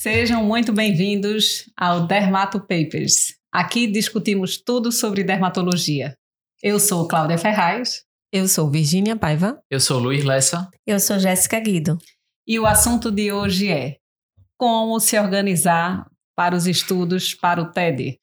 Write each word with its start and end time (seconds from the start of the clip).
Sejam 0.00 0.42
muito 0.42 0.72
bem-vindos 0.72 1.70
ao 1.76 2.06
Dermato 2.06 2.58
Papers. 2.58 3.36
Aqui 3.52 3.86
discutimos 3.86 4.56
tudo 4.56 4.90
sobre 4.90 5.22
dermatologia. 5.22 6.16
Eu 6.62 6.80
sou 6.80 7.06
Cláudia 7.06 7.36
Ferraz. 7.36 8.02
Eu 8.32 8.48
sou 8.48 8.70
Virgínia 8.70 9.14
Paiva. 9.16 9.62
Eu 9.70 9.78
sou 9.78 9.98
Luiz 9.98 10.24
Lessa. 10.24 10.68
Eu 10.86 10.98
sou 10.98 11.18
Jéssica 11.18 11.60
Guido. 11.60 11.98
E 12.48 12.58
o 12.58 12.66
assunto 12.66 13.12
de 13.12 13.30
hoje 13.30 13.70
é 13.70 13.98
como 14.58 14.98
se 14.98 15.16
organizar 15.18 16.06
para 16.34 16.56
os 16.56 16.66
estudos 16.66 17.34
para 17.34 17.60
o 17.60 17.70
TED. 17.70 18.18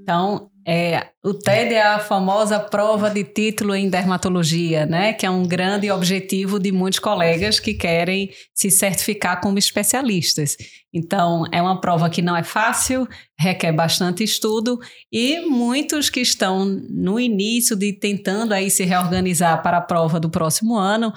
Então, 0.00 0.50
é, 0.70 1.12
o 1.24 1.32
TED 1.32 1.72
é 1.72 1.82
a 1.82 1.98
famosa 1.98 2.60
prova 2.60 3.08
de 3.08 3.24
título 3.24 3.74
em 3.74 3.88
dermatologia, 3.88 4.84
né? 4.84 5.14
Que 5.14 5.24
é 5.24 5.30
um 5.30 5.48
grande 5.48 5.90
objetivo 5.90 6.58
de 6.58 6.70
muitos 6.70 6.98
colegas 6.98 7.58
que 7.58 7.72
querem 7.72 8.28
se 8.54 8.70
certificar 8.70 9.40
como 9.40 9.58
especialistas. 9.58 10.58
Então, 10.92 11.44
é 11.50 11.62
uma 11.62 11.80
prova 11.80 12.10
que 12.10 12.20
não 12.20 12.36
é 12.36 12.42
fácil, 12.42 13.08
requer 13.40 13.72
bastante 13.72 14.22
estudo 14.22 14.78
e 15.10 15.40
muitos 15.40 16.10
que 16.10 16.20
estão 16.20 16.66
no 16.66 17.18
início 17.18 17.74
de 17.74 17.94
tentando 17.94 18.52
aí 18.52 18.70
se 18.70 18.84
reorganizar 18.84 19.62
para 19.62 19.78
a 19.78 19.82
prova 19.82 20.20
do 20.20 20.28
próximo 20.28 20.76
ano 20.76 21.14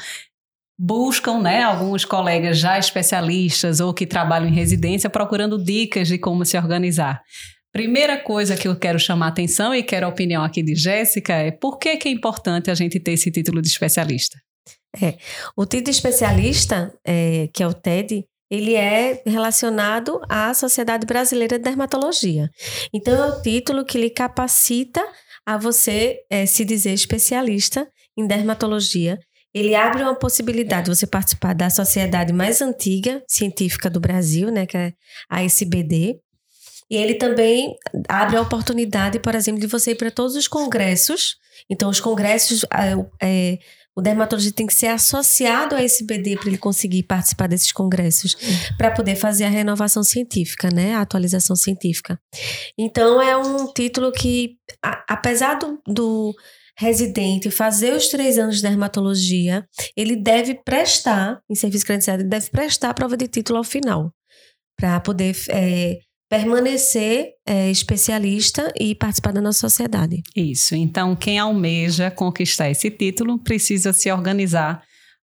buscam, 0.80 1.40
né, 1.41 1.62
alguns 1.62 2.05
colegas 2.05 2.58
já 2.58 2.80
especialistas 2.80 3.82
ou 3.82 3.94
que 3.94 4.08
trabalham 4.08 4.48
em 4.48 4.54
residência 4.54 5.10
procurando 5.10 5.62
dicas 5.62 6.08
de 6.08 6.18
como 6.18 6.46
se 6.46 6.58
organizar. 6.58 7.22
Primeira 7.72 8.20
coisa 8.20 8.58
que 8.58 8.68
eu 8.68 8.76
quero 8.76 9.00
chamar 9.00 9.28
a 9.28 9.30
atenção 9.30 9.74
e 9.74 9.82
quero 9.82 10.06
a 10.06 10.10
opinião 10.10 10.44
aqui 10.44 10.62
de 10.62 10.76
Jéssica 10.76 11.34
é 11.34 11.52
por 11.52 11.78
que, 11.78 11.96
que 11.96 12.10
é 12.10 12.12
importante 12.12 12.70
a 12.70 12.76
gente 12.76 13.00
ter 13.00 13.14
esse 13.14 13.32
título 13.32 13.62
de 13.62 13.70
especialista? 13.70 14.38
É, 15.02 15.18
o 15.56 15.66
título 15.66 15.86
de 15.86 15.92
especialista, 15.92 16.94
é, 17.06 17.48
que 17.54 17.63
é 17.63 17.68
o 17.68 17.74
TED, 17.74 18.26
ele 18.50 18.76
é 18.76 19.24
relacionado 19.26 20.20
à 20.28 20.54
Sociedade 20.54 21.05
Brasileira 21.05 21.58
de 21.58 21.63
Dermatologia. 21.63 22.50
Então, 22.94 23.13
é 23.13 23.28
o 23.30 23.41
título 23.41 23.85
que 23.85 23.98
lhe 23.98 24.10
capacita 24.10 25.02
a 25.46 25.58
você 25.58 26.18
é, 26.30 26.46
se 26.46 26.66
dizer 26.66 26.91
especialista 26.91 27.88
em 28.18 28.28
dermatologia. 28.28 29.18
Ele 29.54 29.74
abre 29.74 30.04
uma 30.04 30.16
possibilidade 30.16 30.90
de 30.90 30.98
você 30.98 31.08
participar 31.08 31.56
da 31.56 31.70
sociedade 31.70 32.34
mais 32.34 32.62
antiga 32.62 33.24
científica 33.26 33.90
do 33.90 34.02
Brasil, 34.02 34.52
né, 34.52 34.66
que 34.66 34.76
é 34.76 34.94
a 35.30 35.41
SBD. 35.44 36.20
E 36.92 36.98
ele 36.98 37.16
também 37.16 37.78
abre 38.10 38.36
a 38.36 38.42
oportunidade, 38.42 39.18
por 39.18 39.34
exemplo, 39.34 39.62
de 39.62 39.68
você 39.68 39.92
ir 39.92 39.96
para 39.96 40.12
todos 40.12 40.36
os 40.36 40.46
congressos. 40.46 41.38
Então, 41.70 41.90
os 41.90 42.02
congressos, 42.02 42.66
é, 43.22 43.58
o 43.96 44.02
dermatologista 44.02 44.58
tem 44.58 44.68
que 44.68 44.74
ser 44.74 44.88
associado 44.88 45.74
a 45.74 45.82
esse 45.82 46.06
BD 46.06 46.36
para 46.36 46.50
ele 46.50 46.58
conseguir 46.58 47.04
participar 47.04 47.48
desses 47.48 47.72
congressos, 47.72 48.36
para 48.78 48.92
poder 48.92 49.16
fazer 49.16 49.46
a 49.46 49.50
renovação 49.50 50.04
científica, 50.04 50.70
né? 50.70 50.94
A 50.96 51.02
atualização 51.02 51.56
científica. 51.56 52.20
Então, 52.78 53.22
é 53.22 53.38
um 53.38 53.72
título 53.72 54.12
que, 54.12 54.58
a, 54.84 55.06
apesar 55.14 55.56
do, 55.56 55.82
do 55.88 56.36
residente 56.78 57.50
fazer 57.50 57.94
os 57.94 58.10
três 58.10 58.38
anos 58.38 58.58
de 58.58 58.64
dermatologia, 58.64 59.66
ele 59.96 60.18
deve 60.18 60.56
prestar, 60.56 61.42
em 61.50 61.56
serviço 61.56 61.86
credenciado, 61.86 62.22
ele 62.22 62.30
deve 62.30 62.50
prestar 62.50 62.90
a 62.90 62.94
prova 62.94 63.16
de 63.16 63.30
título 63.30 63.60
ao 63.60 63.64
final, 63.64 64.14
para 64.78 65.00
poder 65.00 65.38
é, 65.50 66.00
permanecer 66.31 67.34
é, 67.46 67.69
especialista 67.69 68.72
e 68.79 68.96
participar 68.96 69.34
da 69.34 69.41
nossa 69.41 69.59
sociedade. 69.59 70.24
Isso. 70.34 70.73
Então, 70.73 71.13
quem 71.13 71.38
almeja 71.38 72.09
conquistar 72.09 72.69
esse 72.69 72.90
título 72.90 73.38
precisa 73.38 73.91
se 73.91 74.09
organizar 74.09 74.81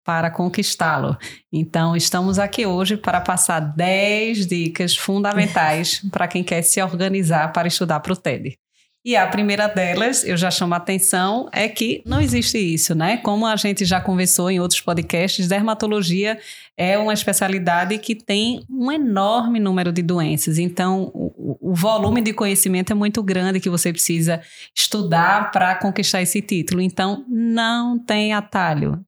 para 0.05 0.31
conquistá-lo. 0.31 1.17
Então, 1.51 1.93
estamos 1.93 2.39
aqui 2.39 2.65
hoje 2.65 2.95
para 2.95 3.19
passar 3.19 3.59
10 3.59 4.47
dicas 4.47 4.95
fundamentais 4.95 6.01
para 6.09 6.25
quem 6.25 6.41
quer 6.41 6.61
se 6.61 6.81
organizar 6.81 7.51
para 7.51 7.67
estudar 7.67 7.99
para 7.99 8.13
o 8.13 8.15
TED. 8.15 8.57
E 9.05 9.17
a 9.17 9.27
primeira 9.27 9.67
delas, 9.67 10.23
eu 10.23 10.37
já 10.37 10.49
chamo 10.49 10.73
a 10.73 10.77
atenção, 10.77 11.49
é 11.51 11.67
que 11.67 12.01
não 12.05 12.21
existe 12.21 12.57
isso, 12.57 12.95
né? 12.95 13.17
Como 13.17 13.45
a 13.45 13.53
gente 13.57 13.83
já 13.83 13.99
conversou 13.99 14.49
em 14.49 14.61
outros 14.61 14.79
podcasts, 14.79 15.45
dermatologia 15.45 16.39
é 16.77 16.97
uma 16.97 17.13
especialidade 17.13 17.97
que 17.97 18.15
tem 18.15 18.63
um 18.69 18.89
enorme 18.89 19.59
número 19.59 19.91
de 19.91 20.01
doenças. 20.01 20.57
Então, 20.57 21.11
o, 21.13 21.71
o 21.71 21.75
volume 21.75 22.21
de 22.21 22.31
conhecimento 22.31 22.93
é 22.93 22.95
muito 22.95 23.21
grande 23.21 23.59
que 23.59 23.69
você 23.69 23.91
precisa 23.91 24.41
estudar 24.73 25.51
para 25.51 25.75
conquistar 25.75 26.21
esse 26.21 26.41
título. 26.41 26.79
Então, 26.79 27.25
não 27.27 27.99
tem 27.99 28.33
atalho. 28.33 29.03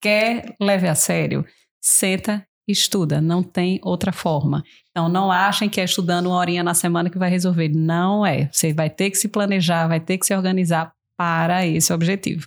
Quer 0.00 0.54
leve 0.60 0.86
a 0.86 0.94
sério? 0.94 1.44
Senta 1.82 2.46
estuda, 2.66 3.20
não 3.20 3.42
tem 3.42 3.78
outra 3.82 4.12
forma. 4.12 4.62
Então, 4.90 5.08
não 5.08 5.30
achem 5.30 5.68
que 5.68 5.80
é 5.80 5.84
estudando 5.84 6.26
uma 6.26 6.36
horinha 6.36 6.62
na 6.62 6.74
semana 6.74 7.10
que 7.10 7.18
vai 7.18 7.30
resolver. 7.30 7.68
Não 7.68 8.24
é. 8.24 8.48
Você 8.50 8.72
vai 8.72 8.88
ter 8.88 9.10
que 9.10 9.18
se 9.18 9.28
planejar, 9.28 9.86
vai 9.86 10.00
ter 10.00 10.18
que 10.18 10.26
se 10.26 10.34
organizar 10.34 10.92
para 11.16 11.66
esse 11.66 11.92
objetivo. 11.92 12.46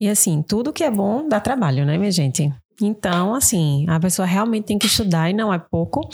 E 0.00 0.08
assim, 0.08 0.42
tudo 0.42 0.72
que 0.72 0.84
é 0.84 0.90
bom 0.90 1.28
dá 1.28 1.40
trabalho, 1.40 1.84
né, 1.84 1.98
minha 1.98 2.12
gente? 2.12 2.52
Então, 2.80 3.34
assim, 3.34 3.84
a 3.88 3.98
pessoa 3.98 4.24
realmente 4.24 4.66
tem 4.66 4.78
que 4.78 4.86
estudar 4.86 5.28
e 5.28 5.32
não 5.32 5.52
é 5.52 5.58
pouco, 5.58 6.08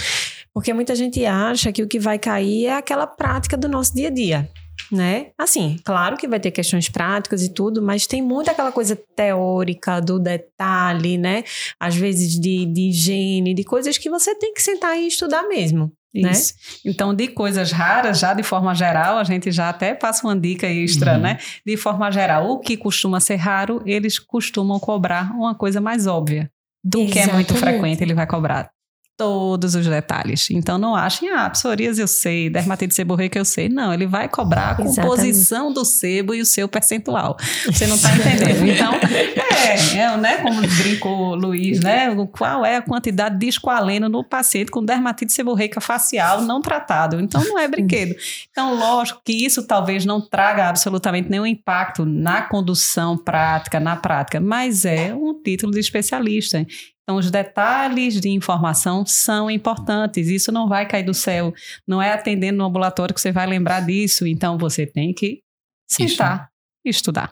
porque 0.52 0.72
muita 0.72 0.94
gente 0.94 1.24
acha 1.26 1.70
que 1.70 1.82
o 1.82 1.88
que 1.88 2.00
vai 2.00 2.18
cair 2.18 2.66
é 2.66 2.76
aquela 2.76 3.06
prática 3.06 3.56
do 3.56 3.68
nosso 3.68 3.94
dia 3.94 4.08
a 4.08 4.10
dia 4.10 4.50
né? 4.94 5.28
Assim, 5.38 5.76
claro 5.84 6.16
que 6.16 6.28
vai 6.28 6.40
ter 6.40 6.50
questões 6.50 6.88
práticas 6.88 7.42
e 7.42 7.52
tudo, 7.52 7.82
mas 7.82 8.06
tem 8.06 8.22
muito 8.22 8.50
aquela 8.50 8.72
coisa 8.72 8.96
teórica 9.16 10.00
do 10.00 10.18
detalhe, 10.18 11.18
né? 11.18 11.44
Às 11.78 11.96
vezes 11.96 12.38
de, 12.38 12.64
de 12.64 12.88
higiene, 12.90 13.52
de 13.52 13.64
coisas 13.64 13.98
que 13.98 14.08
você 14.08 14.34
tem 14.34 14.54
que 14.54 14.62
sentar 14.62 14.96
e 14.96 15.08
estudar 15.08 15.42
mesmo. 15.48 15.92
Né? 16.14 16.30
Isso. 16.30 16.54
Né? 16.84 16.92
Então, 16.92 17.12
de 17.12 17.28
coisas 17.28 17.72
raras, 17.72 18.20
já 18.20 18.32
de 18.32 18.44
forma 18.44 18.72
geral, 18.74 19.18
a 19.18 19.24
gente 19.24 19.50
já 19.50 19.68
até 19.68 19.94
passa 19.94 20.26
uma 20.26 20.38
dica 20.38 20.66
extra, 20.66 21.14
uhum. 21.14 21.20
né? 21.20 21.38
De 21.66 21.76
forma 21.76 22.10
geral, 22.10 22.50
o 22.50 22.60
que 22.60 22.76
costuma 22.76 23.18
ser 23.18 23.36
raro, 23.36 23.82
eles 23.84 24.18
costumam 24.18 24.78
cobrar 24.78 25.32
uma 25.34 25.54
coisa 25.54 25.80
mais 25.80 26.06
óbvia. 26.06 26.48
Do 26.82 27.00
Exatamente. 27.00 27.12
que 27.12 27.30
é 27.30 27.32
muito 27.32 27.54
frequente, 27.54 28.02
ele 28.02 28.14
vai 28.14 28.26
cobrar 28.26 28.73
todos 29.16 29.74
os 29.74 29.86
detalhes. 29.86 30.50
Então 30.50 30.76
não 30.78 30.94
achem, 30.94 31.30
ah, 31.30 31.48
psoríase 31.48 32.00
eu 32.00 32.08
sei, 32.08 32.50
dermatite 32.50 32.94
seborreica 32.94 33.38
eu 33.38 33.44
sei. 33.44 33.68
Não, 33.68 33.92
ele 33.92 34.06
vai 34.06 34.28
cobrar 34.28 34.70
a 34.70 34.74
composição 34.74 35.72
do 35.72 35.84
sebo 35.84 36.34
e 36.34 36.40
o 36.40 36.46
seu 36.46 36.68
percentual. 36.68 37.36
Você 37.66 37.86
não 37.86 37.96
está 37.96 38.14
entendendo. 38.14 38.64
Então, 38.68 38.92
é, 38.94 39.98
é, 39.98 40.16
né, 40.16 40.36
como 40.38 40.60
brincou 40.60 41.30
o 41.30 41.34
Luiz, 41.34 41.80
né? 41.80 42.14
Qual 42.32 42.64
é 42.64 42.76
a 42.76 42.82
quantidade 42.82 43.38
de 43.38 43.48
esqualeno 43.48 44.08
no 44.08 44.24
paciente 44.24 44.70
com 44.70 44.84
dermatite 44.84 45.32
seborreica 45.32 45.80
facial 45.80 46.42
não 46.42 46.60
tratado? 46.60 47.20
Então 47.20 47.44
não 47.44 47.58
é 47.58 47.68
brinquedo. 47.68 48.14
Então, 48.50 48.74
lógico 48.74 49.20
que 49.24 49.44
isso 49.44 49.66
talvez 49.66 50.04
não 50.04 50.20
traga 50.20 50.68
absolutamente 50.68 51.30
nenhum 51.30 51.46
impacto 51.46 52.04
na 52.04 52.42
condução 52.42 53.16
prática, 53.16 53.78
na 53.78 53.96
prática, 53.96 54.40
mas 54.40 54.84
é 54.84 55.14
um 55.14 55.40
título 55.40 55.72
de 55.72 55.80
especialista. 55.80 56.66
Então, 57.04 57.16
os 57.16 57.30
detalhes 57.30 58.18
de 58.18 58.30
informação 58.30 59.04
são 59.04 59.50
importantes. 59.50 60.28
Isso 60.28 60.50
não 60.50 60.66
vai 60.66 60.86
cair 60.88 61.04
do 61.04 61.12
céu. 61.12 61.52
Não 61.86 62.00
é 62.00 62.12
atendendo 62.12 62.58
no 62.58 62.64
ambulatório 62.64 63.14
que 63.14 63.20
você 63.20 63.30
vai 63.30 63.46
lembrar 63.46 63.80
disso. 63.80 64.26
Então, 64.26 64.56
você 64.56 64.86
tem 64.86 65.12
que 65.12 65.42
sentar 65.86 66.48
e 66.84 66.88
estudar. 66.88 67.30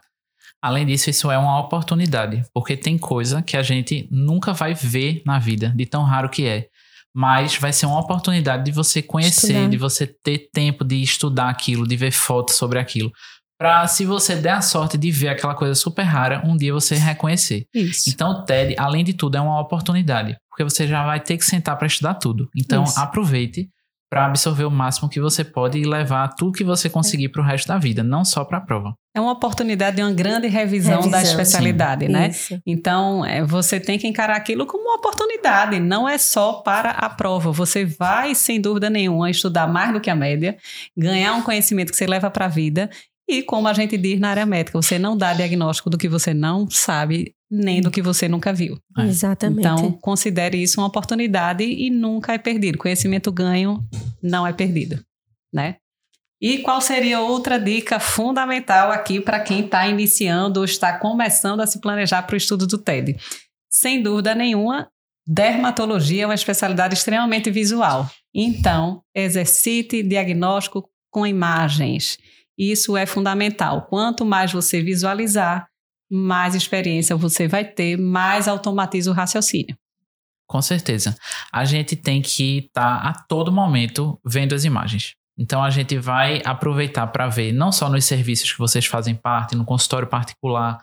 Além 0.61 0.87
disso, 0.87 1.11
isso 1.11 1.31
é 1.31 1.39
uma 1.39 1.59
oportunidade, 1.59 2.45
porque 2.55 2.77
tem 2.77 2.97
coisa 2.97 3.43
que 3.43 3.57
a 3.57 3.63
gente 3.63 4.07
nunca 4.13 4.53
vai 4.53 4.75
ver 4.75 5.23
na 5.27 5.39
vida, 5.39 5.73
de 5.75 5.87
tão 5.87 6.05
raro 6.05 6.29
que 6.29 6.47
é. 6.47 6.69
Mas 7.15 7.57
vai 7.57 7.73
ser 7.73 7.87
uma 7.87 7.99
oportunidade 7.99 8.65
de 8.65 8.71
você 8.71 9.03
conhecer, 9.03 9.53
estudar. 9.53 9.69
de 9.69 9.77
você 9.77 10.07
ter 10.07 10.51
tempo 10.53 10.85
de 10.85 11.03
estudar 11.03 11.49
aquilo, 11.49 11.87
de 11.87 11.97
ver 11.97 12.13
fotos 12.13 12.55
sobre 12.55 12.79
aquilo 12.79 13.11
para 13.63 13.87
se 13.87 14.05
você 14.05 14.35
der 14.35 14.55
a 14.55 14.61
sorte 14.61 14.99
de 14.99 15.09
ver 15.13 15.29
aquela 15.29 15.55
coisa 15.55 15.73
super 15.77 16.03
rara, 16.03 16.43
um 16.45 16.57
dia 16.57 16.73
você 16.73 16.97
reconhecer. 16.97 17.65
Isso. 17.73 18.11
Então 18.11 18.33
o 18.33 18.43
TED, 18.43 18.75
além 18.77 19.05
de 19.05 19.13
tudo, 19.13 19.37
é 19.37 19.41
uma 19.41 19.61
oportunidade, 19.61 20.37
porque 20.51 20.65
você 20.65 20.85
já 20.85 21.07
vai 21.07 21.21
ter 21.21 21.39
que 21.39 21.45
sentar 21.45 21.79
para 21.79 21.87
estudar 21.87 22.15
tudo. 22.15 22.49
Então 22.57 22.83
Isso. 22.83 22.99
aproveite 22.99 23.69
para 24.11 24.27
absorver 24.27 24.65
o 24.65 24.71
máximo 24.71 25.09
que 25.09 25.21
você 25.21 25.45
pode 25.45 25.79
e 25.79 25.85
levar 25.85 26.35
tudo 26.35 26.59
que 26.59 26.65
você 26.65 26.91
conseguir 26.91 27.29
para 27.29 27.41
o 27.41 27.45
resto 27.45 27.69
da 27.69 27.79
vida, 27.79 28.03
não 28.03 28.25
só 28.25 28.45
para 28.45 28.59
a 28.59 28.61
prova. 28.61 28.95
É 29.15 29.21
uma 29.21 29.33
oportunidade 29.33 29.97
de 29.97 30.03
uma 30.03 30.13
grande 30.13 30.49
revisão, 30.49 30.97
revisão 30.97 31.11
da 31.11 31.23
especialidade, 31.23 32.07
sim. 32.07 32.13
né? 32.13 32.29
Isso. 32.29 32.61
Então, 32.67 33.25
é, 33.25 33.45
você 33.45 33.79
tem 33.79 33.99
que 33.99 34.09
encarar 34.09 34.37
aquilo 34.37 34.67
como 34.67 34.85
uma 34.85 34.97
oportunidade, 34.97 35.79
não 35.79 36.09
é 36.09 36.19
só 36.19 36.55
para 36.55 36.91
a 36.91 37.09
prova. 37.09 37.53
Você 37.53 37.85
vai, 37.85 38.35
sem 38.35 38.61
dúvida 38.61 38.91
nenhuma, 38.91 39.31
estudar 39.31 39.67
mais 39.67 39.93
do 39.93 40.01
que 40.01 40.11
a 40.11 40.17
média, 40.17 40.59
ganhar 40.97 41.35
um 41.35 41.43
conhecimento 41.43 41.91
que 41.91 41.97
você 41.97 42.07
leva 42.07 42.31
para 42.31 42.47
a 42.47 42.49
vida 42.49 42.91
e 43.29 43.43
como 43.43 43.69
a 43.69 43.73
gente 43.73 43.97
diz 43.97 44.19
na 44.19 44.31
área 44.31 44.45
médica, 44.45 44.81
você 44.81 44.99
não 44.99 45.17
dá 45.17 45.33
diagnóstico 45.33 45.89
do 45.89 45.99
que 45.99 46.09
você 46.09 46.35
não 46.35 46.69
sabe, 46.69 47.35
nem 47.51 47.81
do 47.81 47.91
que 47.91 48.03
você 48.03 48.29
nunca 48.29 48.53
viu. 48.53 48.79
É. 48.99 49.07
Exatamente. 49.07 49.61
Então, 49.61 49.93
considere 49.93 50.61
isso 50.61 50.81
uma 50.81 50.87
oportunidade 50.87 51.65
e 51.65 51.91
nunca 51.91 52.35
é 52.35 52.39
perdido. 52.39 52.79
Conhecimento 52.79 53.31
ganho 53.31 53.83
não 54.23 54.47
é 54.47 54.53
perdido, 54.53 55.03
né? 55.53 55.77
E 56.41 56.59
qual 56.59 56.81
seria 56.81 57.21
outra 57.21 57.57
dica 57.57 58.01
fundamental 58.01 58.91
aqui 58.91 59.21
para 59.21 59.39
quem 59.39 59.65
está 59.65 59.87
iniciando 59.87 60.59
ou 60.59 60.65
está 60.65 60.99
começando 60.99 61.61
a 61.61 61.67
se 61.69 61.81
planejar 61.81 62.23
para 62.23 62.35
o 62.35 62.37
estudo 62.37 62.67
do 62.67 62.79
TED? 62.79 63.17
Sem 63.71 64.03
dúvida 64.03 64.35
nenhuma, 64.35 64.89
dermatologia 65.25 66.25
é 66.25 66.27
uma 66.27 66.35
especialidade 66.35 66.95
extremamente 66.95 67.49
visual. 67.49 68.11
Então, 68.35 69.03
exercite 69.15 70.03
diagnóstico 70.03 70.91
com 71.13 71.25
imagens. 71.25 72.19
Isso 72.59 72.97
é 72.97 73.07
fundamental. 73.07 73.87
Quanto 73.87 74.25
mais 74.25 74.53
você 74.53 74.83
visualizar, 74.83 75.67
mais 76.11 76.55
experiência 76.55 77.17
você 77.17 77.49
vai 77.49 77.65
ter, 77.65 77.97
mais 77.97 78.47
automatiza 78.47 79.11
o 79.11 79.15
raciocínio. 79.15 79.77
Com 80.47 80.61
certeza. 80.61 81.17
A 81.51 81.65
gente 81.65 81.97
tem 81.97 82.21
que 82.21 82.67
estar 82.67 83.03
tá 83.03 83.09
a 83.09 83.15
todo 83.27 83.51
momento 83.51 84.21
vendo 84.25 84.55
as 84.55 84.65
imagens. 84.65 85.15
Então 85.39 85.65
a 85.65 85.71
gente 85.71 85.99
vai 85.99 86.43
aproveitar 86.45 87.07
para 87.07 87.27
ver 87.29 87.53
não 87.53 87.73
só 87.73 87.89
nos 87.89 88.05
serviços 88.05 88.53
que 88.53 88.59
vocês 88.59 88.85
fazem 88.85 89.15
parte, 89.15 89.57
no 89.57 89.65
consultório 89.65 90.07
particular, 90.07 90.79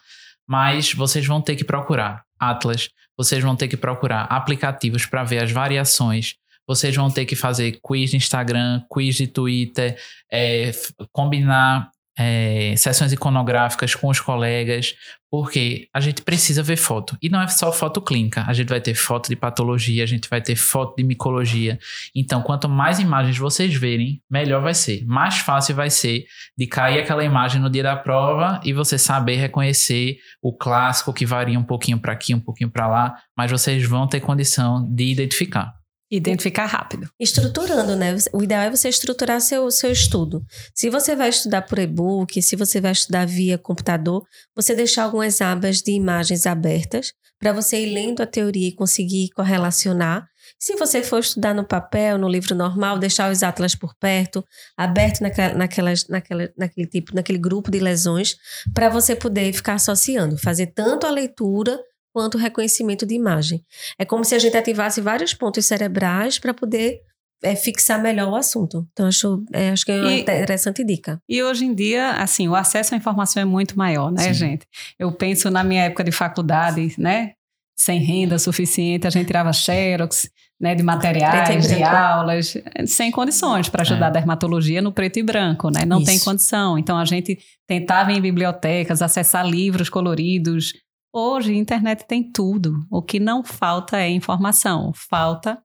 mas 0.47 0.91
vocês 0.93 1.25
vão 1.25 1.39
ter 1.39 1.55
que 1.55 1.63
procurar 1.63 2.23
Atlas, 2.39 2.89
vocês 3.15 3.43
vão 3.43 3.55
ter 3.55 3.67
que 3.67 3.77
procurar 3.77 4.23
aplicativos 4.23 5.05
para 5.05 5.23
ver 5.23 5.43
as 5.43 5.51
variações, 5.51 6.35
vocês 6.69 6.95
vão 6.95 7.09
ter 7.09 7.25
que 7.25 7.35
fazer 7.35 7.79
quiz 7.83 8.11
de 8.11 8.17
Instagram, 8.17 8.83
quiz 8.87 9.15
de 9.15 9.25
Twitter, 9.25 9.97
é, 10.31 10.69
combinar 11.11 11.89
é, 12.15 12.75
sessões 12.77 13.11
iconográficas 13.11 13.95
com 13.95 14.07
os 14.07 14.19
colegas, 14.19 14.93
porque 15.31 15.87
a 15.91 15.99
gente 15.99 16.21
precisa 16.21 16.61
ver 16.61 16.75
foto. 16.77 17.17
E 17.23 17.27
não 17.27 17.41
é 17.41 17.47
só 17.47 17.71
foto 17.71 17.99
clínica, 17.99 18.43
a 18.47 18.53
gente 18.53 18.69
vai 18.69 18.79
ter 18.79 18.93
foto 18.93 19.29
de 19.29 19.35
patologia, 19.35 20.03
a 20.03 20.05
gente 20.05 20.29
vai 20.29 20.41
ter 20.41 20.55
foto 20.55 20.95
de 20.95 21.03
micologia. 21.03 21.79
Então, 22.15 22.43
quanto 22.43 22.69
mais 22.69 22.99
imagens 22.99 23.39
vocês 23.39 23.73
verem, 23.73 24.21
melhor 24.29 24.61
vai 24.61 24.75
ser. 24.75 25.03
Mais 25.07 25.39
fácil 25.39 25.73
vai 25.73 25.89
ser 25.89 26.25
de 26.55 26.67
cair 26.67 26.99
aquela 26.99 27.23
imagem 27.23 27.59
no 27.59 27.69
dia 27.69 27.81
da 27.81 27.95
prova 27.95 28.61
e 28.63 28.73
você 28.73 28.99
saber 28.99 29.37
reconhecer 29.37 30.19
o 30.39 30.55
clássico 30.55 31.11
que 31.13 31.25
varia 31.25 31.57
um 31.57 31.63
pouquinho 31.63 31.97
para 31.97 32.13
aqui, 32.13 32.35
um 32.35 32.39
pouquinho 32.39 32.69
para 32.69 32.87
lá, 32.87 33.15
mas 33.35 33.49
vocês 33.49 33.83
vão 33.85 34.07
ter 34.07 34.19
condição 34.19 34.87
de 34.93 35.05
identificar. 35.05 35.78
Identificar 36.11 36.65
rápido. 36.65 37.07
Estruturando, 37.19 37.95
né? 37.95 38.15
O 38.33 38.41
ideal 38.41 38.63
é 38.63 38.69
você 38.71 38.89
estruturar 38.89 39.39
seu, 39.41 39.69
seu 39.69 39.91
estudo. 39.91 40.43
Se 40.73 40.89
você 40.89 41.15
vai 41.15 41.29
estudar 41.29 41.61
por 41.61 41.77
e-book, 41.77 42.41
se 42.41 42.55
você 42.55 42.81
vai 42.81 42.93
estudar 42.93 43.27
via 43.27 43.57
computador, 43.59 44.25
você 44.55 44.73
deixar 44.73 45.03
algumas 45.03 45.39
abas 45.39 45.81
de 45.81 45.91
imagens 45.91 46.47
abertas 46.47 47.13
para 47.39 47.53
você 47.53 47.79
ir 47.79 47.93
lendo 47.93 48.21
a 48.21 48.27
teoria 48.27 48.67
e 48.67 48.75
conseguir 48.75 49.29
correlacionar. 49.29 50.27
Se 50.59 50.75
você 50.75 51.01
for 51.01 51.19
estudar 51.19 51.53
no 51.53 51.63
papel, 51.63 52.17
no 52.17 52.27
livro 52.27 52.53
normal, 52.53 52.99
deixar 52.99 53.31
os 53.31 53.43
atlas 53.43 53.75
por 53.75 53.95
perto, 53.95 54.43
aberto 54.75 55.21
naquela, 55.21 55.53
naquelas, 55.53 56.07
naquela, 56.07 56.49
naquele 56.57 56.87
tipo, 56.87 57.15
naquele 57.15 57.37
grupo 57.37 57.71
de 57.71 57.79
lesões, 57.79 58.35
para 58.73 58.89
você 58.89 59.15
poder 59.15 59.53
ficar 59.53 59.75
associando, 59.75 60.37
fazer 60.37 60.67
tanto 60.67 61.07
a 61.07 61.11
leitura 61.11 61.79
quanto 62.13 62.37
reconhecimento 62.37 63.05
de 63.05 63.15
imagem. 63.15 63.63
É 63.97 64.05
como 64.05 64.23
se 64.23 64.35
a 64.35 64.39
gente 64.39 64.57
ativasse 64.57 65.01
vários 65.01 65.33
pontos 65.33 65.65
cerebrais 65.65 66.39
para 66.39 66.53
poder 66.53 67.01
é, 67.43 67.55
fixar 67.55 68.01
melhor 68.01 68.29
o 68.29 68.35
assunto. 68.35 68.87
Então, 68.91 69.07
acho, 69.07 69.43
é, 69.53 69.69
acho 69.69 69.85
que 69.85 69.91
é 69.91 70.01
uma 70.01 70.11
e, 70.11 70.21
interessante 70.21 70.83
dica. 70.83 71.21
E 71.27 71.41
hoje 71.41 71.65
em 71.65 71.73
dia, 71.73 72.11
assim, 72.11 72.47
o 72.47 72.55
acesso 72.55 72.93
à 72.93 72.97
informação 72.97 73.41
é 73.41 73.45
muito 73.45 73.77
maior, 73.77 74.11
né, 74.11 74.23
Sim. 74.23 74.33
gente? 74.33 74.67
Eu 74.97 75.11
penso 75.11 75.49
na 75.49 75.63
minha 75.63 75.83
época 75.83 76.03
de 76.03 76.11
faculdade, 76.11 76.93
né? 76.97 77.33
Sem 77.77 77.99
renda 77.99 78.37
suficiente, 78.37 79.07
a 79.07 79.09
gente 79.09 79.27
tirava 79.27 79.53
xerox, 79.53 80.29
né, 80.59 80.75
de 80.75 80.83
materiais, 80.83 81.69
de 81.69 81.81
aulas, 81.81 82.57
sem 82.85 83.09
condições 83.09 83.69
para 83.69 83.83
ajudar 83.83 84.07
é. 84.07 84.09
a 84.09 84.11
dermatologia 84.11 84.81
no 84.81 84.91
preto 84.91 85.17
e 85.17 85.23
branco, 85.23 85.69
né? 85.69 85.85
Não 85.85 85.99
Isso. 85.99 86.05
tem 86.07 86.19
condição. 86.19 86.77
Então 86.77 86.97
a 86.97 87.05
gente 87.05 87.39
tentava 87.65 88.11
em 88.11 88.19
bibliotecas, 88.19 89.01
acessar 89.01 89.47
livros 89.47 89.89
coloridos, 89.89 90.73
Hoje, 91.11 91.53
a 91.53 91.57
internet 91.57 92.05
tem 92.05 92.23
tudo. 92.23 92.85
O 92.89 93.01
que 93.01 93.19
não 93.19 93.43
falta 93.43 93.97
é 93.97 94.09
informação, 94.09 94.91
falta 94.93 95.57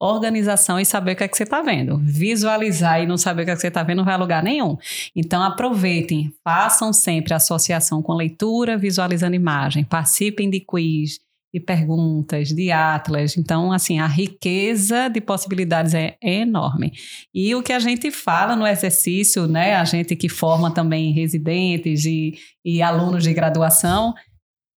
organização 0.00 0.80
e 0.80 0.84
saber 0.84 1.12
o 1.12 1.16
que 1.16 1.22
é 1.22 1.28
que 1.28 1.36
você 1.36 1.44
está 1.44 1.62
vendo. 1.62 1.98
Visualizar 1.98 3.00
e 3.00 3.06
não 3.06 3.16
saber 3.16 3.42
o 3.42 3.44
que 3.44 3.50
é 3.52 3.54
que 3.54 3.60
você 3.60 3.68
está 3.68 3.82
vendo 3.82 3.98
não 3.98 4.04
vai 4.04 4.14
a 4.14 4.18
lugar 4.18 4.42
nenhum. 4.42 4.76
Então, 5.14 5.42
aproveitem, 5.42 6.32
façam 6.42 6.92
sempre 6.92 7.32
associação 7.32 8.02
com 8.02 8.12
leitura, 8.14 8.76
visualizando 8.76 9.36
imagem, 9.36 9.84
participem 9.84 10.50
de 10.50 10.58
quiz, 10.58 11.20
de 11.54 11.60
perguntas, 11.60 12.48
de 12.48 12.72
atlas. 12.72 13.36
Então, 13.36 13.70
assim, 13.70 14.00
a 14.00 14.06
riqueza 14.06 15.08
de 15.08 15.20
possibilidades 15.20 15.94
é 15.94 16.16
enorme. 16.20 16.92
E 17.32 17.54
o 17.54 17.62
que 17.62 17.72
a 17.72 17.78
gente 17.78 18.10
fala 18.10 18.56
no 18.56 18.66
exercício, 18.66 19.46
né, 19.46 19.76
a 19.76 19.84
gente 19.84 20.16
que 20.16 20.28
forma 20.28 20.72
também 20.72 21.12
residentes 21.12 22.04
e, 22.04 22.34
e 22.64 22.82
alunos 22.82 23.22
de 23.22 23.32
graduação, 23.32 24.14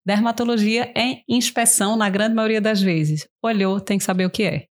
Dermatologia 0.06 0.92
é 0.96 1.22
inspeção 1.28 1.96
na 1.96 2.08
grande 2.08 2.32
maioria 2.32 2.60
das 2.60 2.80
vezes. 2.80 3.26
Olhou, 3.42 3.80
tem 3.80 3.98
que 3.98 4.04
saber 4.04 4.24
o 4.24 4.30
que 4.30 4.44
é. 4.44 4.66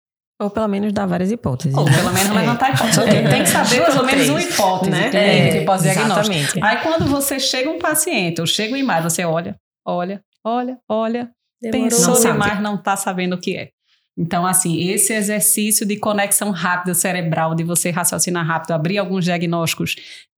Ou 0.41 0.50
pelo 0.50 0.67
menos 0.67 0.93
dar 0.93 1.06
várias 1.06 1.31
hipóteses. 1.31 1.77
Ou 1.77 1.85
pelo 1.85 2.12
menos 2.12 2.35
levantar 2.35 2.75
hipóteses. 2.75 2.99
É. 2.99 3.29
Tem 3.29 3.43
que 3.44 3.49
saber 3.49 3.85
pelo 3.85 4.05
menos 4.05 4.29
uma 4.29 4.43
hipótese 4.43 4.91
né? 4.91 5.11
é, 5.15 5.65
diagnóstico. 5.65 6.65
Aí 6.65 6.79
quando 6.79 7.06
você 7.06 7.38
chega 7.38 7.71
um 7.71 7.79
paciente, 7.79 8.41
ou 8.41 8.47
chega 8.47 8.73
uma 8.73 8.79
imagem, 8.79 9.09
você 9.09 9.25
olha, 9.25 9.56
olha, 9.87 10.21
olha, 10.44 10.79
olha, 10.88 11.31
Demorou. 11.62 11.91
pensou 11.91 12.21
demais, 12.21 12.61
não 12.61 12.75
está 12.75 12.97
sabendo 12.97 13.37
o 13.37 13.41
que 13.41 13.56
é. 13.56 13.71
Então, 14.19 14.47
assim, 14.47 14.89
esse 14.89 15.12
exercício 15.12 15.87
de 15.87 15.97
conexão 15.97 16.51
rápida 16.51 16.95
cerebral, 16.95 17.55
de 17.55 17.65
você 17.65 17.91
raciocinar 17.91 18.47
rápido, 18.47 18.73
abrir 18.73 18.99
alguns 18.99 19.25
diagnósticos 19.25 19.97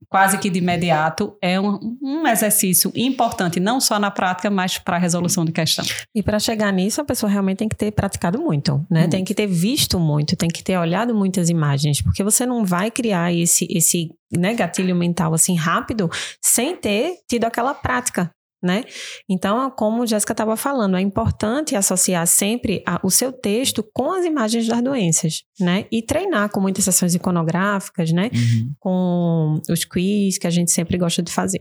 quase 0.08 0.38
que 0.38 0.50
de 0.50 0.58
imediato, 0.58 1.36
é 1.40 1.58
um, 1.58 1.96
um 2.02 2.26
exercício 2.26 2.92
importante, 2.94 3.58
não 3.58 3.80
só 3.80 3.98
na 3.98 4.10
prática, 4.10 4.50
mas 4.50 4.78
para 4.78 4.96
a 4.96 4.98
resolução 4.98 5.44
de 5.44 5.52
questão. 5.52 5.84
E 6.14 6.22
para 6.22 6.38
chegar 6.38 6.72
nisso, 6.72 7.00
a 7.00 7.04
pessoa 7.04 7.30
realmente 7.30 7.58
tem 7.58 7.68
que 7.68 7.76
ter 7.76 7.90
praticado 7.92 8.38
muito, 8.38 8.84
né? 8.90 9.00
Muito. 9.00 9.10
Tem 9.10 9.24
que 9.24 9.34
ter 9.34 9.46
visto 9.46 9.98
muito, 9.98 10.36
tem 10.36 10.50
que 10.50 10.62
ter 10.62 10.76
olhado 10.76 11.14
muitas 11.14 11.48
imagens, 11.48 12.02
porque 12.02 12.22
você 12.22 12.44
não 12.44 12.64
vai 12.64 12.90
criar 12.90 13.32
esse, 13.32 13.66
esse 13.70 14.10
né, 14.30 14.54
gatilho 14.54 14.94
mental 14.94 15.34
assim 15.34 15.56
rápido 15.56 16.10
sem 16.42 16.76
ter 16.76 17.16
tido 17.28 17.44
aquela 17.44 17.74
prática, 17.74 18.30
né? 18.62 18.84
Então, 19.28 19.70
como 19.70 20.06
Jéssica 20.06 20.32
estava 20.32 20.56
falando, 20.56 20.96
é 20.96 21.00
importante 21.00 21.74
associar 21.74 22.26
sempre 22.26 22.82
a, 22.86 23.00
o 23.02 23.10
seu 23.10 23.32
texto 23.32 23.84
com 23.92 24.12
as 24.12 24.24
imagens 24.24 24.66
das 24.66 24.82
doenças, 24.82 25.42
né? 25.58 25.86
E 25.90 26.02
treinar 26.02 26.48
com 26.50 26.60
muitas 26.60 26.84
sessões 26.84 27.14
iconográficas, 27.14 28.12
né? 28.12 28.30
Uhum. 28.32 28.74
Com 28.78 29.60
os 29.68 29.84
quiz 29.84 30.38
que 30.38 30.46
a 30.46 30.50
gente 30.50 30.70
sempre 30.70 30.96
gosta 30.96 31.22
de 31.22 31.32
fazer. 31.32 31.60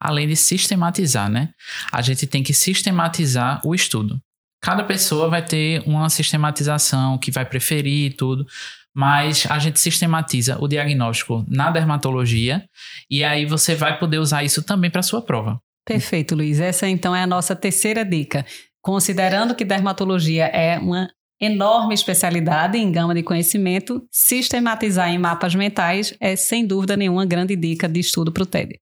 Além 0.00 0.26
de 0.26 0.34
sistematizar, 0.36 1.30
né? 1.30 1.50
A 1.92 2.00
gente 2.02 2.26
tem 2.26 2.42
que 2.42 2.54
sistematizar 2.54 3.60
o 3.64 3.74
estudo. 3.74 4.20
Cada 4.60 4.84
pessoa 4.84 5.28
vai 5.28 5.44
ter 5.44 5.82
uma 5.86 6.08
sistematização 6.08 7.18
que 7.18 7.30
vai 7.30 7.44
preferir 7.44 8.12
e 8.12 8.14
tudo 8.14 8.46
mas 8.94 9.46
a 9.48 9.58
gente 9.58 9.80
sistematiza 9.80 10.58
o 10.60 10.68
diagnóstico 10.68 11.44
na 11.48 11.70
dermatologia 11.70 12.64
e 13.10 13.24
aí 13.24 13.46
você 13.46 13.74
vai 13.74 13.98
poder 13.98 14.18
usar 14.18 14.44
isso 14.44 14.62
também 14.62 14.90
para 14.90 15.02
sua 15.02 15.22
prova. 15.22 15.60
Perfeito, 15.84 16.34
Luiz. 16.34 16.60
Essa 16.60 16.88
então 16.88 17.14
é 17.14 17.22
a 17.22 17.26
nossa 17.26 17.56
terceira 17.56 18.04
dica. 18.04 18.46
Considerando 18.80 19.54
que 19.54 19.64
dermatologia 19.64 20.46
é 20.46 20.78
uma 20.78 21.08
enorme 21.40 21.94
especialidade 21.94 22.78
em 22.78 22.92
gama 22.92 23.14
de 23.14 23.22
conhecimento, 23.22 24.06
sistematizar 24.10 25.08
em 25.08 25.18
mapas 25.18 25.54
mentais 25.54 26.14
é 26.20 26.36
sem 26.36 26.64
dúvida 26.64 26.96
nenhuma 26.96 27.26
grande 27.26 27.56
dica 27.56 27.88
de 27.88 27.98
estudo 27.98 28.30
para 28.30 28.44
o 28.44 28.46
TED. 28.46 28.78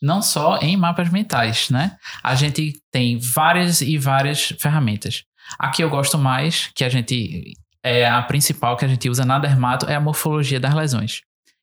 Não 0.00 0.20
só 0.20 0.58
em 0.58 0.76
mapas 0.76 1.10
mentais, 1.10 1.70
né? 1.70 1.96
A 2.22 2.34
gente 2.34 2.74
tem 2.90 3.18
várias 3.18 3.80
e 3.80 3.96
várias 3.96 4.52
ferramentas. 4.60 5.24
A 5.58 5.70
que 5.70 5.82
eu 5.82 5.88
gosto 5.88 6.18
mais, 6.18 6.70
que 6.74 6.84
a 6.84 6.88
gente 6.88 7.54
é 7.82 8.06
a 8.06 8.22
principal 8.22 8.76
que 8.76 8.84
a 8.84 8.88
gente 8.88 9.08
usa 9.08 9.24
na 9.24 9.38
dermato, 9.38 9.86
é 9.86 9.94
a 9.94 10.00
morfologia 10.00 10.60
das 10.60 10.74
lesões. 10.74 11.22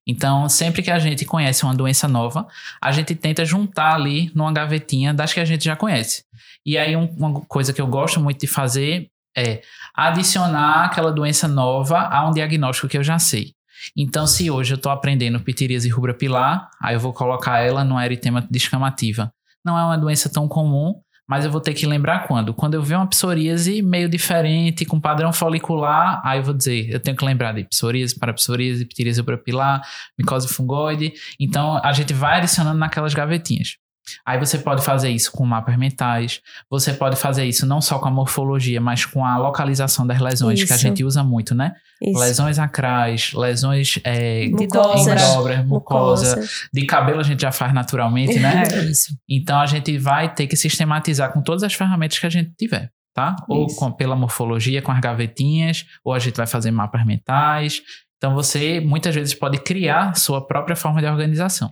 Então, 0.09 0.49
sempre 0.49 0.81
que 0.81 0.89
a 0.89 0.97
gente 0.97 1.23
conhece 1.23 1.63
uma 1.63 1.75
doença 1.75 2.07
nova, 2.07 2.47
a 2.81 2.91
gente 2.91 3.13
tenta 3.13 3.45
juntar 3.45 3.93
ali 3.93 4.31
numa 4.33 4.51
gavetinha 4.51 5.13
das 5.13 5.31
que 5.31 5.39
a 5.39 5.45
gente 5.45 5.63
já 5.63 5.75
conhece. 5.75 6.23
E 6.65 6.79
aí, 6.79 6.95
um, 6.95 7.05
uma 7.15 7.41
coisa 7.41 7.71
que 7.71 7.79
eu 7.79 7.85
gosto 7.85 8.19
muito 8.19 8.39
de 8.39 8.47
fazer 8.47 9.07
é 9.37 9.61
adicionar 9.95 10.85
aquela 10.85 11.11
doença 11.11 11.47
nova 11.47 11.99
a 11.99 12.27
um 12.27 12.31
diagnóstico 12.31 12.87
que 12.87 12.97
eu 12.97 13.03
já 13.03 13.19
sei. 13.19 13.53
Então, 13.95 14.25
se 14.25 14.49
hoje 14.49 14.73
eu 14.73 14.77
estou 14.77 14.91
aprendendo 14.91 15.39
pitiríase 15.39 15.87
rubra 15.89 16.15
pilar, 16.15 16.71
aí 16.81 16.95
eu 16.95 16.99
vou 16.99 17.13
colocar 17.13 17.59
ela 17.59 17.83
no 17.83 18.01
eritema 18.01 18.41
descamativa. 18.49 19.31
Não 19.63 19.77
é 19.77 19.83
uma 19.83 19.97
doença 19.97 20.27
tão 20.27 20.47
comum, 20.47 20.95
mas 21.29 21.45
eu 21.45 21.51
vou 21.51 21.61
ter 21.61 21.75
que 21.75 21.85
lembrar 21.85 22.27
quando? 22.27 22.55
Quando 22.55 22.73
eu 22.73 22.81
ver 22.81 22.95
uma 22.95 23.05
psoríase 23.05 23.83
meio 23.83 24.09
diferente, 24.09 24.83
com 24.83 24.99
padrão 24.99 25.31
folicular, 25.31 26.19
aí 26.25 26.39
eu 26.39 26.43
vou 26.43 26.55
dizer, 26.55 26.89
eu 26.89 26.99
tenho 26.99 27.15
que 27.15 27.23
lembrar 27.23 27.53
de 27.53 27.65
psoríase, 27.65 28.17
parapsoríase, 28.17 28.83
pitiríase 28.83 29.21
pilar, 29.45 29.87
micose 30.17 30.51
fungoide. 30.51 31.13
Então, 31.39 31.79
a 31.83 31.93
gente 31.93 32.13
vai 32.13 32.39
adicionando 32.39 32.79
naquelas 32.79 33.13
gavetinhas. 33.13 33.77
Aí 34.25 34.37
você 34.39 34.57
pode 34.57 34.83
fazer 34.83 35.09
isso 35.09 35.31
com 35.31 35.45
mapas 35.45 35.77
mentais, 35.77 36.41
você 36.69 36.93
pode 36.93 37.15
fazer 37.15 37.45
isso 37.45 37.65
não 37.65 37.81
só 37.81 37.99
com 37.99 38.07
a 38.07 38.11
morfologia, 38.11 38.79
mas 38.81 39.05
com 39.05 39.25
a 39.25 39.37
localização 39.37 40.05
das 40.05 40.19
lesões, 40.19 40.63
que 40.63 40.71
a 40.71 40.75
Isso. 40.75 40.83
gente 40.83 41.03
usa 41.03 41.23
muito, 41.23 41.53
né? 41.55 41.73
Isso. 42.01 42.19
Lesões 42.19 42.59
acrais, 42.59 43.33
lesões 43.33 43.99
é, 44.03 44.47
Mucosas. 44.49 45.07
em 45.21 45.35
dobra, 45.35 45.63
mucosa. 45.63 46.35
Mucosa. 46.37 46.49
De 46.73 46.85
cabelo 46.85 47.19
a 47.19 47.23
gente 47.23 47.41
já 47.41 47.51
faz 47.51 47.73
naturalmente, 47.73 48.39
né? 48.39 48.63
É. 48.71 48.83
Isso. 48.85 49.13
Então 49.27 49.59
a 49.59 49.65
gente 49.65 49.97
vai 49.97 50.33
ter 50.33 50.47
que 50.47 50.55
sistematizar 50.55 51.31
com 51.33 51.41
todas 51.41 51.63
as 51.63 51.73
ferramentas 51.73 52.17
que 52.19 52.25
a 52.25 52.29
gente 52.29 52.51
tiver, 52.57 52.89
tá? 53.13 53.35
Ou 53.47 53.65
Isso. 53.67 53.75
com- 53.77 53.91
pela 53.91 54.15
morfologia, 54.15 54.81
com 54.81 54.91
as 54.91 54.99
gavetinhas, 54.99 55.85
ou 56.03 56.13
a 56.13 56.19
gente 56.19 56.35
vai 56.35 56.47
fazer 56.47 56.71
mapas 56.71 57.05
mentais. 57.05 57.81
Então 58.17 58.33
você 58.33 58.79
muitas 58.81 59.15
vezes 59.15 59.33
pode 59.33 59.59
criar 59.59 60.15
sua 60.15 60.45
própria 60.45 60.75
forma 60.75 61.01
de 61.01 61.07
organização. 61.07 61.71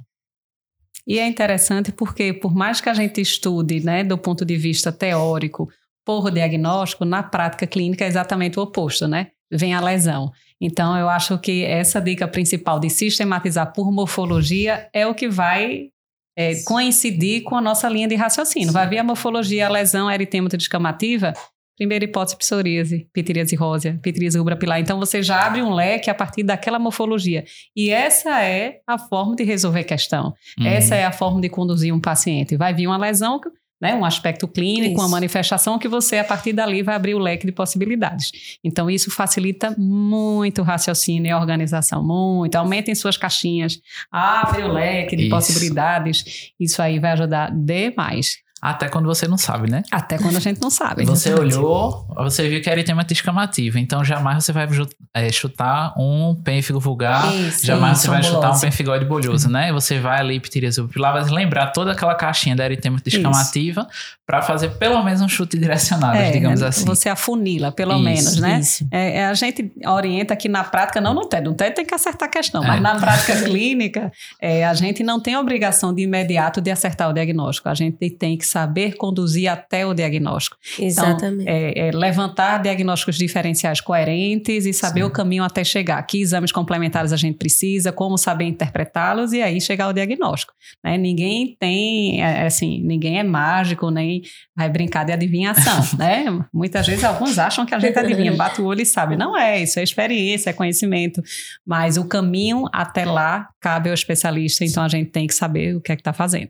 E 1.05 1.19
é 1.19 1.27
interessante 1.27 1.91
porque, 1.91 2.33
por 2.33 2.55
mais 2.55 2.81
que 2.81 2.89
a 2.89 2.93
gente 2.93 3.21
estude, 3.21 3.83
né, 3.83 4.03
do 4.03 4.17
ponto 4.17 4.43
de 4.43 4.57
vista 4.57 4.91
teórico, 4.91 5.69
por 6.05 6.31
diagnóstico, 6.31 7.03
na 7.03 7.21
prática 7.21 7.67
clínica 7.67 8.05
é 8.05 8.07
exatamente 8.07 8.57
o 8.57 8.63
oposto, 8.63 9.07
né? 9.07 9.27
Vem 9.51 9.73
a 9.73 9.81
lesão. 9.81 10.31
Então, 10.59 10.97
eu 10.97 11.09
acho 11.09 11.37
que 11.37 11.63
essa 11.65 12.01
dica 12.01 12.27
principal 12.27 12.79
de 12.79 12.89
sistematizar 12.89 13.73
por 13.73 13.91
morfologia 13.91 14.89
é 14.93 15.05
o 15.05 15.13
que 15.13 15.27
vai 15.27 15.89
é, 16.37 16.61
coincidir 16.63 17.43
com 17.43 17.55
a 17.55 17.61
nossa 17.61 17.89
linha 17.89 18.07
de 18.07 18.15
raciocínio. 18.15 18.71
Vai 18.71 18.87
vir 18.87 18.99
a 18.99 19.03
morfologia, 19.03 19.67
a 19.67 19.69
lesão 19.69 20.09
eritêmata 20.09 20.57
descamativa, 20.57 21.33
primeira 21.77 22.03
hipótese 22.05 22.35
psoríase, 22.37 23.07
pitiríase 23.13 23.55
rósea, 23.55 23.99
pitiríase 24.01 24.37
rubra 24.37 24.55
pilar. 24.55 24.79
Então, 24.79 24.99
você 24.99 25.21
já 25.21 25.45
abre 25.45 25.61
um 25.61 25.73
leque 25.73 26.09
a 26.09 26.15
partir 26.15 26.43
daquela 26.43 26.79
morfologia. 26.79 27.45
E 27.75 27.89
essa 27.91 28.41
é 28.43 28.79
a 28.87 28.97
forma 28.97 29.35
de 29.35 29.43
resolver 29.43 29.83
questão. 29.83 30.33
Essa 30.65 30.95
Uhum. 30.95 31.01
é 31.01 31.05
a 31.05 31.11
forma 31.11 31.39
de 31.41 31.49
conduzir 31.49 31.93
um 31.93 31.99
paciente. 32.01 32.57
Vai 32.57 32.73
vir 32.73 32.87
uma 32.87 32.97
lesão, 32.97 33.39
né, 33.79 33.93
um 33.93 34.03
aspecto 34.03 34.47
clínico, 34.47 34.93
Isso. 34.95 35.01
uma 35.01 35.07
manifestação 35.07 35.77
que 35.77 35.87
você, 35.87 36.17
a 36.17 36.23
partir 36.23 36.51
dali, 36.51 36.81
vai 36.81 36.95
abrir 36.95 37.13
o 37.13 37.19
leque 37.19 37.45
de 37.45 37.51
possibilidades. 37.51 38.31
Então, 38.63 38.89
isso 38.89 39.11
facilita 39.11 39.75
muito 39.77 40.61
o 40.61 40.65
raciocínio 40.65 41.29
e 41.29 41.31
a 41.31 41.37
organização, 41.39 42.03
muito. 42.03 42.55
Aumentem 42.55 42.95
suas 42.95 43.17
caixinhas, 43.17 43.79
abre 44.11 44.63
o 44.63 44.71
leque 44.73 45.15
de 45.15 45.23
Isso. 45.25 45.29
possibilidades. 45.29 46.51
Isso 46.59 46.81
aí 46.81 46.97
vai 46.97 47.11
ajudar 47.11 47.51
demais. 47.51 48.37
Até 48.61 48.89
quando 48.89 49.05
você 49.05 49.27
não 49.27 49.37
sabe, 49.37 49.69
né? 49.69 49.83
Até 49.91 50.17
quando 50.17 50.35
a 50.35 50.39
gente 50.39 50.59
não 50.61 50.69
sabe. 50.69 51.05
Você 51.05 51.33
olhou, 51.33 52.05
você 52.15 52.47
viu 52.49 52.61
que 52.61 52.69
era 52.69 52.79
eritema 52.79 53.03
descamativa. 53.03 53.79
Então 53.79 54.03
jamais 54.03 54.43
você 54.43 54.51
vai 54.51 54.67
é, 55.13 55.31
chutar 55.31 55.93
um 55.97 56.35
pênfigo 56.43 56.79
vulgar. 56.79 57.33
Isso. 57.35 57.65
Jamais 57.65 57.99
você 57.99 58.07
vai 58.09 58.19
Isso, 58.21 58.29
chutar 58.29 58.39
um 58.39 58.43
ambulose. 58.45 58.65
pênfigoide 58.65 59.05
bolhoso, 59.05 59.49
né? 59.49 59.71
Você 59.71 59.99
vai 59.99 60.19
ali, 60.19 60.39
pupilar, 60.39 61.13
vai 61.13 61.23
lembrar 61.25 61.67
toda 61.67 61.91
aquela 61.91 62.15
caixinha 62.15 62.55
da 62.55 62.65
eritema 62.65 62.97
descamativa 63.03 63.87
para 64.25 64.41
fazer 64.41 64.71
pelo 64.71 65.01
menos 65.03 65.21
um 65.21 65.27
chute 65.29 65.57
direcionado, 65.57 66.17
É, 66.17 66.31
digamos 66.31 66.61
assim. 66.61 66.85
Você 66.85 67.07
afunila, 67.09 67.71
pelo 67.71 67.93
Isso, 67.93 68.03
menos, 68.03 68.37
né? 68.37 68.59
Isso. 68.59 68.87
É, 68.91 69.19
é, 69.19 69.25
a 69.27 69.33
gente 69.33 69.71
orienta 69.85 70.35
que 70.35 70.49
na 70.49 70.63
prática, 70.63 70.99
não 70.99 71.13
no 71.13 71.25
TED, 71.25 71.45
no 71.47 71.53
TED 71.53 71.75
tem 71.75 71.85
que 71.85 71.93
acertar 71.93 72.27
a 72.27 72.31
questão, 72.31 72.61
mas 72.63 72.77
É. 72.77 72.79
na 72.79 72.95
prática 72.95 73.41
clínica, 73.43 74.11
é, 74.41 74.65
a 74.65 74.73
gente 74.73 75.03
não 75.03 75.19
tem 75.19 75.37
obrigação 75.37 75.93
de 75.93 76.01
imediato 76.01 76.59
de 76.59 76.69
acertar 76.71 77.09
o 77.09 77.13
diagnóstico. 77.13 77.69
A 77.69 77.73
gente 77.73 78.09
tem 78.09 78.37
que 78.37 78.45
saber 78.47 78.95
conduzir 78.95 79.51
até 79.51 79.85
o 79.85 79.93
diagnóstico. 79.93 80.57
Exatamente. 80.79 81.47
É, 81.47 81.87
é 81.87 81.91
levantar 81.91 82.61
diagnósticos 82.61 83.17
diferenciais 83.17 83.81
coerentes 83.81 84.65
e 84.65 84.73
saber 84.73 85.01
Sim. 85.01 85.07
o 85.07 85.11
caminho 85.11 85.43
até 85.43 85.63
chegar. 85.63 86.01
Que 86.03 86.21
exames 86.21 86.51
complementares 86.51 87.11
a 87.11 87.17
gente 87.17 87.37
precisa, 87.37 87.91
como 87.91 88.17
saber 88.17 88.45
interpretá-los 88.45 89.33
e 89.33 89.41
aí 89.41 89.59
chegar 89.61 89.85
ao 89.85 89.93
diagnóstico. 89.93 90.53
né? 90.83 90.97
Ninguém 90.97 91.55
tem, 91.59 92.21
é, 92.21 92.45
assim, 92.45 92.81
ninguém 92.83 93.19
é 93.19 93.23
mágico, 93.23 93.89
nem 93.91 94.21
vai 94.55 94.69
brincar 94.69 95.03
de 95.05 95.11
adivinhação, 95.11 95.79
né? 95.97 96.25
Muitas 96.53 96.87
vezes 96.87 97.03
alguns 97.03 97.37
acham 97.37 97.65
que 97.65 97.75
a 97.75 97.79
gente 97.79 97.97
adivinha, 97.97 98.33
bate 98.35 98.61
o 98.61 98.65
olho 98.65 98.81
e 98.81 98.85
sabe. 98.85 99.15
Não 99.15 99.37
é, 99.37 99.61
isso 99.61 99.79
é 99.79 99.83
experiência, 99.83 100.49
é 100.49 100.53
conhecimento. 100.53 101.21
Mas 101.65 101.97
o 101.97 102.05
caminho 102.05 102.65
até 102.71 103.05
lá 103.05 103.49
cabe 103.61 103.89
ao 103.89 103.93
especialista, 103.93 104.63
então 104.63 104.83
a 104.83 104.87
gente 104.87 105.11
tem 105.11 105.27
que 105.27 105.33
saber 105.33 105.75
o 105.75 105.81
que 105.81 105.91
é 105.91 105.95
que 105.95 106.01
está 106.01 106.13
fazendo. 106.13 106.49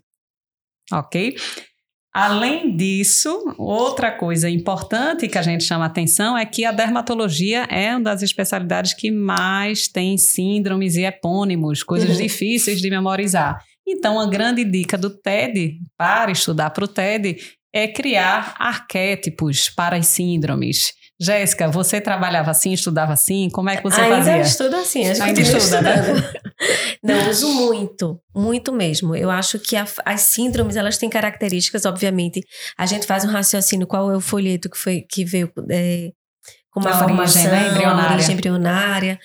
Ok? 0.91 1.35
Além 2.19 2.75
disso, 2.75 3.53
outra 3.59 4.11
coisa 4.11 4.49
importante 4.49 5.27
que 5.27 5.37
a 5.37 5.41
gente 5.43 5.63
chama 5.63 5.85
atenção 5.85 6.35
é 6.35 6.47
que 6.47 6.65
a 6.65 6.71
dermatologia 6.71 7.65
é 7.69 7.91
uma 7.91 8.01
das 8.01 8.23
especialidades 8.23 8.95
que 8.95 9.11
mais 9.11 9.87
tem 9.87 10.17
síndromes 10.17 10.95
e 10.95 11.03
epônimos, 11.05 11.83
coisas 11.83 12.09
Uhum. 12.17 12.23
difíceis 12.23 12.81
de 12.81 12.89
memorizar. 12.89 13.59
Então, 13.87 14.19
a 14.19 14.27
grande 14.27 14.63
dica 14.65 14.97
do 14.97 15.11
TED 15.11 15.77
para 15.95 16.31
estudar 16.31 16.71
para 16.71 16.85
o 16.85 16.87
TED 16.87 17.37
é 17.71 17.87
criar 17.87 18.55
arquétipos 18.57 19.69
para 19.69 19.95
as 19.97 20.07
síndromes. 20.07 20.93
Jéssica, 21.19 21.67
você 21.69 21.99
trabalhava 21.99 22.51
assim, 22.51 22.73
estudava 22.73 23.13
assim? 23.13 23.49
Como 23.49 23.69
é 23.69 23.77
que 23.77 23.83
você 23.83 23.99
Ainda 24.01 24.15
fazia? 24.17 24.41
estudo 24.41 24.75
assim, 24.75 25.07
acho 25.09 25.19
que 25.21 25.27
Ainda 25.27 25.41
continuo 25.41 25.57
estuda, 25.57 25.81
né? 25.81 25.95
Não, 27.03 27.29
uso 27.29 27.47
muito, 27.53 28.19
muito 28.35 28.71
mesmo. 28.73 29.15
Eu 29.15 29.29
acho 29.31 29.57
que 29.59 29.75
a- 29.75 29.87
as 30.05 30.21
síndromes, 30.21 30.75
elas 30.75 30.97
têm 30.97 31.09
características, 31.09 31.85
obviamente. 31.85 32.41
A 32.77 32.85
gente 32.85 33.05
faz 33.07 33.23
um 33.25 33.29
raciocínio, 33.29 33.87
qual 33.87 34.11
é 34.11 34.15
o 34.15 34.21
folheto 34.21 34.69
que, 34.69 34.77
foi, 34.77 35.01
que 35.09 35.23
veio 35.25 35.51
é, 35.71 36.11
com 36.71 36.79
uma 36.81 36.89
A 36.91 36.93
origem, 37.03 37.07
formação, 37.15 37.43
né, 37.51 37.59
a 37.59 37.67
embrionária. 37.71 38.13
origem 38.15 38.33
embrionária, 38.35 39.19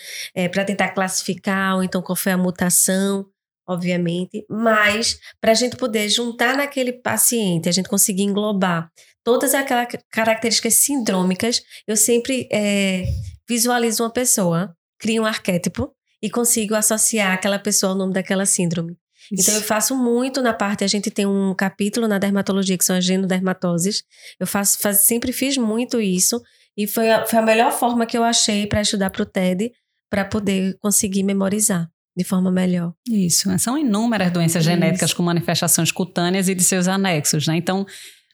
para 0.50 0.64
tentar 0.64 0.88
classificar, 0.90 1.76
ou 1.76 1.82
então 1.82 2.00
qual 2.02 2.16
foi 2.16 2.32
a 2.32 2.38
mutação, 2.38 3.26
obviamente. 3.68 4.44
Mas, 4.48 5.18
para 5.40 5.52
a 5.52 5.54
gente 5.54 5.76
poder 5.76 6.08
juntar 6.08 6.56
naquele 6.56 6.92
paciente, 6.92 7.68
a 7.68 7.72
gente 7.72 7.88
conseguir 7.88 8.22
englobar 8.22 8.90
todas 9.24 9.54
aquelas 9.54 9.88
características 10.10 10.74
sindrômicas, 10.74 11.62
eu 11.86 11.96
sempre 11.96 12.48
é, 12.52 13.04
visualizo 13.48 14.02
uma 14.02 14.10
pessoa, 14.12 14.74
crio 14.98 15.22
um 15.22 15.26
arquétipo 15.26 15.90
e 16.22 16.30
consigo 16.30 16.74
associar 16.74 17.32
aquela 17.32 17.58
pessoa 17.58 17.92
ao 17.92 17.98
nome 17.98 18.12
daquela 18.12 18.46
síndrome. 18.46 18.96
Então, 19.32 19.54
eu 19.54 19.62
faço 19.62 19.96
muito 19.96 20.42
na 20.42 20.52
parte, 20.52 20.82
a 20.84 20.86
gente 20.88 21.10
tem 21.10 21.24
um 21.26 21.54
capítulo 21.54 22.08
na 22.08 22.18
dermatologia, 22.18 22.76
que 22.76 22.84
são 22.84 22.96
as 22.96 23.04
genodermatoses. 23.04 24.02
Eu 24.38 24.46
faço, 24.46 24.78
faz- 24.80 25.02
sempre 25.02 25.32
fiz 25.32 25.56
muito 25.56 26.00
isso. 26.00 26.40
E 26.76 26.86
foi 26.86 27.10
a, 27.10 27.24
foi 27.24 27.38
a 27.38 27.42
melhor 27.42 27.70
forma 27.72 28.04
que 28.06 28.16
eu 28.18 28.24
achei 28.24 28.66
para 28.66 28.80
estudar 28.82 29.10
para 29.10 29.22
o 29.22 29.26
TED, 29.26 29.70
para 30.10 30.24
poder 30.24 30.76
conseguir 30.80 31.22
memorizar 31.22 31.88
de 32.16 32.24
forma 32.24 32.50
melhor. 32.50 32.92
Isso, 33.08 33.48
são 33.58 33.78
inúmeras 33.78 34.30
doenças 34.32 34.62
Isso. 34.62 34.70
genéticas 34.70 35.14
com 35.14 35.22
manifestações 35.22 35.90
cutâneas 35.92 36.48
e 36.48 36.54
de 36.54 36.62
seus 36.62 36.88
anexos, 36.88 37.46
né? 37.46 37.56
Então, 37.56 37.86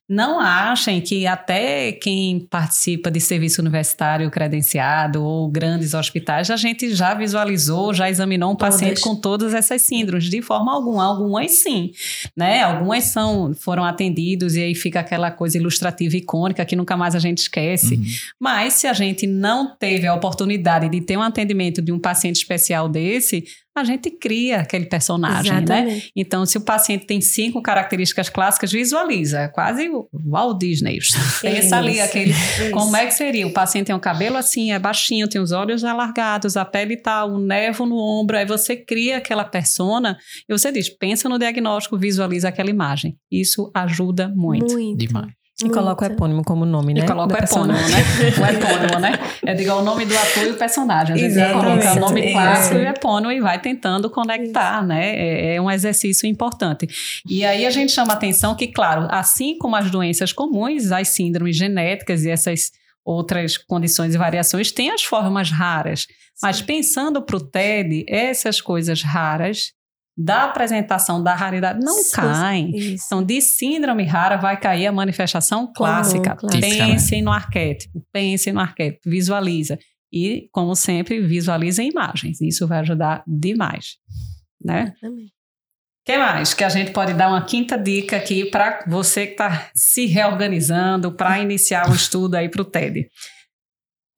não 0.09 0.41
achem 0.41 1.03
que 1.03 1.27
até 1.27 1.93
quem 1.93 2.41
participa 2.41 3.11
de 3.11 3.21
serviço 3.21 3.61
universitário 3.61 4.31
credenciado 4.31 5.23
ou 5.23 5.49
grandes 5.49 5.93
hospitais, 5.93 6.51
a 6.51 6.57
gente 6.57 6.95
já 6.95 7.13
visualizou, 7.13 7.93
já 7.93 8.09
examinou 8.09 8.53
um 8.53 8.57
Todas. 8.57 8.77
paciente 8.77 9.03
com 9.03 9.15
todas 9.15 9.53
essas 9.53 9.83
síndromes, 9.83 10.31
de 10.31 10.41
forma 10.41 10.73
alguma. 10.73 11.05
Algumas 11.05 11.51
sim, 11.53 11.93
né? 12.35 12.63
Algumas 12.63 13.05
são, 13.05 13.53
foram 13.55 13.85
atendidos 13.85 14.57
e 14.57 14.63
aí 14.63 14.75
fica 14.75 15.01
aquela 15.01 15.31
coisa 15.31 15.59
ilustrativa 15.59 16.17
e 16.17 16.21
icônica 16.21 16.65
que 16.65 16.75
nunca 16.75 16.97
mais 16.97 17.15
a 17.15 17.19
gente 17.19 17.39
esquece. 17.39 17.97
Uhum. 17.97 18.05
Mas 18.41 18.75
se 18.75 18.87
a 18.87 18.95
gente 18.95 19.27
não 19.27 19.77
teve 19.77 20.07
a 20.07 20.15
oportunidade 20.15 20.89
de 20.89 21.03
ter 21.03 21.19
um 21.19 21.23
atendimento 21.23 21.83
de 21.83 21.93
um 21.93 21.99
paciente 21.99 22.37
especial 22.37 22.89
desse, 22.89 23.45
a 23.81 23.85
gente 23.85 24.11
cria 24.11 24.61
aquele 24.61 24.87
personagem, 24.87 25.53
né? 25.53 25.59
Exatamente. 25.63 26.13
Então, 26.15 26.45
se 26.47 26.59
o 26.59 26.61
paciente 26.61 27.07
tem 27.07 27.21
cinco 27.21 27.63
características 27.63 28.29
clássicas, 28.29 28.73
visualiza, 28.73 29.41
é 29.41 29.49
quase 29.49 29.89
o 29.89 30.09
Walt 30.13 30.59
Disney. 30.59 30.99
Pensa 31.41 31.77
ali, 31.77 31.93
Isso, 31.93 32.03
aquele. 32.03 32.31
isso. 32.31 32.71
Como 32.73 32.97
é 32.97 33.07
que 33.07 33.13
seria? 33.13 33.47
O 33.47 33.53
paciente 33.53 33.87
tem 33.87 33.95
um 33.95 34.01
cabelo 34.01 34.37
assim, 34.37 34.73
é 34.73 34.79
baixinho, 34.79 35.29
tem 35.29 35.41
os 35.41 35.53
olhos 35.53 35.85
alargados, 35.85 36.57
a 36.57 36.65
pele 36.65 36.97
tá 36.97 37.25
um 37.25 37.39
nevo 37.39 37.87
no 37.87 37.97
ombro, 37.97 38.37
aí 38.37 38.47
você 38.47 38.77
cria 38.77 39.19
aquela 39.19 39.45
persona 39.45 40.19
e 40.49 40.53
você 40.53 40.73
diz, 40.73 40.89
pensa 40.89 41.29
no 41.29 41.39
diagnóstico, 41.39 41.97
visualiza 41.99 42.49
aquela 42.49 42.71
imagem. 42.71 43.17
Isso 43.31 43.71
ajuda 43.75 44.29
muito. 44.35 44.73
Muito. 44.73 44.99
Demais. 44.99 45.38
E 45.65 45.69
coloca 45.71 46.05
o 46.05 46.13
epônimo 46.13 46.45
como 46.45 46.65
nome, 46.65 46.95
né? 46.95 47.01
E 47.01 47.07
coloca 47.07 47.35
o 47.35 47.37
epônimo, 47.37 47.77
personagem. 47.77 47.97
né? 47.97 48.31
O 48.39 48.47
epônimo, 48.47 49.01
né? 49.01 49.19
É 49.45 49.55
digo, 49.55 49.73
o 49.73 49.83
nome 49.83 50.07
do 50.07 50.17
ator 50.17 50.45
e 50.45 50.51
o 50.51 50.57
personagem. 50.57 51.17
A 51.17 51.19
gente 51.19 51.35
vai 51.35 51.51
Exatamente. 51.51 51.83
colocar 51.83 51.97
o 51.97 52.01
nome 52.01 52.33
clássico 52.33 52.75
e 52.77 52.79
o 52.79 52.89
epônimo 52.89 53.33
e 53.33 53.41
vai 53.41 53.61
tentando 53.61 54.09
conectar, 54.09 54.87
né? 54.87 55.17
É, 55.17 55.57
é 55.57 55.61
um 55.61 55.69
exercício 55.69 56.29
importante. 56.29 56.87
E 57.29 57.45
aí 57.45 57.67
a 57.67 57.71
gente 57.71 57.91
chama 57.91 58.13
a 58.13 58.17
atenção 58.17 58.55
que, 58.55 58.69
claro, 58.69 59.09
assim 59.11 59.59
como 59.59 59.75
as 59.75 59.91
doenças 59.91 60.33
comuns, 60.33 60.93
as 60.93 61.09
síndromes 61.09 61.57
genéticas 61.57 62.25
e 62.25 62.31
essas 62.31 62.71
outras 63.05 63.57
condições 63.57 64.15
e 64.15 64.19
variações 64.19 64.71
têm 64.71 64.91
as 64.91 65.03
formas 65.03 65.51
raras. 65.51 66.07
Mas 66.41 66.63
pensando 66.63 67.21
para 67.21 67.37
o 67.37 67.41
TED, 67.41 68.05
essas 68.07 68.61
coisas 68.61 69.03
raras 69.03 69.73
da 70.21 70.43
apresentação 70.43 71.23
da 71.23 71.33
raridade 71.33 71.79
não 71.81 72.03
Sim. 72.03 72.17
caem. 72.17 72.77
Isso. 72.77 73.05
Então, 73.07 73.23
de 73.23 73.41
síndrome 73.41 74.03
rara 74.03 74.37
vai 74.37 74.59
cair 74.59 74.89
a 74.89 74.93
manifestação 74.93 75.73
clássica. 75.73 76.35
clássica. 76.35 76.61
Pensem 76.61 77.23
no 77.23 77.31
arquétipo, 77.31 78.05
pensem 78.13 78.53
no 78.53 78.59
arquétipo, 78.59 79.09
visualiza. 79.09 79.79
E, 80.13 80.49
como 80.51 80.75
sempre, 80.75 81.21
visualizem 81.21 81.91
imagens. 81.91 82.41
Isso 82.41 82.67
vai 82.67 82.81
ajudar 82.81 83.23
demais. 83.25 83.99
Né? 84.61 84.93
Exatamente. 84.97 85.33
que 86.05 86.19
mais? 86.19 86.55
Que 86.55 86.65
a 86.65 86.69
gente 86.69 86.91
pode 86.91 87.15
dar 87.15 87.29
uma 87.29 87.45
quinta 87.45 87.79
dica 87.79 88.17
aqui 88.17 88.51
para 88.51 88.85
você 88.89 89.27
que 89.27 89.33
está 89.33 89.71
se 89.73 90.07
reorganizando 90.07 91.13
para 91.13 91.39
iniciar 91.39 91.89
o 91.89 91.95
estudo 91.95 92.35
aí 92.35 92.49
para 92.49 92.63
o 92.63 92.65
TED. 92.65 93.09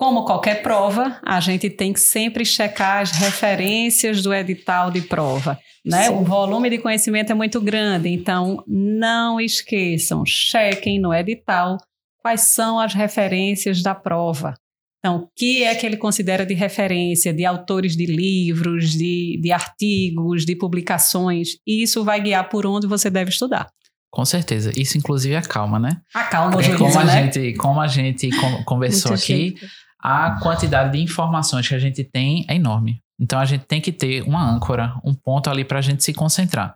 Como 0.00 0.24
qualquer 0.24 0.62
prova, 0.62 1.20
a 1.22 1.40
gente 1.40 1.68
tem 1.68 1.92
que 1.92 2.00
sempre 2.00 2.42
checar 2.42 3.02
as 3.02 3.10
referências 3.10 4.22
do 4.22 4.32
edital 4.32 4.90
de 4.90 5.02
prova. 5.02 5.58
Né? 5.84 6.08
O 6.08 6.24
volume 6.24 6.70
de 6.70 6.78
conhecimento 6.78 7.32
é 7.32 7.34
muito 7.34 7.60
grande, 7.60 8.08
então 8.08 8.64
não 8.66 9.38
esqueçam, 9.38 10.24
chequem 10.24 10.98
no 10.98 11.12
edital 11.12 11.76
quais 12.22 12.40
são 12.40 12.80
as 12.80 12.94
referências 12.94 13.82
da 13.82 13.94
prova. 13.94 14.54
Então, 15.00 15.18
o 15.18 15.28
que 15.36 15.64
é 15.64 15.74
que 15.74 15.84
ele 15.84 15.98
considera 15.98 16.46
de 16.46 16.54
referência, 16.54 17.30
de 17.30 17.44
autores 17.44 17.94
de 17.94 18.06
livros, 18.06 18.92
de, 18.92 19.38
de 19.42 19.52
artigos, 19.52 20.46
de 20.46 20.56
publicações? 20.56 21.58
E 21.66 21.82
isso 21.82 22.02
vai 22.02 22.22
guiar 22.22 22.48
por 22.48 22.64
onde 22.64 22.86
você 22.86 23.10
deve 23.10 23.28
estudar. 23.28 23.68
Com 24.10 24.24
certeza. 24.24 24.72
Isso, 24.74 24.96
inclusive, 24.96 25.36
acalma, 25.36 25.78
né? 25.78 26.00
Acalma 26.14 26.60
é, 26.60 26.74
como 26.74 26.98
a 26.98 27.04
né? 27.04 27.30
gente 27.32 27.54
Como 27.58 27.80
a 27.80 27.86
gente 27.86 28.30
conversou 28.64 29.12
Muito 29.12 29.22
aqui, 29.22 29.50
chique. 29.50 29.66
A 30.02 30.38
quantidade 30.40 30.92
de 30.92 31.02
informações 31.02 31.68
que 31.68 31.74
a 31.74 31.78
gente 31.78 32.02
tem 32.04 32.44
é 32.48 32.54
enorme. 32.54 33.02
Então 33.18 33.38
a 33.38 33.44
gente 33.44 33.66
tem 33.66 33.80
que 33.80 33.92
ter 33.92 34.22
uma 34.22 34.42
âncora, 34.42 34.94
um 35.04 35.14
ponto 35.14 35.50
ali 35.50 35.64
para 35.64 35.78
a 35.78 35.82
gente 35.82 36.02
se 36.02 36.14
concentrar. 36.14 36.74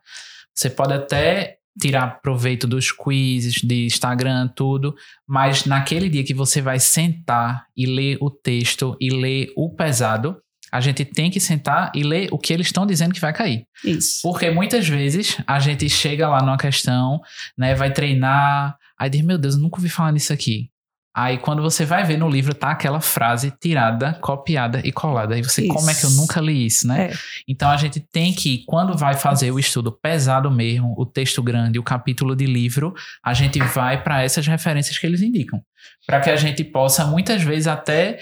Você 0.55 0.69
pode 0.69 0.93
até 0.93 1.57
tirar 1.81 2.21
proveito 2.21 2.67
dos 2.67 2.93
quizzes, 2.93 3.55
de 3.55 3.87
Instagram, 3.87 4.49
tudo, 4.49 4.95
mas 5.27 5.65
naquele 5.65 6.09
dia 6.09 6.23
que 6.23 6.35
você 6.35 6.61
vai 6.61 6.79
sentar 6.79 7.67
e 7.77 7.87
ler 7.87 8.19
o 8.21 8.31
texto 8.31 8.97
e 9.01 9.11
ler 9.11 9.53
o 9.57 9.71
pesado, 9.71 10.37
a 10.71 10.81
gente 10.81 11.05
tem 11.05 11.31
que 11.31 11.41
sentar 11.41 11.91
e 11.95 12.03
ler 12.03 12.29
o 12.31 12.39
que 12.39 12.53
eles 12.53 12.67
estão 12.67 12.87
dizendo 12.87 13.15
que 13.15 13.21
vai 13.21 13.33
cair. 13.33 13.65
Isso. 13.85 14.21
Porque 14.23 14.51
muitas 14.51 14.89
vezes 14.89 15.37
a 15.47 15.59
gente 15.59 15.89
chega 15.89 16.29
lá 16.29 16.41
numa 16.41 16.59
questão, 16.59 17.21
né, 17.57 17.75
vai 17.75 17.93
treinar, 17.93 18.77
aí 18.99 19.09
diz, 19.09 19.23
meu 19.23 19.39
Deus, 19.39 19.55
eu 19.55 19.61
nunca 19.61 19.79
ouvi 19.79 19.89
falar 19.89 20.13
nisso 20.13 20.33
aqui. 20.33 20.69
Aí 21.17 21.39
quando 21.39 21.63
você 21.63 21.85
vai 21.85 22.03
ver 22.03 22.19
no 22.19 22.29
livro, 22.29 22.53
tá 22.53 22.73
aquela 22.73 23.01
frase 23.01 23.53
tirada, 23.61 24.15
copiada 24.15 24.81
e 24.85 24.91
colada. 24.91 25.37
Aí 25.37 25.43
você, 25.43 25.63
Isso. 25.63 25.73
como 25.73 25.89
é 25.89 25.95
que 25.95 26.05
eu 26.05 26.11
nunca 26.11 26.41
li 26.41 26.67
isso, 26.67 26.89
né? 26.89 27.11
É. 27.11 27.15
Então 27.47 27.71
a 27.71 27.77
gente 27.77 28.01
tem 28.01 28.33
que, 28.33 28.65
quando 28.67 28.99
vai 28.99 29.15
fazer 29.15 29.53
o 29.53 29.59
estudo 29.59 29.93
pesado 29.93 30.51
mesmo, 30.51 30.93
o 30.99 31.07
texto 31.07 31.41
grande, 31.41 31.79
o 31.79 31.85
capítulo 31.85 32.35
de 32.35 32.47
livro, 32.47 32.93
a 33.25 33.33
gente 33.33 33.61
vai 33.61 34.03
para 34.03 34.25
essas 34.25 34.45
referências 34.47 34.99
que 34.99 35.07
eles 35.07 35.23
indicam. 35.23 35.63
Para 36.05 36.21
que 36.21 36.31
a 36.31 36.37
gente 36.37 36.65
possa, 36.65 37.07
muitas 37.07 37.43
vezes, 37.43 37.69
até 37.69 38.19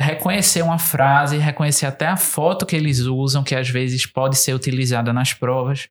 reconhecer 0.00 0.62
uma 0.62 0.78
frase, 0.78 1.38
reconhecer 1.38 1.86
até 1.86 2.06
a 2.06 2.16
foto 2.16 2.66
que 2.66 2.74
eles 2.74 3.00
usam, 3.00 3.44
que 3.44 3.54
às 3.54 3.68
vezes 3.68 4.04
pode 4.04 4.36
ser 4.36 4.52
utilizada 4.52 5.12
nas 5.12 5.32
provas. 5.32 5.88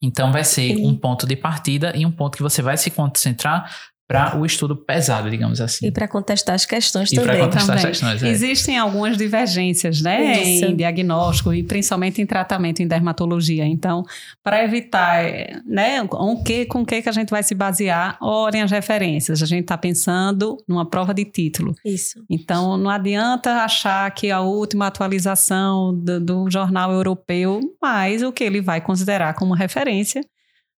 Então 0.00 0.30
vai 0.30 0.44
ser 0.44 0.76
um 0.76 0.94
ponto 0.94 1.26
de 1.26 1.34
partida 1.34 1.92
e 1.96 2.04
um 2.04 2.12
ponto 2.12 2.36
que 2.36 2.42
você 2.42 2.60
vai 2.60 2.76
se 2.76 2.90
concentrar 2.90 3.74
para 4.06 4.38
o 4.38 4.44
estudo 4.44 4.76
pesado, 4.76 5.30
digamos 5.30 5.60
assim. 5.62 5.86
E 5.86 5.90
para 5.90 6.06
contestar 6.06 6.54
as 6.54 6.66
questões 6.66 7.10
E 7.10 7.16
também. 7.16 7.38
contestar 7.40 7.76
as 7.76 7.82
Também. 7.82 7.86
questões. 7.86 8.22
é. 8.22 8.28
Existem 8.28 8.76
algumas 8.78 9.16
divergências, 9.16 10.02
né, 10.02 10.42
Isso. 10.42 10.66
em 10.66 10.76
diagnóstico 10.76 11.54
e 11.54 11.62
principalmente 11.62 12.20
em 12.20 12.26
tratamento 12.26 12.80
em 12.82 12.86
dermatologia. 12.86 13.64
Então, 13.64 14.04
para 14.42 14.62
evitar, 14.62 15.24
né, 15.66 16.02
um 16.02 16.42
que, 16.42 16.66
com 16.66 16.82
o 16.82 16.86
que 16.86 17.00
que 17.00 17.08
a 17.08 17.12
gente 17.12 17.30
vai 17.30 17.42
se 17.42 17.54
basear, 17.54 18.18
olhem 18.20 18.60
as 18.60 18.70
referências. 18.70 19.42
A 19.42 19.46
gente 19.46 19.62
está 19.62 19.78
pensando 19.78 20.58
numa 20.68 20.84
prova 20.84 21.14
de 21.14 21.24
título. 21.24 21.74
Isso. 21.82 22.22
Então, 22.28 22.76
não 22.76 22.90
adianta 22.90 23.62
achar 23.62 24.10
que 24.10 24.30
a 24.30 24.40
última 24.42 24.86
atualização 24.88 25.94
do, 25.98 26.20
do 26.20 26.50
jornal 26.50 26.92
europeu, 26.92 27.58
mas 27.80 28.22
o 28.22 28.30
que 28.30 28.44
ele 28.44 28.60
vai 28.60 28.82
considerar 28.82 29.32
como 29.34 29.54
referência, 29.54 30.20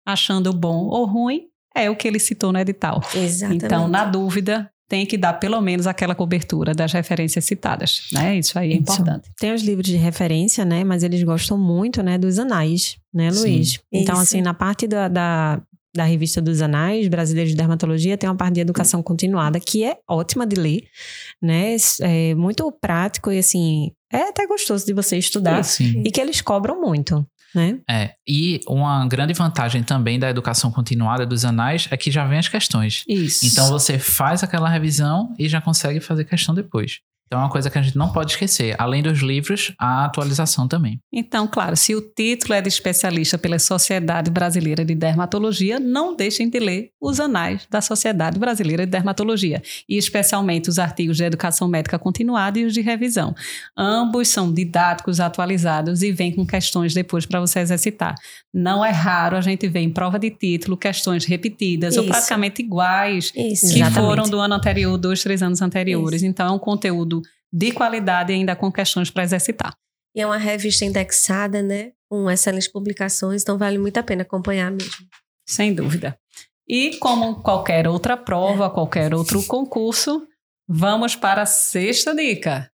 achando 0.05 0.53
bom 0.53 0.85
ou 0.85 1.05
ruim, 1.05 1.47
é 1.75 1.89
o 1.89 1.95
que 1.95 2.07
ele 2.07 2.19
citou 2.19 2.51
no 2.53 2.59
edital. 2.59 3.03
Exatamente. 3.13 3.65
Então, 3.65 3.87
na 3.87 4.05
dúvida, 4.05 4.71
tem 4.87 5.05
que 5.05 5.17
dar 5.17 5.33
pelo 5.33 5.59
menos 5.61 5.87
aquela 5.87 6.13
cobertura 6.13 6.73
das 6.73 6.93
referências 6.93 7.43
citadas, 7.45 8.07
né? 8.13 8.37
Isso 8.37 8.57
aí 8.57 8.71
é 8.71 8.73
Isso. 8.73 8.81
importante. 8.81 9.29
Tem 9.37 9.53
os 9.53 9.61
livros 9.61 9.87
de 9.87 9.97
referência, 9.97 10.63
né? 10.63 10.83
Mas 10.83 11.03
eles 11.03 11.23
gostam 11.23 11.57
muito, 11.57 12.03
né? 12.03 12.17
Dos 12.17 12.37
anais, 12.37 12.97
né, 13.13 13.31
Sim. 13.31 13.39
Luiz? 13.39 13.79
Então, 13.91 14.13
Isso. 14.15 14.23
assim, 14.23 14.41
na 14.41 14.53
parte 14.53 14.87
da, 14.87 15.07
da, 15.07 15.61
da 15.93 16.03
revista 16.03 16.39
dos 16.39 16.61
anais 16.61 17.07
brasileiros 17.07 17.51
de 17.51 17.57
dermatologia, 17.57 18.17
tem 18.17 18.29
uma 18.29 18.35
parte 18.35 18.55
de 18.55 18.61
educação 18.61 19.01
continuada 19.01 19.59
que 19.59 19.83
é 19.83 19.97
ótima 20.07 20.45
de 20.45 20.55
ler, 20.55 20.83
né? 21.41 21.75
É 22.01 22.35
muito 22.35 22.71
prático 22.71 23.31
e, 23.31 23.39
assim, 23.39 23.91
é 24.13 24.29
até 24.29 24.45
gostoso 24.45 24.85
de 24.85 24.93
você 24.93 25.17
estudar. 25.17 25.63
Sim. 25.63 26.03
E 26.05 26.11
que 26.11 26.21
eles 26.21 26.41
cobram 26.41 26.79
muito, 26.79 27.25
né? 27.55 27.79
É, 27.89 28.11
e 28.27 28.59
uma 28.67 29.07
grande 29.07 29.33
vantagem 29.33 29.83
também 29.83 30.19
da 30.19 30.29
educação 30.29 30.71
continuada 30.71 31.25
dos 31.25 31.45
anais 31.45 31.87
é 31.89 31.97
que 31.97 32.11
já 32.11 32.25
vem 32.25 32.37
as 32.37 32.47
questões. 32.47 33.03
Isso. 33.07 33.45
Então 33.45 33.69
você 33.69 33.97
faz 33.97 34.43
aquela 34.43 34.69
revisão 34.69 35.33
e 35.39 35.47
já 35.47 35.61
consegue 35.61 35.99
fazer 35.99 36.25
questão 36.25 36.53
depois. 36.53 36.99
Então 37.27 37.39
é 37.39 37.43
uma 37.43 37.49
coisa 37.49 37.71
que 37.71 37.77
a 37.77 37.81
gente 37.81 37.97
não 37.97 38.11
pode 38.11 38.31
esquecer. 38.31 38.75
Além 38.77 39.01
dos 39.01 39.19
livros, 39.19 39.73
a 39.79 40.05
atualização 40.05 40.67
também. 40.67 40.99
Então, 41.11 41.47
claro, 41.47 41.75
se 41.75 41.95
o 41.95 42.01
título 42.01 42.53
é 42.53 42.61
de 42.61 42.69
especialista 42.69 43.35
pela 43.37 43.57
Sociedade 43.57 44.29
Brasileira 44.29 44.85
de 44.85 44.93
Dermatologia, 44.93 45.79
não 45.79 46.15
deixem 46.15 46.47
de 46.49 46.59
ler 46.59 46.91
os 47.01 47.19
anais 47.19 47.67
da 47.69 47.81
Sociedade 47.81 48.37
Brasileira 48.37 48.85
de 48.85 48.91
Dermatologia, 48.91 49.61
e 49.89 49.97
especialmente 49.97 50.69
os 50.69 50.77
artigos 50.77 51.17
de 51.17 51.23
educação 51.23 51.67
médica 51.67 51.97
continuada 51.97 52.59
e 52.59 52.65
os 52.65 52.73
de 52.73 52.81
revisão. 52.81 53.33
Ambos 53.75 54.27
são 54.27 54.53
didáticos, 54.53 55.19
atualizados 55.19 56.03
e 56.03 56.11
vêm 56.11 56.31
com 56.31 56.45
questões 56.45 56.93
depois 56.93 57.25
para 57.25 57.39
você 57.39 57.59
exercitar. 57.59 58.13
Não 58.53 58.85
é 58.85 58.91
raro 58.91 59.35
a 59.35 59.41
gente 59.41 59.67
ver 59.67 59.79
em 59.79 59.89
prova 59.91 60.19
de 60.19 60.29
título 60.29 60.77
questões 60.77 61.25
repetidas 61.25 61.97
ou 61.97 62.03
Isso. 62.03 62.11
praticamente 62.11 62.61
iguais 62.61 63.31
Isso. 63.35 63.67
que 63.67 63.81
Exatamente. 63.81 63.93
foram 63.93 64.23
do 64.29 64.39
ano 64.39 64.53
anterior, 64.53 64.97
dois, 64.97 65.23
três 65.23 65.41
anos 65.41 65.61
anteriores. 65.61 66.23
Então, 66.23 66.47
é 66.47 66.51
um 66.51 66.59
conteúdo 66.59 67.21
de 67.55 67.71
qualidade 67.71 68.33
e 68.33 68.35
ainda 68.35 68.53
com 68.53 68.69
questões 68.69 69.09
para 69.09 69.23
exercitar. 69.23 69.73
E 70.13 70.19
é 70.19 70.25
uma 70.25 70.35
revista 70.35 70.83
indexada, 70.83 71.63
né? 71.63 71.93
Com 72.09 72.29
excelentes 72.29 72.67
publicações, 72.67 73.43
então 73.43 73.57
vale 73.57 73.77
muito 73.77 73.97
a 73.97 74.03
pena 74.03 74.23
acompanhar 74.23 74.69
mesmo. 74.69 75.07
Sem 75.47 75.73
dúvida. 75.73 76.19
E 76.67 76.97
como 76.97 77.41
qualquer 77.41 77.87
outra 77.87 78.17
prova, 78.17 78.69
qualquer 78.69 79.13
outro 79.13 79.41
concurso, 79.45 80.27
vamos 80.67 81.15
para 81.15 81.43
a 81.43 81.45
sexta 81.45 82.13
dica. 82.13 82.69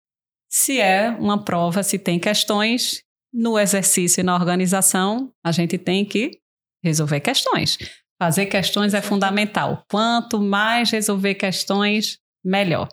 Se 0.51 0.79
é 0.79 1.11
uma 1.11 1.43
prova, 1.43 1.83
se 1.83 1.99
tem 1.99 2.19
questões, 2.19 3.03
no 3.33 3.59
exercício 3.59 4.21
e 4.21 4.25
na 4.25 4.35
organização, 4.35 5.33
a 5.43 5.53
gente 5.53 5.79
tem 5.79 6.05
que 6.05 6.39
resolver 6.85 7.21
questões. 7.21 7.79
Fazer 8.21 8.47
questões 8.47 8.93
é 8.93 9.01
fundamental. 9.01 9.85
Quanto 9.91 10.41
mais 10.41 10.91
resolver 10.91 11.35
questões, 11.35 12.19
melhor. 12.45 12.89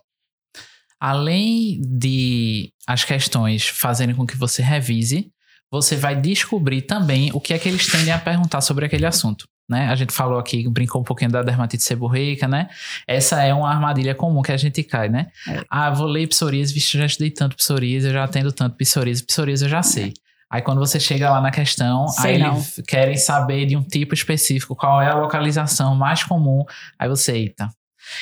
Além 1.06 1.82
de 1.82 2.72
as 2.88 3.04
questões 3.04 3.68
fazerem 3.68 4.16
com 4.16 4.26
que 4.26 4.38
você 4.38 4.62
revise, 4.62 5.30
você 5.70 5.98
vai 5.98 6.16
descobrir 6.16 6.84
também 6.84 7.30
o 7.34 7.42
que 7.42 7.54
é 7.54 7.60
que 7.60 7.68
eles 7.68 7.88
tendem 7.88 8.14
a 8.14 8.18
perguntar 8.18 8.62
sobre 8.62 8.86
aquele 8.86 9.06
assunto. 9.06 9.46
Né? 9.70 9.90
A 9.90 9.96
gente 9.96 10.14
falou 10.14 10.40
aqui, 10.40 10.66
brincou 10.70 11.02
um 11.02 11.04
pouquinho 11.04 11.30
da 11.30 11.44
dermatite 11.44 11.84
seborreica, 11.84 12.48
né? 12.48 12.70
Essa 13.06 13.44
é 13.44 13.54
uma 13.54 13.70
armadilha 13.70 14.16
comum 14.16 14.42
que 14.42 14.54
a 14.54 14.56
gente 14.56 14.82
cai, 14.82 15.10
né? 15.10 15.28
É. 15.46 15.66
Ah, 15.70 15.90
vou 15.90 16.08
ler 16.08 16.26
psoríase, 16.28 16.74
vixe, 16.74 16.96
eu 16.96 17.02
já 17.02 17.06
estudei 17.06 17.32
tanto 17.32 17.58
psoríase, 17.58 18.08
eu 18.08 18.14
já 18.14 18.24
atendo 18.24 18.54
tanto 18.54 18.78
psoríase, 18.78 19.26
psoríase 19.26 19.66
eu 19.66 19.70
já 19.70 19.84
sei. 19.84 20.14
Aí 20.50 20.62
quando 20.62 20.80
você 20.80 21.02
chega 21.02 21.30
lá 21.30 21.42
na 21.42 21.52
questão, 21.52 22.08
Sei 22.08 22.36
aí 22.36 22.40
não. 22.40 22.54
eles 22.54 22.82
querem 22.88 23.18
saber 23.18 23.66
de 23.66 23.76
um 23.76 23.84
tipo 23.84 24.14
específico, 24.14 24.74
qual 24.74 25.02
é 25.02 25.10
a 25.10 25.16
localização 25.16 25.96
mais 25.96 26.24
comum, 26.24 26.64
aí 26.98 27.10
você, 27.10 27.34
eita. 27.34 27.70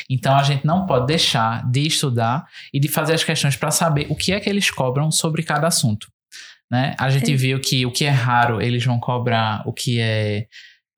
Então 0.10 0.36
a 0.36 0.44
gente 0.44 0.65
não 0.65 0.86
pode 0.86 1.08
deixar 1.08 1.70
de 1.70 1.88
estudar 1.88 2.46
e 2.74 2.80
de 2.80 2.88
fazer 2.88 3.13
as 3.13 3.24
questões 3.24 3.56
para 3.56 3.72
saber 3.72 4.08
o 4.10 4.15
que 4.15 4.32
é 4.32 4.39
que 4.39 4.50
eles 4.50 4.70
cobram 4.70 5.12
sobre 5.12 5.44
cada 5.44 5.67
assunto. 5.67 6.08
Né? 6.70 6.96
A 6.98 7.10
gente 7.10 7.34
É. 7.34 7.36
viu 7.36 7.60
que 7.60 7.86
o 7.86 7.91
que 7.91 8.06
é 8.06 8.10
raro, 8.10 8.62
eles 8.62 8.84
vão 8.86 9.00
cobrar 9.00 9.62
o 9.67 9.74
que 9.74 10.00
é 10.00 10.48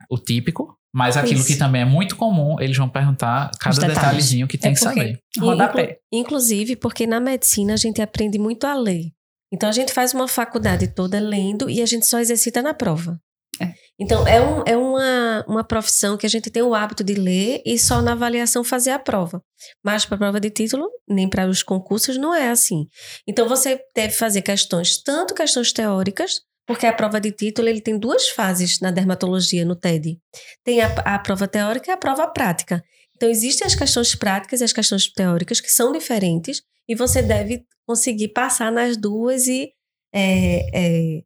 o 0.10 0.18
típico, 0.20 0.78
mas 0.94 1.18
aquilo 1.18 1.40
Isso. 1.40 1.48
que 1.48 1.56
também 1.56 1.82
é 1.82 1.86
muito 1.86 2.16
comum, 2.16 2.60
eles 2.60 2.78
vão 2.78 2.88
perguntar 2.88 3.50
cada 3.60 3.88
detalhezinho 3.88 4.48
que 4.48 4.58
tem 4.58 4.72
É 4.72 4.74
que 4.76 4.80
saber. 4.80 5.20
Rodapé. 5.40 5.98
Inclusive, 6.12 6.76
porque 6.76 7.08
na 7.08 7.20
medicina 7.20 7.74
a 7.74 7.78
gente 7.78 8.00
aprende 8.02 8.38
muito 8.38 8.68
a 8.68 8.76
ler. 8.76 9.12
Então 9.52 9.68
a 9.68 9.72
gente 9.72 9.92
faz 9.92 10.14
uma 10.14 10.28
faculdade 10.28 10.88
toda 10.88 11.20
lendo 11.20 11.70
e 11.70 11.82
a 11.82 11.86
gente 11.88 12.06
só 12.06 12.20
exercita 12.20 12.62
na 12.62 12.74
prova. 12.76 13.20
É. 13.62 13.72
Então 14.00 14.28
é, 14.28 14.42
um- 14.42 14.64
é 14.66 14.76
uma, 14.76 15.46
uma 15.48 15.64
profissão 15.64 16.18
que 16.18 16.26
a 16.26 16.30
gente 16.30 16.50
tem 16.50 16.64
o 16.64 16.74
hábito 16.74 17.04
de 17.04 17.14
ler 17.14 17.62
e 17.66 17.78
só 17.78 18.02
na 18.02 18.14
avaliação 18.14 18.64
fazer 18.64 18.90
a 18.92 19.00
prova. 19.00 19.42
Mas 19.84 20.06
para 20.06 20.16
a 20.16 20.18
prova 20.20 20.40
de 20.40 20.50
título, 20.50 20.90
nem 21.08 21.30
para 21.30 21.48
os 21.48 21.62
concursos, 21.62 22.18
não 22.18 22.34
é 22.34 22.50
assim. 22.50 22.88
Então 23.28 23.48
você 23.48 23.80
deve 23.96 24.14
fazer 24.14 24.42
questões, 24.42 25.02
tanto 25.04 25.36
questões 25.36 25.72
teóricas, 25.72 26.42
porque 26.66 26.88
a 26.88 26.94
prova 26.94 27.20
de 27.20 27.32
título 27.32 27.68
ele 27.68 27.82
tem 27.82 28.00
duas 28.00 28.30
fases 28.30 28.80
na 28.80 28.90
dermatologia, 28.90 29.64
no 29.66 29.76
TED. 29.76 30.18
Tem 30.64 30.82
a, 30.82 30.88
a 30.88 31.20
prova 31.20 31.48
teórica 31.48 31.92
e 31.92 31.94
a 31.94 31.98
prova 31.98 32.26
prática. 32.28 32.82
Então, 33.16 33.30
existem 33.30 33.68
as 33.68 33.76
questões 33.76 34.16
práticas 34.16 34.60
e 34.60 34.64
as 34.64 34.74
questões 34.74 35.12
teóricas 35.12 35.62
que 35.62 35.72
são 35.72 35.92
diferentes 35.92 36.62
e 36.90 36.96
você 36.96 37.22
deve 37.22 37.64
conseguir 37.86 38.30
passar 38.30 38.72
nas 38.72 38.98
duas 38.98 39.46
e 39.48 39.72
é, 40.14 40.66
é, 40.74 41.22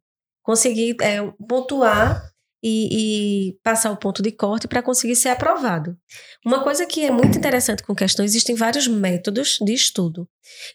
conseguir 0.48 0.96
é, 1.02 1.18
pontuar 1.46 2.26
e, 2.64 3.50
e 3.50 3.58
passar 3.62 3.90
o 3.90 3.98
ponto 3.98 4.22
de 4.22 4.32
corte 4.32 4.66
para 4.66 4.82
conseguir 4.82 5.14
ser 5.14 5.28
aprovado. 5.28 5.94
Uma 6.42 6.64
coisa 6.64 6.86
que 6.86 7.04
é 7.04 7.10
muito 7.10 7.36
interessante 7.36 7.82
com 7.82 7.94
questões, 7.94 8.30
existem 8.30 8.54
vários 8.54 8.88
métodos 8.88 9.58
de 9.60 9.74
estudo. 9.74 10.26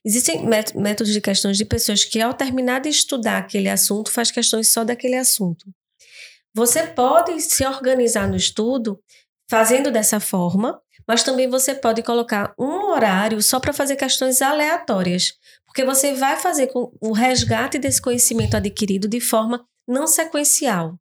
Existem 0.06 0.46
métodos 0.76 1.12
de 1.12 1.20
questões 1.20 1.58
de 1.58 1.66
pessoas 1.66 2.06
que, 2.06 2.22
ao 2.22 2.36
terminar 2.36 2.82
de 2.82 2.90
estudar 2.90 3.40
aquele 3.40 3.68
assunto, 3.68 4.12
faz 4.12 4.30
questões 4.30 4.72
só 4.72 4.84
daquele 4.84 5.16
assunto. 5.16 5.66
Você 6.54 6.86
pode 6.86 7.42
se 7.42 7.66
organizar 7.66 8.28
no 8.28 8.36
estudo 8.36 9.00
fazendo 9.50 9.90
dessa 9.90 10.20
forma, 10.20 10.80
mas 11.08 11.24
também 11.24 11.50
você 11.50 11.74
pode 11.76 12.02
colocar 12.04 12.54
um 12.58 12.92
horário 12.92 13.42
só 13.42 13.60
para 13.60 13.74
fazer 13.74 13.96
questões 13.96 14.42
aleatórias, 14.42 15.34
porque 15.66 15.84
você 15.84 16.14
vai 16.14 16.38
fazer 16.38 16.70
o 16.74 17.12
resgate 17.12 17.80
desse 17.80 18.02
conhecimento 18.02 18.56
adquirido 18.56 19.08
de 19.08 19.20
forma 19.20 19.66
não 19.88 20.08
sequencial. 20.08 20.98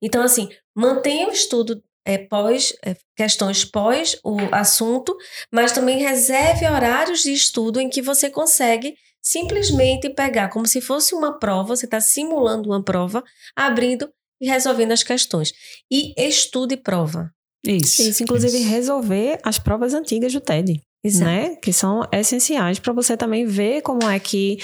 Então, 0.00 0.22
assim, 0.22 0.48
mantenha 0.74 1.28
o 1.28 1.32
estudo 1.32 1.82
é, 2.04 2.18
pós, 2.18 2.74
é, 2.84 2.96
questões 3.16 3.64
pós 3.64 4.18
o 4.24 4.36
assunto, 4.52 5.16
mas 5.50 5.72
também 5.72 5.98
reserve 5.98 6.66
horários 6.66 7.22
de 7.22 7.32
estudo 7.32 7.80
em 7.80 7.88
que 7.88 8.02
você 8.02 8.28
consegue 8.28 8.96
simplesmente 9.20 10.10
pegar 10.10 10.48
como 10.48 10.66
se 10.66 10.80
fosse 10.80 11.14
uma 11.14 11.38
prova, 11.38 11.76
você 11.76 11.84
está 11.84 12.00
simulando 12.00 12.68
uma 12.68 12.82
prova, 12.82 13.22
abrindo 13.54 14.12
e 14.40 14.48
resolvendo 14.48 14.90
as 14.90 15.04
questões. 15.04 15.52
E 15.90 16.12
estude 16.16 16.76
prova. 16.76 17.32
Isso. 17.64 18.02
Isso, 18.02 18.22
inclusive 18.22 18.58
Isso. 18.58 18.68
resolver 18.68 19.38
as 19.42 19.58
provas 19.58 19.94
antigas 19.94 20.32
do 20.32 20.40
TED. 20.40 20.80
Exato. 21.04 21.30
Né? 21.30 21.56
Que 21.56 21.72
são 21.72 22.06
essenciais 22.12 22.78
para 22.78 22.92
você 22.92 23.16
também 23.16 23.44
ver 23.44 23.82
como 23.82 24.08
é 24.08 24.18
que 24.18 24.58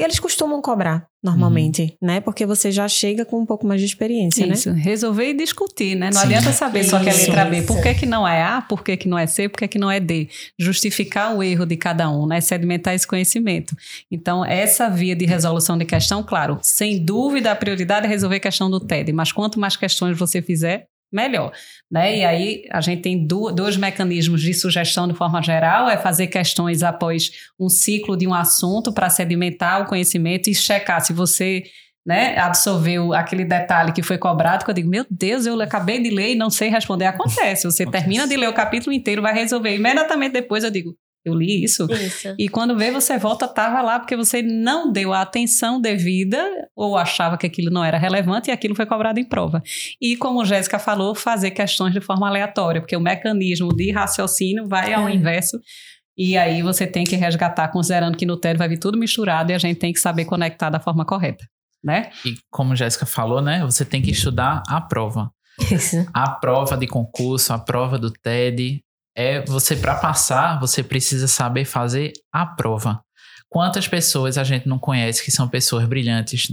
eles 0.00 0.18
costumam 0.18 0.62
cobrar 0.62 1.06
normalmente, 1.22 1.82
uhum. 1.82 2.08
né? 2.08 2.20
Porque 2.20 2.46
você 2.46 2.72
já 2.72 2.88
chega 2.88 3.26
com 3.26 3.38
um 3.38 3.44
pouco 3.44 3.66
mais 3.66 3.82
de 3.82 3.86
experiência, 3.86 4.46
né? 4.46 4.54
Isso, 4.54 4.72
né? 4.72 4.80
resolver 4.80 5.28
e 5.28 5.34
discutir, 5.34 5.94
né? 5.94 6.06
Não 6.06 6.22
Sim. 6.22 6.28
adianta 6.28 6.52
saber 6.54 6.84
só 6.84 6.98
que 6.98 7.10
é 7.10 7.12
letra 7.12 7.44
B. 7.44 7.62
Por 7.62 7.82
que, 7.82 7.92
que 7.92 8.06
não 8.06 8.26
é 8.26 8.42
A, 8.42 8.62
por 8.62 8.82
que, 8.82 8.96
que 8.96 9.06
não 9.06 9.18
é 9.18 9.26
C, 9.26 9.46
por 9.46 9.58
que, 9.58 9.68
que 9.68 9.78
não 9.78 9.90
é 9.90 10.00
D? 10.00 10.28
Justificar 10.58 11.36
o 11.36 11.42
erro 11.42 11.66
de 11.66 11.76
cada 11.76 12.10
um, 12.10 12.26
né? 12.26 12.40
Sedimentar 12.40 12.94
esse 12.94 13.06
conhecimento. 13.06 13.76
Então, 14.10 14.42
essa 14.42 14.88
via 14.88 15.14
de 15.14 15.26
resolução 15.26 15.76
de 15.76 15.84
questão, 15.84 16.22
claro, 16.22 16.58
sem 16.62 17.04
dúvida 17.04 17.52
a 17.52 17.56
prioridade 17.56 18.06
é 18.06 18.08
resolver 18.08 18.36
a 18.36 18.40
questão 18.40 18.70
do 18.70 18.80
TED, 18.80 19.12
mas 19.12 19.30
quanto 19.30 19.60
mais 19.60 19.76
questões 19.76 20.18
você 20.18 20.40
fizer, 20.40 20.86
melhor. 21.12 21.52
Né? 21.90 22.18
E 22.18 22.24
aí 22.24 22.62
a 22.70 22.80
gente 22.80 23.02
tem 23.02 23.26
do, 23.26 23.50
dois 23.50 23.76
mecanismos 23.76 24.40
de 24.40 24.54
sugestão 24.54 25.08
de 25.08 25.14
forma 25.14 25.42
geral, 25.42 25.88
é 25.88 25.96
fazer 25.96 26.28
questões 26.28 26.82
após 26.82 27.30
um 27.58 27.68
ciclo 27.68 28.16
de 28.16 28.26
um 28.26 28.34
assunto 28.34 28.92
para 28.92 29.10
sedimentar 29.10 29.82
o 29.82 29.86
conhecimento 29.86 30.48
e 30.48 30.54
checar 30.54 31.00
se 31.00 31.12
você 31.12 31.64
né, 32.06 32.38
absorveu 32.38 33.12
aquele 33.12 33.44
detalhe 33.44 33.92
que 33.92 34.02
foi 34.02 34.16
cobrado, 34.16 34.64
que 34.64 34.70
eu 34.70 34.74
digo, 34.74 34.88
meu 34.88 35.04
Deus, 35.10 35.46
eu 35.46 35.60
acabei 35.60 36.02
de 36.02 36.10
ler 36.10 36.32
e 36.32 36.34
não 36.34 36.50
sei 36.50 36.68
responder. 36.68 37.06
Acontece, 37.06 37.64
você 37.64 37.82
Acontece. 37.82 38.04
termina 38.04 38.26
de 38.26 38.36
ler 38.36 38.48
o 38.48 38.54
capítulo 38.54 38.92
inteiro, 38.94 39.22
vai 39.22 39.34
resolver. 39.34 39.74
Imediatamente 39.74 40.32
depois 40.32 40.64
eu 40.64 40.70
digo, 40.70 40.96
eu 41.24 41.34
li 41.34 41.62
isso. 41.62 41.86
isso. 41.92 42.34
E 42.38 42.48
quando 42.48 42.76
vê, 42.76 42.90
você 42.90 43.18
volta, 43.18 43.44
estava 43.44 43.82
lá 43.82 43.98
porque 43.98 44.16
você 44.16 44.42
não 44.42 44.90
deu 44.90 45.12
a 45.12 45.20
atenção 45.20 45.80
devida 45.80 46.42
ou 46.74 46.96
achava 46.96 47.36
que 47.36 47.46
aquilo 47.46 47.70
não 47.70 47.84
era 47.84 47.98
relevante 47.98 48.48
e 48.48 48.52
aquilo 48.52 48.74
foi 48.74 48.86
cobrado 48.86 49.20
em 49.20 49.24
prova. 49.24 49.62
E 50.00 50.16
como 50.16 50.44
Jéssica 50.44 50.78
falou, 50.78 51.14
fazer 51.14 51.50
questões 51.50 51.92
de 51.92 52.00
forma 52.00 52.26
aleatória, 52.26 52.80
porque 52.80 52.96
o 52.96 53.00
mecanismo 53.00 53.74
de 53.74 53.90
raciocínio 53.90 54.66
vai 54.66 54.92
ao 54.92 55.08
é. 55.08 55.14
inverso. 55.14 55.58
E 56.16 56.36
aí 56.36 56.62
você 56.62 56.86
tem 56.86 57.04
que 57.04 57.16
resgatar, 57.16 57.68
considerando 57.68 58.16
que 58.16 58.26
no 58.26 58.36
TED 58.36 58.58
vai 58.58 58.68
vir 58.68 58.78
tudo 58.78 58.98
misturado 58.98 59.52
e 59.52 59.54
a 59.54 59.58
gente 59.58 59.78
tem 59.78 59.92
que 59.92 60.00
saber 60.00 60.24
conectar 60.24 60.70
da 60.70 60.80
forma 60.80 61.04
correta, 61.04 61.44
né? 61.82 62.10
E 62.24 62.34
como 62.50 62.76
Jéssica 62.76 63.06
falou, 63.06 63.40
né? 63.40 63.64
Você 63.64 63.84
tem 63.84 64.02
que 64.02 64.10
estudar 64.10 64.62
a 64.68 64.80
prova. 64.80 65.30
Isso. 65.70 65.96
A 66.12 66.30
prova 66.30 66.76
de 66.76 66.86
concurso, 66.86 67.52
a 67.52 67.58
prova 67.58 67.98
do 67.98 68.10
TED, 68.10 68.82
é 69.20 69.44
você 69.44 69.76
para 69.76 69.94
passar, 69.94 70.58
você 70.58 70.82
precisa 70.82 71.28
saber 71.28 71.64
fazer 71.64 72.12
a 72.32 72.46
prova. 72.46 73.02
Quantas 73.48 73.88
pessoas 73.88 74.38
a 74.38 74.44
gente 74.44 74.68
não 74.68 74.78
conhece 74.78 75.24
que 75.24 75.30
são 75.30 75.48
pessoas 75.48 75.84
brilhantes, 75.86 76.48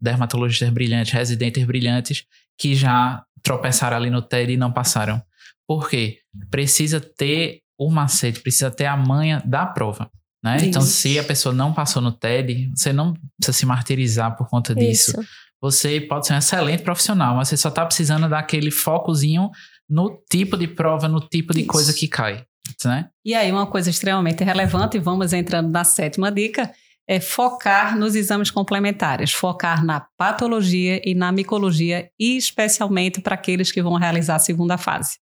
dermatologistas 0.00 0.70
brilhantes, 0.70 1.12
residentes 1.12 1.64
brilhantes, 1.64 2.24
que 2.58 2.74
já 2.74 3.22
tropeçaram 3.42 3.96
ali 3.96 4.08
no 4.10 4.22
TED 4.22 4.52
e 4.52 4.56
não 4.56 4.72
passaram? 4.72 5.22
Por 5.66 5.88
quê? 5.88 6.18
Precisa 6.50 7.00
ter 7.00 7.60
o 7.78 7.90
macete, 7.90 8.40
precisa 8.40 8.70
ter 8.70 8.86
a 8.86 8.96
manha 8.96 9.42
da 9.44 9.66
prova. 9.66 10.10
Né? 10.42 10.56
Então, 10.62 10.82
se 10.82 11.18
a 11.18 11.24
pessoa 11.24 11.54
não 11.54 11.72
passou 11.72 12.02
no 12.02 12.10
TED, 12.10 12.72
você 12.74 12.92
não 12.92 13.14
precisa 13.38 13.52
se 13.52 13.66
martirizar 13.66 14.36
por 14.36 14.48
conta 14.48 14.74
disso. 14.74 15.10
Isso. 15.10 15.28
Você 15.60 16.00
pode 16.00 16.26
ser 16.26 16.34
um 16.34 16.38
excelente 16.38 16.82
profissional, 16.82 17.36
mas 17.36 17.48
você 17.48 17.56
só 17.56 17.68
está 17.68 17.86
precisando 17.86 18.28
daquele 18.28 18.70
focozinho 18.70 19.50
no 19.92 20.18
tipo 20.30 20.56
de 20.56 20.66
prova, 20.66 21.06
no 21.06 21.20
tipo 21.20 21.52
de 21.52 21.60
Isso. 21.60 21.68
coisa 21.68 21.92
que 21.92 22.08
cai. 22.08 22.42
Né? 22.82 23.10
E 23.22 23.34
aí, 23.34 23.52
uma 23.52 23.66
coisa 23.66 23.90
extremamente 23.90 24.42
relevante, 24.42 24.96
e 24.96 25.00
vamos 25.00 25.34
entrando 25.34 25.70
na 25.70 25.84
sétima 25.84 26.32
dica, 26.32 26.72
é 27.06 27.20
focar 27.20 27.98
nos 27.98 28.14
exames 28.14 28.50
complementares, 28.50 29.32
focar 29.32 29.84
na 29.84 30.06
patologia 30.16 30.98
e 31.04 31.14
na 31.14 31.30
micologia, 31.30 32.08
e 32.18 32.38
especialmente 32.38 33.20
para 33.20 33.34
aqueles 33.34 33.70
que 33.70 33.82
vão 33.82 33.94
realizar 33.96 34.36
a 34.36 34.38
segunda 34.38 34.78
fase. 34.78 35.18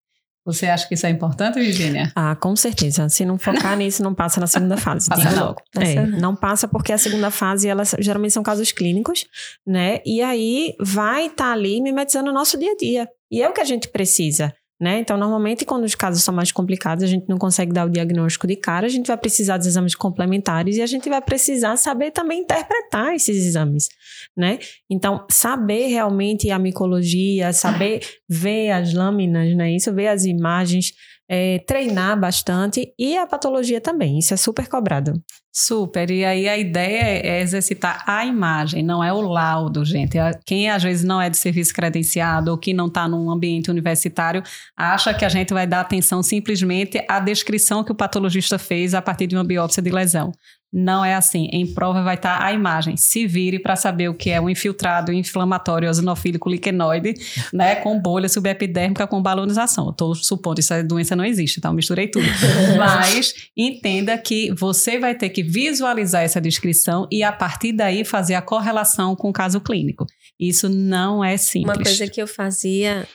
Você 0.47 0.67
acha 0.67 0.87
que 0.87 0.95
isso 0.95 1.07
é 1.07 1.11
importante, 1.11 1.59
Virginia? 1.59 2.13
Ah, 2.15 2.37
com 2.37 2.55
certeza. 2.55 3.09
Se 3.09 3.25
não 3.25 3.39
focar 3.39 3.77
nisso, 3.79 4.03
não 4.03 4.15
passa 4.15 4.41
na 4.41 4.47
segunda 4.47 4.77
fase. 4.77 5.09
Passa 5.09 5.31
não. 5.31 5.47
logo. 5.47 5.63
É, 5.79 6.07
não 6.07 6.37
passa 6.37 6.69
porque 6.69 6.93
a 6.93 6.99
segunda 6.99 7.31
fase, 7.31 7.67
elas 7.67 7.95
geralmente 7.99 8.33
são 8.33 8.43
casos 8.43 8.71
clínicos, 8.71 9.27
né? 9.67 10.01
E 10.05 10.23
aí 10.23 10.75
vai 10.79 11.27
estar 11.27 11.45
tá 11.45 11.53
ali 11.53 11.81
mimetizando 11.81 12.31
o 12.31 12.33
nosso 12.33 12.59
dia 12.59 12.73
a 12.73 12.77
dia. 12.77 13.09
E 13.35 13.43
é 13.43 13.49
o 13.49 13.53
que 13.53 13.61
a 13.61 13.65
gente 13.65 13.89
precisa. 13.89 14.55
Né? 14.81 15.01
Então, 15.01 15.17
normalmente, 15.17 15.65
quando 15.65 15.83
os 15.83 15.95
casos 15.95 16.23
são 16.23 16.33
mais 16.33 16.53
complicados, 16.53 17.03
a 17.03 17.07
gente 17.07 17.29
não 17.29 17.37
consegue 17.37 17.73
dar 17.73 17.85
o 17.87 17.91
diagnóstico 17.91 18.47
de 18.47 18.55
cara, 18.55 18.87
a 18.87 18.89
gente 18.89 19.07
vai 19.07 19.17
precisar 19.17 19.57
dos 19.57 19.67
exames 19.67 19.95
complementares 19.95 20.77
e 20.77 20.83
a 20.83 20.87
gente 20.87 21.09
vai 21.09 21.21
precisar 21.21 21.77
saber 21.77 22.13
também 22.13 22.43
interpretar 22.43 23.13
esses 23.15 23.45
exames, 23.45 23.89
né? 24.37 24.59
Então, 24.89 25.27
saber 25.31 25.87
realmente 25.87 26.49
a 26.51 26.59
micologia, 26.59 27.53
saber 27.53 28.07
ver 28.29 28.71
as 28.71 28.93
lâminas, 28.95 29.57
né? 29.57 29.73
Isso, 29.73 29.93
ver 29.93 30.09
as 30.09 30.25
imagens, 30.25 30.93
é, 31.29 31.59
treinar 31.61 32.19
bastante 32.19 32.93
e 32.99 33.17
a 33.17 33.27
patologia 33.27 33.81
também. 33.81 34.19
Isso 34.19 34.35
é 34.35 34.37
super 34.37 34.69
cobrado. 34.69 35.13
Super. 35.57 36.11
E 36.11 36.25
aí 36.25 36.49
a 36.49 36.59
ideia 36.59 37.27
é 37.27 37.41
exercitar 37.41 38.03
a 38.07 38.27
imagem, 38.27 38.83
não 38.83 39.03
é 39.05 39.13
o 39.13 39.21
laudo, 39.21 39.85
gente. 39.85 40.19
Quem 40.45 40.69
às 40.69 40.83
vezes 40.83 41.05
não 41.05 41.23
é 41.23 41.31
de 41.31 41.37
serviço 41.37 41.73
credenciado 41.73 42.51
ou 42.51 42.59
que 42.59 42.75
não 42.75 42.89
está 42.89 43.07
num 43.07 43.31
ambiente 43.31 43.71
universitário 43.71 44.43
acha 44.77 45.15
que 45.15 45.25
a 45.25 45.29
gente 45.29 45.55
vai 45.55 45.65
dar 45.65 45.81
atenção 45.81 46.25
simplesmente 46.25 47.03
à 47.09 47.21
descrição 47.21 47.85
que 47.85 47.93
o 47.93 47.95
patologista 47.95 48.59
fez 48.59 48.95
a 48.95 49.01
partir 49.01 49.29
de 49.29 49.37
uma 49.37 49.45
biópsia 49.45 49.81
de 49.83 49.91
lesão. 49.91 50.33
Não 50.77 51.05
é 51.05 51.15
assim. 51.15 51.49
Em 51.53 51.73
prova 51.73 52.03
vai 52.03 52.17
estar 52.17 52.45
a 52.45 52.53
imagem. 52.53 52.97
Se 52.97 53.29
vire 53.29 53.61
para 53.61 53.77
saber 53.77 54.09
o 54.09 54.15
que 54.15 54.31
é 54.31 54.41
um 54.41 54.51
infiltrado 54.51 55.13
inflamatório 55.13 55.87
eosinofílico 55.87 56.51
liquenoide, 56.51 57.15
né, 57.53 57.77
com 57.77 57.97
bolha 58.01 58.29
subepidérmica 58.29 59.07
com 59.07 59.23
balonização. 59.23 59.91
Estou 59.91 60.17
supondo 60.17 60.57
que 60.57 60.63
essa 60.63 60.83
doença 60.83 61.15
não 61.15 61.25
existe, 61.25 61.61
então 61.61 61.73
misturei 61.73 62.09
tudo. 62.09 62.27
Mas 62.77 63.33
entenda 63.57 64.19
que 64.19 64.53
você 64.53 64.99
vai 64.99 65.15
ter 65.15 65.29
que 65.29 65.45
visualizar 65.45 66.25
essa 66.25 66.41
descrição 66.41 67.07
e 67.09 67.23
a 67.23 67.31
partir 67.31 67.73
daí 67.73 68.05
fazer 68.05 68.35
a 68.35 68.43
correlação 68.43 69.15
com 69.15 69.31
o 69.31 69.33
caso 69.33 69.61
clínico. 69.61 70.05
Isso 70.41 70.69
não 70.69 71.23
é 71.23 71.37
simples. 71.37 71.77
Uma 71.77 71.85
coisa 71.85 72.09
que 72.09 72.21
eu 72.21 72.27
fazia 72.27 73.07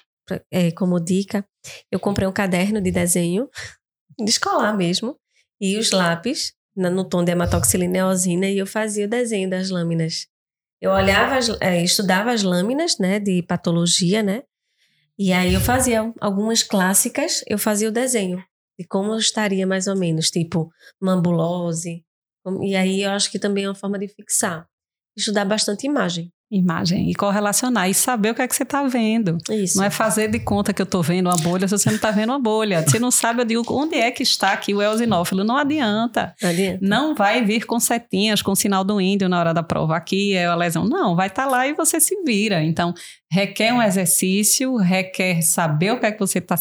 é, 0.49 0.71
como 0.71 0.97
dica, 0.97 1.45
eu 1.91 1.99
comprei 1.99 2.25
um 2.25 2.31
caderno 2.31 2.79
de 2.79 2.89
desenho 2.89 3.49
de 4.17 4.29
escolar 4.29 4.77
mesmo 4.77 5.17
e 5.59 5.77
os 5.77 5.91
lápis 5.91 6.53
no 6.79 7.03
tom 7.03 7.23
de 7.23 7.31
hematoxilina 7.31 7.97
eosina 7.97 8.47
e 8.47 8.57
eu 8.57 8.67
fazia 8.67 9.05
o 9.05 9.09
desenho 9.09 9.49
das 9.49 9.69
lâminas. 9.69 10.27
Eu 10.81 10.91
olhava, 10.91 11.35
as, 11.35 11.49
é, 11.59 11.83
estudava 11.83 12.31
as 12.31 12.43
lâminas, 12.43 12.97
né, 12.97 13.19
de 13.19 13.43
patologia, 13.43 14.23
né, 14.23 14.43
e 15.17 15.33
aí 15.33 15.53
eu 15.53 15.59
fazia 15.59 16.13
algumas 16.21 16.63
clássicas, 16.63 17.43
eu 17.47 17.57
fazia 17.57 17.89
o 17.89 17.91
desenho 17.91 18.41
de 18.79 18.85
como 18.87 19.13
estaria 19.17 19.67
mais 19.67 19.87
ou 19.87 19.97
menos, 19.97 20.31
tipo 20.31 20.69
mambulose, 21.01 22.05
e 22.61 22.75
aí 22.75 23.01
eu 23.01 23.11
acho 23.11 23.29
que 23.29 23.37
também 23.37 23.65
é 23.65 23.67
uma 23.67 23.75
forma 23.75 23.99
de 23.99 24.07
fixar, 24.07 24.65
estudar 25.17 25.43
bastante 25.43 25.85
imagem 25.85 26.31
imagem 26.51 27.09
e 27.09 27.13
correlacionar 27.13 27.89
e 27.89 27.93
saber 27.93 28.31
o 28.31 28.35
que 28.35 28.41
é 28.41 28.47
que 28.47 28.55
você 28.55 28.63
está 28.63 28.83
vendo. 28.83 29.37
Isso. 29.49 29.77
Não 29.77 29.85
é 29.85 29.89
fazer 29.89 30.27
de 30.29 30.39
conta 30.39 30.73
que 30.73 30.81
eu 30.81 30.85
estou 30.85 31.03
vendo 31.03 31.27
uma 31.27 31.37
bolha 31.37 31.67
se 31.67 31.77
você 31.77 31.89
não 31.89 31.95
está 31.97 32.09
vendo 32.11 32.29
uma 32.29 32.39
bolha. 32.39 32.81
Você 32.81 32.99
não 32.99 33.11
sabe, 33.11 33.41
eu 33.41 33.45
digo, 33.45 33.63
onde 33.69 33.95
é 33.95 34.09
que 34.09 34.23
está 34.23 34.53
aqui 34.53 34.73
o 34.73 34.81
eosinófilo? 34.81 35.43
Não 35.43 35.55
adianta. 35.55 36.35
adianta. 36.41 36.79
Não 36.81 37.13
vai 37.13 37.43
vir 37.43 37.65
com 37.65 37.79
setinhas, 37.79 38.41
com 38.41 38.55
sinal 38.55 38.83
do 38.83 38.99
índio 38.99 39.29
na 39.29 39.39
hora 39.39 39.53
da 39.53 39.61
prova. 39.61 39.95
Aqui 39.95 40.33
é 40.33 40.45
a 40.45 40.55
lesão. 40.55 40.85
Não, 40.85 41.15
vai 41.15 41.27
estar 41.27 41.43
tá 41.43 41.49
lá 41.49 41.67
e 41.67 41.73
você 41.73 41.99
se 41.99 42.15
vira. 42.23 42.63
Então, 42.63 42.93
requer 43.31 43.71
um 43.71 43.81
exercício, 43.81 44.75
requer 44.77 45.41
saber 45.43 45.91
o 45.91 45.99
que 45.99 46.05
é 46.07 46.11
que 46.11 46.19
você 46.19 46.39
está 46.39 46.55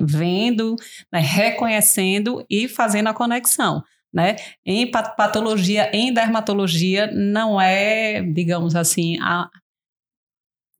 vendo, 0.00 0.76
né, 1.12 1.20
reconhecendo 1.20 2.44
e 2.48 2.68
fazendo 2.68 3.08
a 3.08 3.14
conexão 3.14 3.82
né? 4.12 4.36
Em 4.64 4.90
patologia, 4.90 5.90
em 5.92 6.12
dermatologia, 6.12 7.10
não 7.12 7.60
é, 7.60 8.22
digamos 8.22 8.76
assim, 8.76 9.18
a, 9.20 9.48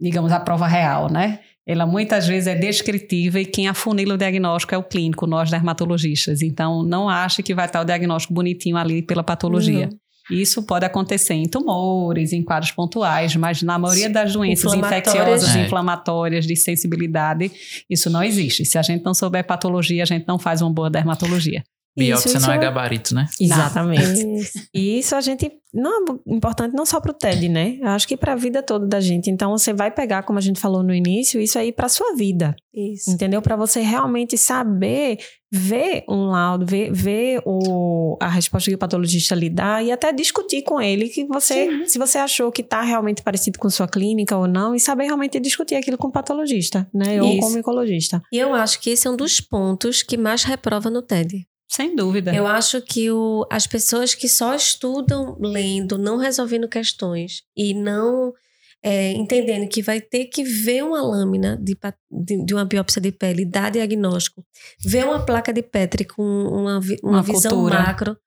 digamos, 0.00 0.32
a 0.32 0.40
prova 0.40 0.66
real, 0.66 1.10
né? 1.10 1.40
Ela 1.64 1.86
muitas 1.86 2.26
vezes 2.26 2.48
é 2.48 2.56
descritiva 2.56 3.38
e 3.38 3.46
quem 3.46 3.68
afunila 3.68 4.14
o 4.14 4.18
diagnóstico 4.18 4.74
é 4.74 4.78
o 4.78 4.82
clínico, 4.82 5.26
nós 5.28 5.48
dermatologistas. 5.48 6.42
Então, 6.42 6.82
não 6.82 7.08
ache 7.08 7.42
que 7.42 7.54
vai 7.54 7.66
estar 7.66 7.80
o 7.80 7.84
diagnóstico 7.84 8.34
bonitinho 8.34 8.76
ali 8.76 9.00
pela 9.00 9.22
patologia. 9.22 9.88
Uhum. 9.90 9.98
Isso 10.30 10.62
pode 10.64 10.84
acontecer 10.84 11.34
em 11.34 11.48
tumores, 11.48 12.32
em 12.32 12.42
quadros 12.42 12.72
pontuais, 12.72 13.34
mas 13.36 13.62
na 13.62 13.78
maioria 13.78 14.08
das 14.08 14.32
doenças 14.32 14.72
infecciosas, 14.72 15.54
é. 15.54 15.64
inflamatórias, 15.64 16.46
de 16.46 16.56
sensibilidade, 16.56 17.50
isso 17.88 18.08
não 18.08 18.22
existe. 18.22 18.64
Se 18.64 18.78
a 18.78 18.82
gente 18.82 19.04
não 19.04 19.14
souber 19.14 19.46
patologia, 19.46 20.02
a 20.02 20.06
gente 20.06 20.26
não 20.26 20.38
faz 20.38 20.62
uma 20.62 20.70
boa 20.72 20.90
dermatologia. 20.90 21.62
Biópsia 21.96 22.38
isso, 22.38 22.40
não 22.40 22.52
é, 22.52 22.56
é 22.56 22.60
gabarito, 22.60 23.14
né? 23.14 23.28
Exatamente. 23.38 24.50
e 24.74 24.98
isso 24.98 25.14
a 25.14 25.20
gente 25.20 25.52
não 25.74 25.90
é 25.90 26.04
importante 26.26 26.74
não 26.74 26.86
só 26.86 27.00
para 27.00 27.10
o 27.10 27.14
TED, 27.14 27.48
né? 27.48 27.78
Eu 27.80 27.88
acho 27.88 28.08
que 28.08 28.16
para 28.16 28.32
a 28.32 28.36
vida 28.36 28.62
toda 28.62 28.86
da 28.86 29.00
gente. 29.00 29.30
Então 29.30 29.50
você 29.50 29.72
vai 29.72 29.90
pegar, 29.90 30.22
como 30.22 30.38
a 30.38 30.42
gente 30.42 30.60
falou 30.60 30.82
no 30.82 30.94
início, 30.94 31.40
isso 31.40 31.58
aí 31.58 31.70
para 31.70 31.88
sua 31.88 32.14
vida. 32.14 32.54
Isso. 32.74 33.10
Entendeu? 33.10 33.42
Para 33.42 33.56
você 33.56 33.80
realmente 33.80 34.38
saber 34.38 35.18
ver 35.50 36.04
um 36.08 36.28
laudo, 36.28 36.64
ver, 36.64 36.90
ver 36.90 37.42
o, 37.44 38.16
a 38.20 38.28
resposta 38.28 38.70
que 38.70 38.74
o 38.74 38.78
patologista 38.78 39.34
lhe 39.34 39.50
dá 39.50 39.82
e 39.82 39.92
até 39.92 40.10
discutir 40.10 40.62
com 40.62 40.80
ele 40.80 41.10
que 41.10 41.26
você, 41.26 41.68
Sim. 41.68 41.86
se 41.86 41.98
você 41.98 42.16
achou 42.16 42.50
que 42.50 42.62
está 42.62 42.80
realmente 42.80 43.22
parecido 43.22 43.58
com 43.58 43.68
sua 43.68 43.86
clínica 43.86 44.34
ou 44.34 44.46
não, 44.46 44.74
e 44.74 44.80
saber 44.80 45.04
realmente 45.04 45.38
discutir 45.38 45.74
aquilo 45.74 45.98
com 45.98 46.08
o 46.08 46.12
patologista, 46.12 46.88
né? 46.94 47.20
Ou 47.22 47.38
com 47.38 47.46
o 47.48 47.50
micologista. 47.50 48.22
E 48.32 48.38
eu 48.38 48.54
acho 48.54 48.80
que 48.80 48.90
esse 48.90 49.06
é 49.06 49.10
um 49.10 49.16
dos 49.16 49.42
pontos 49.42 50.02
que 50.02 50.16
mais 50.16 50.42
reprova 50.42 50.88
no 50.88 51.02
TED. 51.02 51.46
Sem 51.72 51.96
dúvida. 51.96 52.34
Eu 52.34 52.46
acho 52.46 52.82
que 52.82 53.10
o, 53.10 53.46
as 53.50 53.66
pessoas 53.66 54.14
que 54.14 54.28
só 54.28 54.54
estudam 54.54 55.38
lendo, 55.40 55.96
não 55.96 56.18
resolvendo 56.18 56.68
questões 56.68 57.44
e 57.56 57.72
não 57.72 58.34
é, 58.82 59.12
entendendo 59.12 59.66
que 59.66 59.80
vai 59.80 59.98
ter 59.98 60.26
que 60.26 60.44
ver 60.44 60.84
uma 60.84 61.00
lâmina 61.00 61.56
de, 61.56 61.74
de, 62.10 62.44
de, 62.44 62.52
uma 62.52 62.66
biópsia 62.66 63.00
de 63.00 63.10
pele, 63.10 63.46
dar 63.46 63.70
diagnóstico, 63.70 64.44
ver 64.84 65.06
uma 65.06 65.24
placa 65.24 65.50
de 65.50 65.62
Petri 65.62 66.04
com 66.04 66.22
uma, 66.22 66.78
uma, 66.78 66.96
uma 67.02 67.22
visão 67.22 67.52
cultura. 67.52 67.80
macro 67.80 68.18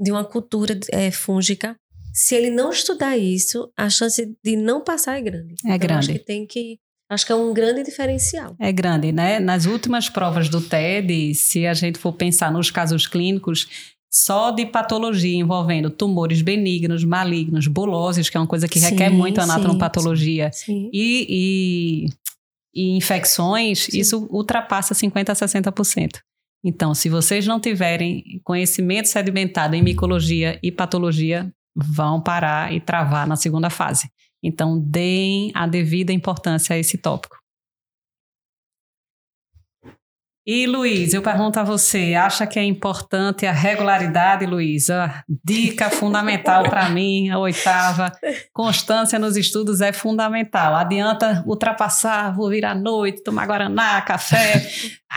de 0.00 0.10
uma 0.10 0.24
cultura 0.24 0.78
é, 0.90 1.10
fúngica, 1.10 1.78
se 2.14 2.34
ele 2.34 2.50
não 2.50 2.70
estudar 2.70 3.18
isso, 3.18 3.70
a 3.76 3.90
chance 3.90 4.34
de 4.42 4.56
não 4.56 4.82
passar 4.82 5.18
é 5.18 5.20
grande. 5.20 5.54
É 5.66 5.68
então, 5.68 5.78
grande. 5.78 5.98
Acho 5.98 6.12
que 6.12 6.24
tem 6.24 6.46
que 6.46 6.78
Acho 7.08 7.24
que 7.24 7.32
é 7.32 7.34
um 7.34 7.54
grande 7.54 7.84
diferencial. 7.84 8.56
É 8.58 8.72
grande, 8.72 9.12
né? 9.12 9.38
Nas 9.38 9.64
últimas 9.64 10.08
provas 10.08 10.48
do 10.48 10.60
TED, 10.60 11.34
se 11.34 11.66
a 11.66 11.72
gente 11.72 11.98
for 11.98 12.12
pensar 12.12 12.50
nos 12.50 12.70
casos 12.70 13.06
clínicos, 13.06 13.68
só 14.12 14.50
de 14.50 14.66
patologia 14.66 15.36
envolvendo 15.36 15.90
tumores 15.90 16.42
benignos, 16.42 17.04
malignos, 17.04 17.66
boloses, 17.66 18.28
que 18.28 18.36
é 18.36 18.40
uma 18.40 18.46
coisa 18.46 18.66
que 18.66 18.80
sim, 18.80 18.86
requer 18.90 19.10
muito 19.10 19.40
anatomopatologia, 19.40 20.50
sim, 20.52 20.90
E, 20.92 21.26
e, 21.28 22.06
e, 22.74 22.96
infecções, 22.96 23.84
sim. 23.84 23.98
isso 23.98 24.26
ultrapassa 24.30 24.94
50% 24.94 25.28
a 25.28 25.34
60%. 25.34 26.18
Então, 26.64 26.94
se 26.94 27.08
vocês 27.08 27.46
não 27.46 27.60
tiverem 27.60 28.40
conhecimento 28.42 29.06
sedimentado 29.06 29.76
em 29.76 29.82
micologia 29.82 30.58
e 30.62 30.72
patologia, 30.72 31.52
vão 31.76 32.20
parar 32.20 32.72
e 32.72 32.80
travar 32.80 33.28
na 33.28 33.36
segunda 33.36 33.70
fase. 33.70 34.08
Então, 34.46 34.78
deem 34.78 35.50
a 35.54 35.66
devida 35.66 36.12
importância 36.12 36.74
a 36.74 36.78
esse 36.78 36.96
tópico. 36.96 37.36
E 40.48 40.64
Luiz, 40.64 41.12
eu 41.12 41.20
pergunto 41.20 41.58
a 41.58 41.64
você, 41.64 42.14
acha 42.14 42.46
que 42.46 42.56
é 42.56 42.62
importante 42.62 43.44
a 43.44 43.50
regularidade, 43.50 44.46
Luiz? 44.46 44.88
Ah, 44.88 45.24
dica 45.44 45.90
fundamental 45.90 46.62
para 46.70 46.86
mim, 46.94 47.28
a 47.30 47.38
oitava, 47.40 48.12
constância 48.52 49.18
nos 49.18 49.36
estudos 49.36 49.80
é 49.80 49.92
fundamental. 49.92 50.76
Adianta 50.76 51.42
ultrapassar, 51.44 52.32
vou 52.32 52.48
vir 52.48 52.64
à 52.64 52.76
noite, 52.76 53.24
tomar 53.24 53.44
guaraná, 53.44 54.00
café, 54.02 54.64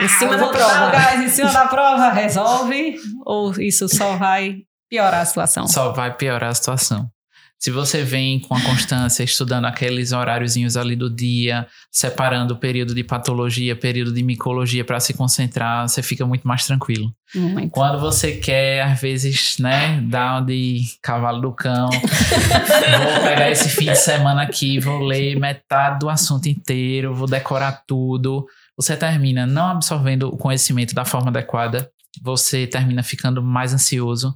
em 0.02 0.08
cima 0.08 0.34
ah, 0.34 0.38
da 0.38 0.48
prova. 0.48 0.90
Gás 0.90 1.22
em 1.22 1.30
cima 1.30 1.54
da 1.54 1.68
prova, 1.68 2.10
resolve? 2.10 2.96
Ou 3.24 3.52
isso 3.62 3.88
só 3.88 4.18
vai 4.18 4.64
piorar 4.90 5.22
a 5.22 5.26
situação? 5.26 5.68
Só 5.68 5.92
vai 5.92 6.18
piorar 6.18 6.50
a 6.50 6.56
situação. 6.56 7.08
Se 7.60 7.72
você 7.72 8.04
vem 8.04 8.40
com 8.40 8.56
a 8.56 8.62
constância, 8.62 9.22
estudando 9.22 9.66
aqueles 9.66 10.14
horáriozinhos 10.14 10.78
ali 10.78 10.96
do 10.96 11.10
dia, 11.10 11.68
separando 11.92 12.54
o 12.54 12.58
período 12.58 12.96
de 12.96 13.04
patologia, 13.04 13.76
período 13.76 14.14
de 14.14 14.24
micologia 14.24 14.86
para 14.86 14.98
se 15.02 15.14
concentrar, 15.14 15.86
você 15.86 16.02
fica 16.02 16.26
muito 16.26 16.48
mais 16.48 16.66
tranquilo. 16.66 17.14
Muito. 17.36 17.70
Quando 17.70 18.00
você 18.00 18.32
quer, 18.32 18.84
às 18.84 19.02
vezes, 19.02 19.58
né, 19.60 20.00
dar 20.08 20.40
de 20.46 20.84
cavalo 21.02 21.42
do 21.42 21.52
cão, 21.52 21.90
vou 22.00 23.24
pegar 23.24 23.52
esse 23.52 23.68
fim 23.68 23.88
de 23.88 23.96
semana 23.98 24.44
aqui, 24.44 24.80
vou 24.80 25.00
ler 25.00 25.38
metade 25.38 26.00
do 26.00 26.10
assunto 26.10 26.48
inteiro, 26.48 27.14
vou 27.14 27.28
decorar 27.28 27.84
tudo. 27.86 28.48
Você 28.78 28.96
termina 28.96 29.46
não 29.46 29.68
absorvendo 29.68 30.30
o 30.30 30.38
conhecimento 30.38 30.96
da 30.96 31.04
forma 31.04 31.30
adequada, 31.30 31.92
você 32.24 32.66
termina 32.66 33.04
ficando 33.04 33.44
mais 33.44 33.74
ansioso 33.74 34.34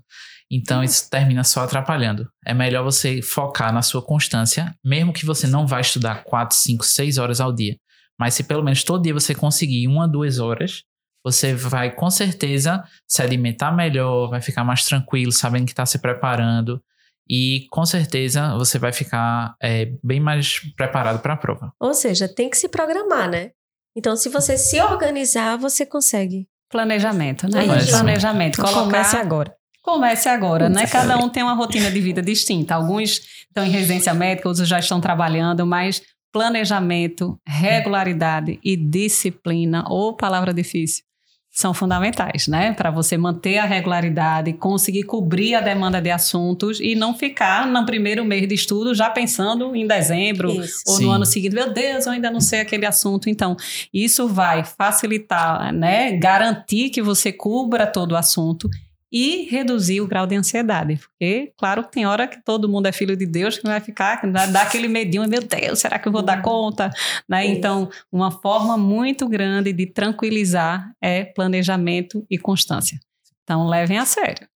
então 0.52 0.84
isso 0.84 1.10
termina 1.10 1.44
só 1.44 1.64
atrapalhando. 1.64 2.28
É 2.46 2.54
melhor 2.54 2.84
você 2.84 3.22
focar 3.22 3.74
na 3.74 3.82
sua 3.82 4.02
constância, 4.02 4.74
mesmo 4.84 5.14
que 5.14 5.26
você 5.26 5.48
não 5.48 5.66
vá 5.66 5.80
estudar 5.82 6.24
4, 6.24 6.56
5, 6.56 6.86
6 6.86 7.18
horas 7.18 7.42
ao 7.42 7.52
dia. 7.52 7.76
Mas 8.20 8.36
se 8.36 8.44
pelo 8.44 8.64
menos 8.64 8.84
todo 8.84 9.04
dia 9.04 9.14
você 9.14 9.34
conseguir 9.34 9.88
uma, 9.88 10.08
duas 10.08 10.40
horas, 10.40 10.84
você 11.24 11.54
vai 11.56 11.92
com 11.96 12.10
certeza 12.10 12.84
se 13.08 13.22
alimentar 13.22 13.72
melhor, 13.72 14.30
vai 14.30 14.42
ficar 14.42 14.64
mais 14.64 14.86
tranquilo, 14.86 15.32
sabendo 15.32 15.66
que 15.66 15.72
está 15.72 15.86
se 15.86 16.00
preparando. 16.00 16.82
E 17.30 17.68
com 17.72 17.86
certeza 17.86 18.56
você 18.58 18.78
vai 18.78 18.92
ficar 18.92 19.56
é, 19.62 19.92
bem 20.04 20.20
mais 20.20 20.60
preparado 20.76 21.22
para 21.22 21.34
a 21.34 21.38
prova. 21.38 21.74
Ou 21.80 21.94
seja, 21.94 22.28
tem 22.28 22.50
que 22.50 22.58
se 22.58 22.68
programar, 22.68 23.30
né? 23.30 23.52
Então, 23.96 24.16
se 24.16 24.28
você 24.28 24.58
se 24.58 24.82
organizar, 24.82 25.58
você 25.58 25.86
consegue. 25.86 26.48
Planejamento, 26.70 27.48
né? 27.48 27.64
É 27.64 27.86
Planejamento. 27.86 28.58
Colocar... 28.58 28.82
Comece 28.82 29.16
agora. 29.16 29.56
Comece 29.84 30.30
agora, 30.30 30.70
né? 30.70 30.88
Cada 30.88 31.18
um 31.18 31.28
tem 31.28 31.44
uma 31.44 31.54
rotina 31.54 31.92
de 31.92 32.00
vida 32.00 32.22
distinta. 32.22 32.74
Alguns 32.74 33.20
estão 33.48 33.66
em 33.66 33.70
residência 33.70 34.14
médica, 34.14 34.48
outros 34.48 34.66
já 34.66 34.80
estão 34.80 35.02
trabalhando, 35.02 35.66
mas 35.66 36.02
planejamento, 36.32 37.38
regularidade 37.46 38.62
e 38.64 38.78
disciplina, 38.78 39.84
ou 39.90 40.16
palavra 40.16 40.54
difícil, 40.54 41.04
são 41.52 41.74
fundamentais, 41.74 42.48
né? 42.48 42.72
Para 42.72 42.90
você 42.92 43.18
manter 43.18 43.58
a 43.58 43.66
regularidade, 43.66 44.54
conseguir 44.54 45.04
cobrir 45.04 45.54
a 45.54 45.62
demanda 45.62 46.02
de 46.02 46.10
assuntos 46.10 46.80
e 46.80 46.96
não 46.96 47.14
ficar 47.14 47.68
no 47.68 47.86
primeiro 47.86 48.24
mês 48.24 48.48
de 48.48 48.56
estudo 48.56 48.96
já 48.96 49.10
pensando 49.10 49.76
em 49.76 49.86
dezembro 49.86 50.50
isso. 50.50 50.82
ou 50.88 50.96
Sim. 50.96 51.04
no 51.04 51.12
ano 51.12 51.26
seguinte, 51.26 51.54
meu 51.54 51.72
Deus, 51.72 52.06
eu 52.06 52.14
ainda 52.14 52.32
não 52.32 52.40
sei 52.40 52.62
aquele 52.62 52.86
assunto. 52.86 53.30
Então, 53.30 53.58
isso 53.94 54.30
vai 54.30 54.64
facilitar, 54.64 55.74
né? 55.74 56.14
Garantir 56.14 56.90
que 56.90 57.02
você 57.02 57.34
cubra 57.34 57.86
todo 57.86 58.14
o 58.14 58.18
assunto 58.18 58.70
e 59.14 59.48
reduzir 59.48 60.02
o 60.02 60.08
grau 60.08 60.26
de 60.26 60.36
ansiedade. 60.36 60.98
Porque, 60.98 61.54
claro, 61.56 61.84
tem 61.84 62.04
hora 62.04 62.28
que 62.28 62.44
todo 62.44 62.68
mundo 62.68 62.88
é 62.88 62.92
filho 62.92 63.16
de 63.16 63.28
Deus 63.28 63.60
que 63.60 63.68
vai 63.68 63.80
ficar, 63.80 64.20
que 64.20 64.26
dá 64.26 64.64
aquele 64.64 64.88
medinho, 64.88 65.30
meu 65.30 65.42
Deus, 65.42 65.80
será 65.80 66.00
que 66.00 66.08
eu 66.08 66.12
vou 66.12 66.24
dar 66.24 66.42
conta? 66.42 66.90
Né? 67.30 67.46
Então, 67.46 67.92
uma 68.12 68.32
forma 68.32 68.76
muito 68.76 69.30
grande 69.30 69.72
de 69.72 69.86
tranquilizar 69.86 70.92
é 71.00 71.24
planejamento 71.24 72.26
e 72.28 72.40
constância. 72.40 73.00
Então, 73.44 73.68
levem 73.68 74.00
a 74.00 74.06
sério. 74.06 74.48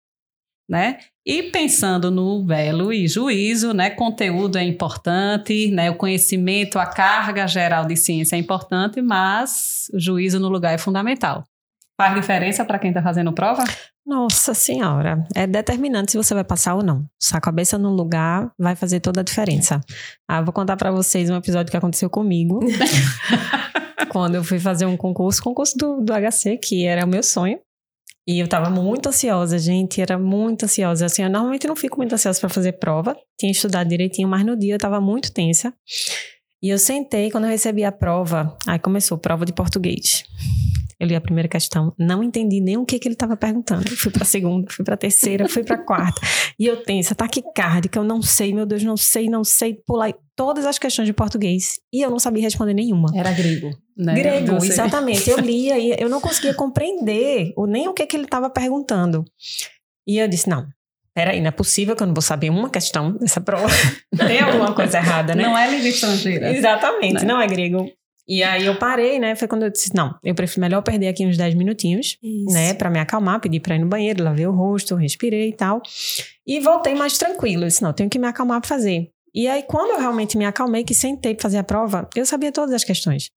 Né? 0.69 0.99
E 1.25 1.45
pensando 1.45 2.11
no 2.11 2.43
belo 2.43 2.93
e 2.93 3.07
juízo, 3.07 3.73
né? 3.73 3.89
Conteúdo 3.91 4.59
é 4.59 4.65
importante, 4.65 5.71
né? 5.71 5.89
O 5.93 5.95
conhecimento, 5.95 6.77
a 6.77 6.87
carga 6.87 7.47
geral 7.47 7.85
de 7.85 7.97
ciência 7.97 8.35
é 8.35 8.39
importante, 8.41 9.01
mas 9.01 9.89
o 9.95 10.01
juízo 10.01 10.41
no 10.41 10.49
lugar 10.49 10.75
é 10.75 10.79
fundamental. 10.79 11.45
Faz 11.97 12.17
diferença 12.17 12.65
para 12.65 12.81
quem 12.81 12.91
está 12.91 13.01
fazendo 13.01 13.33
prova? 13.33 13.63
Nossa 14.07 14.55
senhora, 14.55 15.27
é 15.35 15.47
determinante 15.49 16.13
se 16.13 16.17
você 16.17 16.33
vai 16.33 16.45
passar 16.45 16.77
ou 16.77 16.83
não. 16.83 17.05
Se 17.21 17.37
a 17.37 17.41
cabeça 17.41 17.77
no 17.77 17.91
lugar 17.91 18.53
vai 18.57 18.77
fazer 18.77 19.01
toda 19.01 19.21
a 19.21 19.25
diferença. 19.25 19.81
Ah, 20.29 20.41
vou 20.41 20.53
contar 20.53 20.77
para 20.77 20.93
vocês 20.93 21.29
um 21.29 21.37
episódio 21.37 21.71
que 21.71 21.77
aconteceu 21.77 22.09
comigo. 22.09 22.61
quando 24.17 24.37
eu 24.37 24.43
fui 24.45 24.59
fazer 24.59 24.87
um 24.87 24.97
concurso, 24.97 25.43
concurso 25.43 25.77
do, 25.77 26.01
do 26.01 26.13
HC, 26.13 26.57
que 26.57 26.87
era 26.87 27.05
o 27.05 27.09
meu 27.09 27.23
sonho. 27.23 27.59
E 28.27 28.41
eu 28.41 28.49
tava 28.49 28.71
muito 28.71 29.09
ansiosa, 29.09 29.59
gente, 29.59 30.01
era 30.01 30.19
muito 30.19 30.65
ansiosa. 30.65 31.07
Assim, 31.07 31.23
eu 31.23 31.31
normalmente 31.31 31.67
não 31.67 31.77
fico 31.77 31.99
muito 31.99 32.15
ansiosa 32.15 32.41
para 32.41 32.49
fazer 32.49 32.73
prova. 32.73 33.17
Tinha 33.39 33.53
estudado 33.53 33.89
direitinho, 33.89 34.27
mas 34.27 34.45
no 34.45 34.57
dia 34.57 34.75
eu 34.75 34.79
tava 34.79 35.01
muito 35.01 35.33
tensa. 35.33 35.73
E 36.63 36.71
eu 36.71 36.79
sentei, 36.79 37.31
quando 37.31 37.45
eu 37.45 37.51
recebi 37.51 37.85
a 37.85 37.93
prova, 37.93 38.57
aí 38.67 38.79
começou 38.79 39.19
prova 39.19 39.45
de 39.45 39.53
português. 39.53 40.25
Eu 40.99 41.07
li 41.07 41.15
a 41.15 41.21
primeira 41.21 41.47
questão, 41.47 41.93
não 41.99 42.23
entendi 42.23 42.59
nem 42.59 42.79
o 42.79 42.87
que, 42.87 42.99
que 42.99 43.07
ele 43.07 43.15
estava 43.15 43.37
perguntando. 43.37 43.89
Fui 43.97 44.11
para 44.11 44.23
a 44.23 44.27
segunda, 44.27 44.67
fui 44.71 44.83
para 44.83 44.95
a 44.95 44.97
terceira, 44.97 45.47
fui 45.47 45.63
para 45.63 45.77
a 45.77 45.85
quarta. 45.85 46.21
E 46.59 46.65
eu 46.65 46.83
tenho 46.83 47.01
essa 47.01 47.15
taquicárdica, 47.15 47.99
eu 47.99 48.05
não 48.05 48.23
sei, 48.23 48.55
meu 48.55 48.65
Deus, 48.65 48.83
não 48.83 48.97
sei, 48.97 49.29
não 49.29 49.45
sei, 49.45 49.75
pular 49.75 50.15
todas 50.35 50.65
as 50.65 50.79
questões 50.79 51.07
de 51.07 51.13
português. 51.13 51.79
E 51.93 52.01
eu 52.01 52.11
não 52.11 52.19
sabia 52.19 52.43
responder 52.43 52.73
nenhuma. 52.73 53.11
Era 53.15 53.31
grego. 53.31 53.71
Né? 53.95 54.15
Grego, 54.15 54.57
exatamente. 54.65 55.29
Eu 55.29 55.39
lia 55.39 55.79
e 55.79 55.95
eu 55.99 56.09
não 56.09 56.21
conseguia 56.21 56.55
compreender 56.55 57.53
nem 57.69 57.89
o 57.89 57.93
que, 57.93 58.07
que 58.07 58.17
ele 58.17 58.25
estava 58.25 58.49
perguntando. 58.49 59.23
E 60.07 60.19
eu 60.19 60.27
disse, 60.27 60.49
não, 60.49 60.67
peraí, 61.15 61.41
não 61.41 61.49
é 61.49 61.51
possível 61.51 61.95
que 61.95 62.03
eu 62.03 62.07
não 62.07 62.15
vou 62.15 62.23
saber 62.23 62.49
uma 62.49 62.71
questão 62.71 63.13
dessa 63.19 63.41
prova. 63.41 63.69
Tem 64.17 64.41
alguma 64.41 64.75
coisa 64.75 64.97
errada, 64.97 65.35
né? 65.35 65.43
Não 65.43 65.59
é 65.59 65.71
língua 65.71 65.89
estrangeira. 65.89 66.53
Exatamente, 66.57 67.25
não, 67.27 67.35
não 67.35 67.41
é 67.41 67.47
grego. 67.47 67.87
E 68.29 68.43
aí 68.43 68.67
eu 68.67 68.77
parei, 68.77 69.19
né? 69.19 69.37
Foi 69.37 69.47
quando 69.47 69.63
eu 69.63 69.71
disse, 69.71 69.95
não, 69.95 70.15
eu 70.23 70.35
prefiro 70.35 70.61
melhor 70.61 70.83
perder 70.83 71.09
aqui 71.09 71.25
uns 71.25 71.37
10 71.37 71.55
minutinhos, 71.55 72.19
Isso. 72.23 72.53
né? 72.53 72.75
Pra 72.75 72.91
me 72.91 72.99
acalmar, 72.99 73.41
pedir 73.41 73.61
pra 73.61 73.77
ir 73.77 73.79
no 73.79 73.87
banheiro, 73.87 74.25
lavei 74.25 74.47
o 74.47 74.53
rosto, 74.53 74.97
respirei 74.97 75.51
e 75.51 75.53
tal. 75.53 75.81
E 76.47 76.59
voltei 76.61 76.95
mais 76.95 77.17
tranquilo. 77.17 77.63
Eu 77.65 77.69
disse, 77.69 77.83
não, 77.83 77.93
tenho 77.93 78.11
que 78.11 78.19
me 78.19 78.27
acalmar 78.27 78.61
pra 78.61 78.69
fazer. 78.69 79.11
E 79.35 79.47
aí, 79.47 79.63
quando 79.63 79.91
eu 79.91 80.01
realmente 80.01 80.39
me 80.39 80.47
acalmei, 80.47 80.83
que 80.83 80.95
sentei 80.95 81.35
pra 81.35 81.43
fazer 81.43 81.59
a 81.59 81.65
prova, 81.65 82.09
eu 82.17 82.25
sabia 82.25 82.51
todas 82.51 82.75
as 82.75 82.83
questões. 82.83 83.31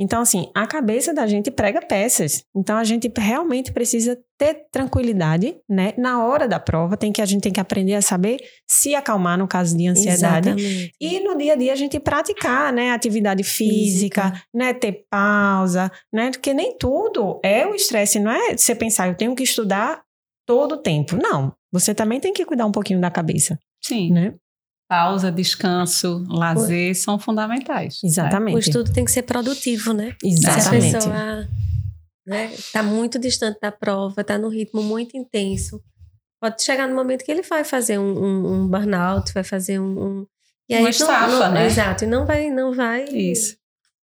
Então, 0.00 0.22
assim, 0.22 0.50
a 0.54 0.66
cabeça 0.66 1.12
da 1.12 1.26
gente 1.26 1.50
prega 1.50 1.82
peças. 1.82 2.42
Então, 2.56 2.78
a 2.78 2.84
gente 2.84 3.12
realmente 3.14 3.70
precisa 3.70 4.18
ter 4.38 4.66
tranquilidade, 4.72 5.56
né? 5.68 5.92
Na 5.98 6.24
hora 6.24 6.48
da 6.48 6.58
prova, 6.58 6.96
tem 6.96 7.12
que 7.12 7.20
a 7.20 7.26
gente 7.26 7.42
tem 7.42 7.52
que 7.52 7.60
aprender 7.60 7.94
a 7.94 8.00
saber 8.00 8.38
se 8.66 8.94
acalmar 8.94 9.36
no 9.36 9.46
caso 9.46 9.76
de 9.76 9.86
ansiedade. 9.86 10.48
Exatamente. 10.48 10.92
E 10.98 11.20
no 11.20 11.36
dia 11.36 11.52
a 11.52 11.56
dia 11.56 11.72
a 11.74 11.76
gente 11.76 12.00
praticar, 12.00 12.72
né? 12.72 12.92
Atividade 12.92 13.44
física, 13.44 14.30
física, 14.30 14.42
né? 14.54 14.72
Ter 14.72 15.04
pausa, 15.10 15.92
né? 16.10 16.30
Porque 16.30 16.54
nem 16.54 16.78
tudo 16.78 17.38
é 17.44 17.66
o 17.66 17.74
estresse, 17.74 18.18
não 18.18 18.32
é 18.32 18.56
você 18.56 18.74
pensar, 18.74 19.08
eu 19.08 19.14
tenho 19.14 19.34
que 19.34 19.42
estudar 19.42 20.02
todo 20.46 20.76
o 20.76 20.78
tempo. 20.78 21.16
Não. 21.16 21.52
Você 21.70 21.94
também 21.94 22.18
tem 22.18 22.32
que 22.32 22.46
cuidar 22.46 22.64
um 22.64 22.72
pouquinho 22.72 23.00
da 23.00 23.10
cabeça. 23.10 23.58
Sim. 23.82 24.10
Né? 24.12 24.34
Pausa, 24.90 25.30
descanso, 25.30 26.26
lazer 26.28 26.96
são 26.96 27.16
fundamentais. 27.16 28.00
Né? 28.02 28.08
Exatamente. 28.08 28.54
Né? 28.54 28.56
O 28.56 28.58
estudo 28.58 28.92
tem 28.92 29.04
que 29.04 29.12
ser 29.12 29.22
produtivo, 29.22 29.92
né? 29.92 30.16
Exatamente. 30.20 30.90
Se 30.90 30.96
a 30.96 31.00
pessoa 31.00 31.48
né, 32.26 32.52
tá 32.72 32.82
muito 32.82 33.16
distante 33.16 33.60
da 33.62 33.70
prova, 33.70 34.20
está 34.20 34.36
no 34.36 34.48
ritmo 34.48 34.82
muito 34.82 35.16
intenso, 35.16 35.80
pode 36.42 36.60
chegar 36.60 36.88
no 36.88 36.96
momento 36.96 37.24
que 37.24 37.30
ele 37.30 37.42
vai 37.42 37.62
fazer 37.62 38.00
um, 38.00 38.18
um, 38.18 38.52
um 38.52 38.68
burnout, 38.68 39.32
vai 39.32 39.44
fazer 39.44 39.78
um, 39.78 40.04
um 40.04 40.26
e 40.68 40.74
aí 40.74 40.80
Uma 40.80 40.90
estafa, 40.90 41.26
não, 41.28 41.38
não, 41.38 41.52
né? 41.52 41.66
Exato, 41.66 42.04
e 42.04 42.06
não 42.08 42.26
vai, 42.26 42.50
não 42.50 42.74
vai. 42.74 43.04
Isso. 43.04 43.56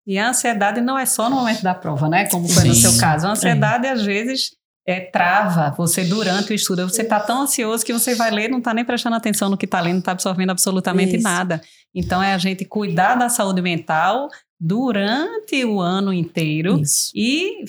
E 0.05 0.17
a 0.17 0.29
ansiedade 0.29 0.79
não 0.79 0.97
é 0.97 1.05
só 1.05 1.29
no 1.29 1.35
momento 1.35 1.63
da 1.63 1.75
prova, 1.75 2.07
né? 2.07 2.29
Como 2.29 2.47
foi 2.47 2.63
Sim. 2.63 2.69
no 2.69 2.75
seu 2.75 2.97
caso. 2.97 3.27
A 3.27 3.31
ansiedade, 3.31 3.87
é. 3.87 3.91
às 3.91 4.03
vezes, 4.03 4.51
é, 4.87 5.01
trava 5.01 5.75
você 5.77 6.05
durante 6.05 6.53
o 6.53 6.55
estudo. 6.55 6.89
Você 6.89 7.01
está 7.01 7.19
tão 7.19 7.41
ansioso 7.41 7.85
que 7.85 7.91
você 7.91 8.15
vai 8.15 8.31
ler, 8.31 8.49
não 8.49 8.59
está 8.59 8.73
nem 8.73 8.85
prestando 8.85 9.17
atenção 9.17 9.49
no 9.49 9.57
que 9.57 9.65
está 9.65 9.81
lendo, 9.81 9.95
não 9.95 9.99
está 9.99 10.13
absorvendo 10.13 10.49
absolutamente 10.49 11.17
Isso. 11.17 11.23
nada. 11.23 11.61
Então, 11.93 12.23
é 12.23 12.33
a 12.33 12.37
gente 12.37 12.63
cuidar 12.63 13.15
da 13.15 13.27
saúde 13.27 13.61
mental 13.61 14.29
durante 14.57 15.65
o 15.65 15.81
ano 15.81 16.13
inteiro 16.13 16.79
Isso. 16.79 17.11
e 17.13 17.65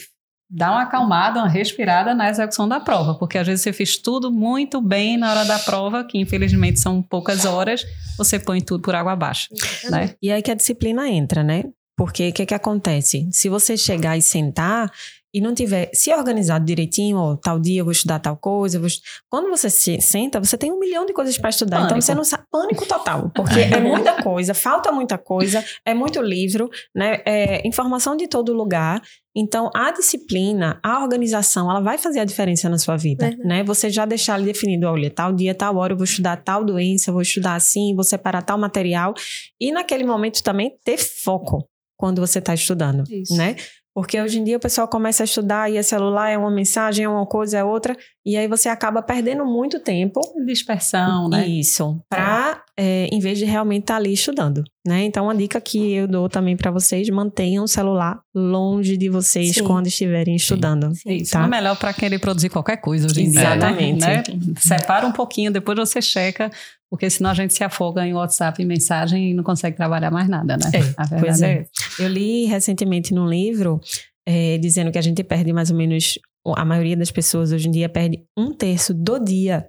dar 0.48 0.70
uma 0.70 0.82
acalmada, 0.82 1.40
uma 1.40 1.48
respirada 1.48 2.14
na 2.14 2.30
execução 2.30 2.68
da 2.68 2.80
prova, 2.80 3.16
porque 3.16 3.36
às 3.36 3.46
vezes 3.46 3.62
você 3.62 3.72
fez 3.72 3.98
tudo 3.98 4.30
muito 4.30 4.80
bem 4.80 5.18
na 5.18 5.30
hora 5.30 5.44
da 5.44 5.58
prova, 5.58 6.04
que 6.04 6.18
infelizmente 6.18 6.80
são 6.80 7.02
poucas 7.02 7.44
horas, 7.44 7.84
você 8.16 8.38
põe 8.38 8.62
tudo 8.62 8.80
por 8.80 8.94
água 8.94 9.12
abaixo, 9.12 9.48
né? 9.90 10.14
E 10.22 10.32
aí 10.32 10.40
que 10.40 10.50
a 10.50 10.54
disciplina 10.54 11.06
entra, 11.06 11.42
né? 11.42 11.64
Porque 11.98 12.28
o 12.28 12.32
que, 12.32 12.46
que 12.46 12.54
acontece? 12.54 13.28
Se 13.30 13.48
você 13.48 13.76
chegar 13.76 14.16
e 14.16 14.22
sentar 14.22 14.90
e 15.32 15.40
não 15.40 15.54
tiver 15.54 15.90
se 15.92 16.12
organizado 16.12 16.64
direitinho, 16.64 17.18
ó, 17.18 17.36
tal 17.36 17.60
dia 17.60 17.80
eu 17.80 17.84
vou 17.84 17.92
estudar 17.92 18.18
tal 18.18 18.36
coisa, 18.36 18.78
vou... 18.78 18.88
quando 19.28 19.50
você 19.50 19.68
se 19.68 20.00
senta, 20.00 20.40
você 20.40 20.56
tem 20.56 20.72
um 20.72 20.78
milhão 20.78 21.04
de 21.04 21.12
coisas 21.12 21.36
para 21.36 21.50
estudar. 21.50 21.76
Pânico. 21.78 21.92
Então 21.92 22.00
você 22.00 22.14
não 22.14 22.24
sabe 22.24 22.44
pânico 22.50 22.86
total, 22.86 23.30
porque 23.36 23.60
é 23.60 23.80
muita 23.80 24.22
coisa, 24.22 24.54
falta 24.54 24.90
muita 24.90 25.18
coisa, 25.18 25.62
é 25.84 25.92
muito 25.92 26.20
livro, 26.22 26.70
né? 26.94 27.20
É 27.26 27.66
informação 27.66 28.16
de 28.16 28.26
todo 28.26 28.52
lugar. 28.52 29.02
Então 29.36 29.70
a 29.74 29.92
disciplina, 29.92 30.80
a 30.82 31.02
organização, 31.02 31.70
ela 31.70 31.80
vai 31.80 31.98
fazer 31.98 32.20
a 32.20 32.24
diferença 32.24 32.68
na 32.68 32.78
sua 32.78 32.96
vida, 32.96 33.26
é. 33.26 33.36
né? 33.36 33.62
Você 33.64 33.90
já 33.90 34.06
deixar 34.06 34.34
ali 34.34 34.46
definido, 34.46 34.86
olha, 34.86 35.10
tal 35.10 35.32
dia, 35.32 35.54
tal 35.54 35.76
hora 35.76 35.92
eu 35.92 35.96
vou 35.96 36.04
estudar 36.04 36.36
tal 36.38 36.64
doença, 36.64 37.12
vou 37.12 37.22
estudar 37.22 37.54
assim, 37.54 37.94
vou 37.94 38.04
separar 38.04 38.42
tal 38.42 38.58
material 38.58 39.14
e 39.60 39.70
naquele 39.70 40.04
momento 40.04 40.42
também 40.42 40.76
ter 40.82 40.96
foco 40.96 41.68
quando 41.98 42.20
você 42.20 42.38
está 42.38 42.54
estudando, 42.54 43.04
Isso. 43.10 43.36
né? 43.36 43.56
Porque 43.94 44.20
hoje 44.20 44.38
em 44.38 44.44
dia 44.44 44.56
o 44.56 44.60
pessoal 44.60 44.86
começa 44.86 45.22
a 45.22 45.24
estudar 45.24 45.70
e 45.70 45.76
é 45.76 45.82
celular, 45.82 46.30
é 46.30 46.38
uma 46.38 46.50
mensagem, 46.50 47.04
é 47.04 47.08
uma 47.08 47.26
coisa, 47.26 47.58
é 47.58 47.64
outra, 47.64 47.96
e 48.24 48.36
aí 48.36 48.46
você 48.46 48.68
acaba 48.68 49.02
perdendo 49.02 49.44
muito 49.44 49.80
tempo. 49.80 50.20
Dispersão, 50.46 51.28
né? 51.28 51.46
Isso. 51.46 52.00
Para, 52.08 52.62
é. 52.76 53.06
é, 53.06 53.08
em 53.10 53.18
vez 53.18 53.38
de 53.38 53.44
realmente 53.44 53.82
estar 53.82 53.94
tá 53.94 53.98
ali 53.98 54.12
estudando, 54.12 54.62
né? 54.86 55.04
Então, 55.04 55.24
uma 55.24 55.34
dica 55.34 55.60
que 55.60 55.94
eu 55.94 56.06
dou 56.06 56.28
também 56.28 56.56
para 56.56 56.70
vocês: 56.70 57.08
mantenham 57.08 57.64
o 57.64 57.68
celular 57.68 58.20
longe 58.34 58.96
de 58.96 59.08
vocês 59.08 59.54
Sim. 59.54 59.64
quando 59.64 59.86
estiverem 59.86 60.36
estudando. 60.36 60.94
Sim. 60.94 61.16
Isso 61.16 61.32
tá? 61.32 61.44
é 61.44 61.48
melhor 61.48 61.76
para 61.76 61.92
querer 61.92 62.18
produzir 62.18 62.50
qualquer 62.50 62.76
coisa 62.76 63.06
hoje 63.06 63.22
em 63.22 63.30
dia. 63.30 63.40
Né? 63.40 63.56
Exatamente. 63.56 64.00
Né? 64.00 64.22
Separa 64.58 65.06
um 65.06 65.12
pouquinho, 65.12 65.50
depois 65.50 65.76
você 65.76 66.00
checa 66.00 66.50
porque 66.90 67.10
senão 67.10 67.30
a 67.30 67.34
gente 67.34 67.52
se 67.54 67.62
afoga 67.62 68.06
em 68.06 68.14
WhatsApp 68.14 68.62
e 68.62 68.64
mensagem 68.64 69.30
e 69.30 69.34
não 69.34 69.44
consegue 69.44 69.76
trabalhar 69.76 70.10
mais 70.10 70.28
nada, 70.28 70.56
né? 70.56 70.70
É, 70.74 70.94
a 70.96 71.04
verdade 71.04 71.44
é. 71.44 71.52
é. 71.52 71.66
Eu 71.98 72.08
li 72.08 72.46
recentemente 72.46 73.12
num 73.12 73.28
livro 73.28 73.80
é, 74.26 74.58
dizendo 74.58 74.90
que 74.90 74.98
a 74.98 75.02
gente 75.02 75.22
perde 75.22 75.52
mais 75.52 75.70
ou 75.70 75.76
menos, 75.76 76.18
a 76.56 76.64
maioria 76.64 76.96
das 76.96 77.10
pessoas 77.10 77.52
hoje 77.52 77.68
em 77.68 77.70
dia 77.70 77.88
perde 77.88 78.24
um 78.36 78.52
terço 78.52 78.94
do 78.94 79.18
dia 79.18 79.68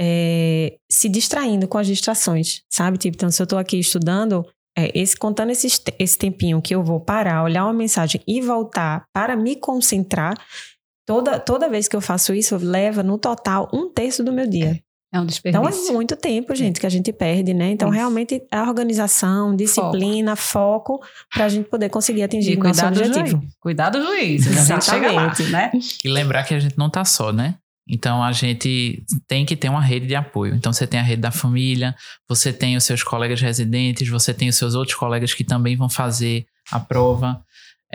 é, 0.00 0.76
se 0.90 1.08
distraindo 1.08 1.66
com 1.66 1.78
as 1.78 1.86
distrações, 1.86 2.62
sabe? 2.70 2.98
Tipo, 2.98 3.16
então 3.16 3.30
se 3.30 3.40
eu 3.40 3.44
estou 3.44 3.58
aqui 3.58 3.78
estudando, 3.78 4.46
é, 4.76 4.90
esse, 4.98 5.16
contando 5.16 5.50
esse, 5.50 5.68
esse 5.98 6.18
tempinho 6.18 6.60
que 6.60 6.74
eu 6.74 6.82
vou 6.82 7.00
parar, 7.00 7.42
olhar 7.42 7.64
uma 7.64 7.72
mensagem 7.72 8.20
e 8.26 8.40
voltar 8.40 9.04
para 9.12 9.36
me 9.36 9.56
concentrar, 9.56 10.34
toda, 11.06 11.40
toda 11.40 11.68
vez 11.68 11.88
que 11.88 11.96
eu 11.96 12.00
faço 12.00 12.34
isso, 12.34 12.56
leva 12.56 13.02
no 13.02 13.18
total 13.18 13.68
um 13.72 13.88
terço 13.88 14.22
do 14.22 14.32
meu 14.32 14.46
dia. 14.46 14.80
É 15.16 15.20
um 15.20 15.26
desperdício. 15.26 15.68
Então 15.68 15.88
é 15.88 15.92
muito 15.92 16.16
tempo, 16.16 16.54
gente, 16.54 16.78
que 16.78 16.86
a 16.86 16.90
gente 16.90 17.12
perde, 17.12 17.54
né? 17.54 17.70
Então, 17.70 17.88
Isso. 17.88 17.96
realmente, 17.96 18.42
a 18.50 18.62
organização, 18.62 19.56
disciplina, 19.56 20.36
foco, 20.36 20.98
foco 20.98 21.06
para 21.32 21.46
a 21.46 21.48
gente 21.48 21.68
poder 21.68 21.88
conseguir 21.88 22.22
atingir 22.22 22.58
o 22.58 22.62
nosso 22.62 22.84
objetivo. 22.86 23.26
Juiz. 23.26 23.56
Cuidar 23.60 23.90
do 23.90 24.02
juiz. 24.02 24.46
Exatamente. 24.46 25.42
Lá, 25.44 25.48
né? 25.50 25.70
E 26.04 26.08
lembrar 26.08 26.44
que 26.44 26.54
a 26.54 26.58
gente 26.58 26.76
não 26.76 26.90
tá 26.90 27.04
só, 27.04 27.32
né? 27.32 27.54
Então 27.88 28.22
a 28.22 28.32
gente 28.32 29.04
tem 29.28 29.46
que 29.46 29.54
ter 29.54 29.68
uma 29.68 29.80
rede 29.80 30.06
de 30.06 30.14
apoio. 30.14 30.54
Então 30.54 30.72
você 30.72 30.86
tem 30.86 30.98
a 30.98 31.02
rede 31.02 31.22
da 31.22 31.30
família, 31.30 31.94
você 32.28 32.52
tem 32.52 32.76
os 32.76 32.84
seus 32.84 33.02
colegas 33.02 33.40
residentes, 33.40 34.08
você 34.08 34.34
tem 34.34 34.48
os 34.48 34.56
seus 34.56 34.74
outros 34.74 34.96
colegas 34.96 35.32
que 35.32 35.44
também 35.44 35.76
vão 35.76 35.88
fazer 35.88 36.46
a 36.70 36.80
prova. 36.80 37.40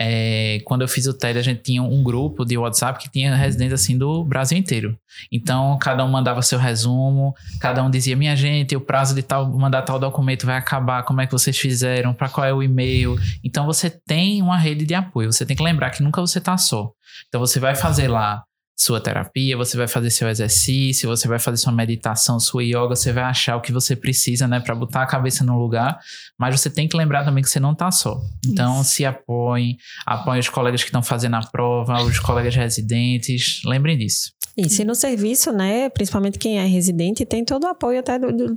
É, 0.03 0.59
quando 0.65 0.81
eu 0.81 0.87
fiz 0.87 1.05
o 1.05 1.13
TED, 1.13 1.37
a 1.37 1.43
gente 1.43 1.61
tinha 1.61 1.83
um 1.83 2.01
grupo 2.01 2.43
de 2.43 2.57
WhatsApp 2.57 2.97
que 2.97 3.07
tinha 3.07 3.35
residentes 3.35 3.73
assim 3.73 3.95
do 3.95 4.23
Brasil 4.23 4.57
inteiro. 4.57 4.97
Então, 5.31 5.77
cada 5.79 6.03
um 6.03 6.07
mandava 6.07 6.41
seu 6.41 6.57
resumo, 6.57 7.35
cada 7.59 7.83
um 7.83 7.89
dizia: 7.89 8.15
minha 8.15 8.35
gente, 8.35 8.75
o 8.75 8.81
prazo 8.81 9.13
de 9.13 9.21
tal 9.21 9.47
mandar 9.51 9.83
tal 9.83 9.99
documento 9.99 10.43
vai 10.43 10.57
acabar, 10.57 11.03
como 11.03 11.21
é 11.21 11.27
que 11.27 11.31
vocês 11.31 11.55
fizeram, 11.55 12.15
para 12.15 12.29
qual 12.29 12.47
é 12.47 12.51
o 12.51 12.63
e-mail. 12.63 13.15
Então, 13.43 13.63
você 13.67 13.91
tem 13.91 14.41
uma 14.41 14.57
rede 14.57 14.87
de 14.87 14.95
apoio. 14.95 15.31
Você 15.31 15.45
tem 15.45 15.55
que 15.55 15.61
lembrar 15.61 15.91
que 15.91 16.01
nunca 16.01 16.19
você 16.19 16.39
está 16.39 16.57
só. 16.57 16.91
Então, 17.27 17.39
você 17.39 17.59
vai 17.59 17.75
fazer 17.75 18.07
lá 18.07 18.43
sua 18.81 18.99
terapia, 18.99 19.55
você 19.55 19.77
vai 19.77 19.87
fazer 19.87 20.09
seu 20.09 20.27
exercício, 20.27 21.07
você 21.07 21.27
vai 21.27 21.37
fazer 21.37 21.57
sua 21.57 21.71
meditação, 21.71 22.39
sua 22.39 22.63
yoga, 22.63 22.95
você 22.95 23.13
vai 23.13 23.23
achar 23.23 23.55
o 23.55 23.61
que 23.61 23.71
você 23.71 23.95
precisa, 23.95 24.47
né, 24.47 24.59
para 24.59 24.73
botar 24.73 25.03
a 25.03 25.05
cabeça 25.05 25.43
no 25.43 25.57
lugar, 25.57 25.99
mas 26.37 26.59
você 26.59 26.69
tem 26.69 26.87
que 26.87 26.97
lembrar 26.97 27.23
também 27.23 27.43
que 27.43 27.49
você 27.49 27.59
não 27.59 27.75
tá 27.75 27.91
só. 27.91 28.19
Então, 28.45 28.81
Isso. 28.81 28.91
se 28.91 29.05
apoie, 29.05 29.77
apoie 30.05 30.39
os 30.39 30.49
colegas 30.49 30.81
que 30.81 30.89
estão 30.89 31.03
fazendo 31.03 31.35
a 31.35 31.41
prova, 31.41 32.01
os 32.01 32.19
colegas 32.19 32.55
residentes, 32.55 33.61
lembrem 33.65 33.97
disso. 33.97 34.31
Isso, 34.57 34.81
e 34.81 34.85
no 34.85 34.95
serviço, 34.95 35.51
né, 35.51 35.87
principalmente 35.89 36.37
quem 36.37 36.59
é 36.59 36.65
residente, 36.65 37.25
tem 37.25 37.45
todo 37.45 37.63
o 37.63 37.67
apoio 37.67 37.99
até 37.99 38.19
do, 38.19 38.31
do, 38.31 38.55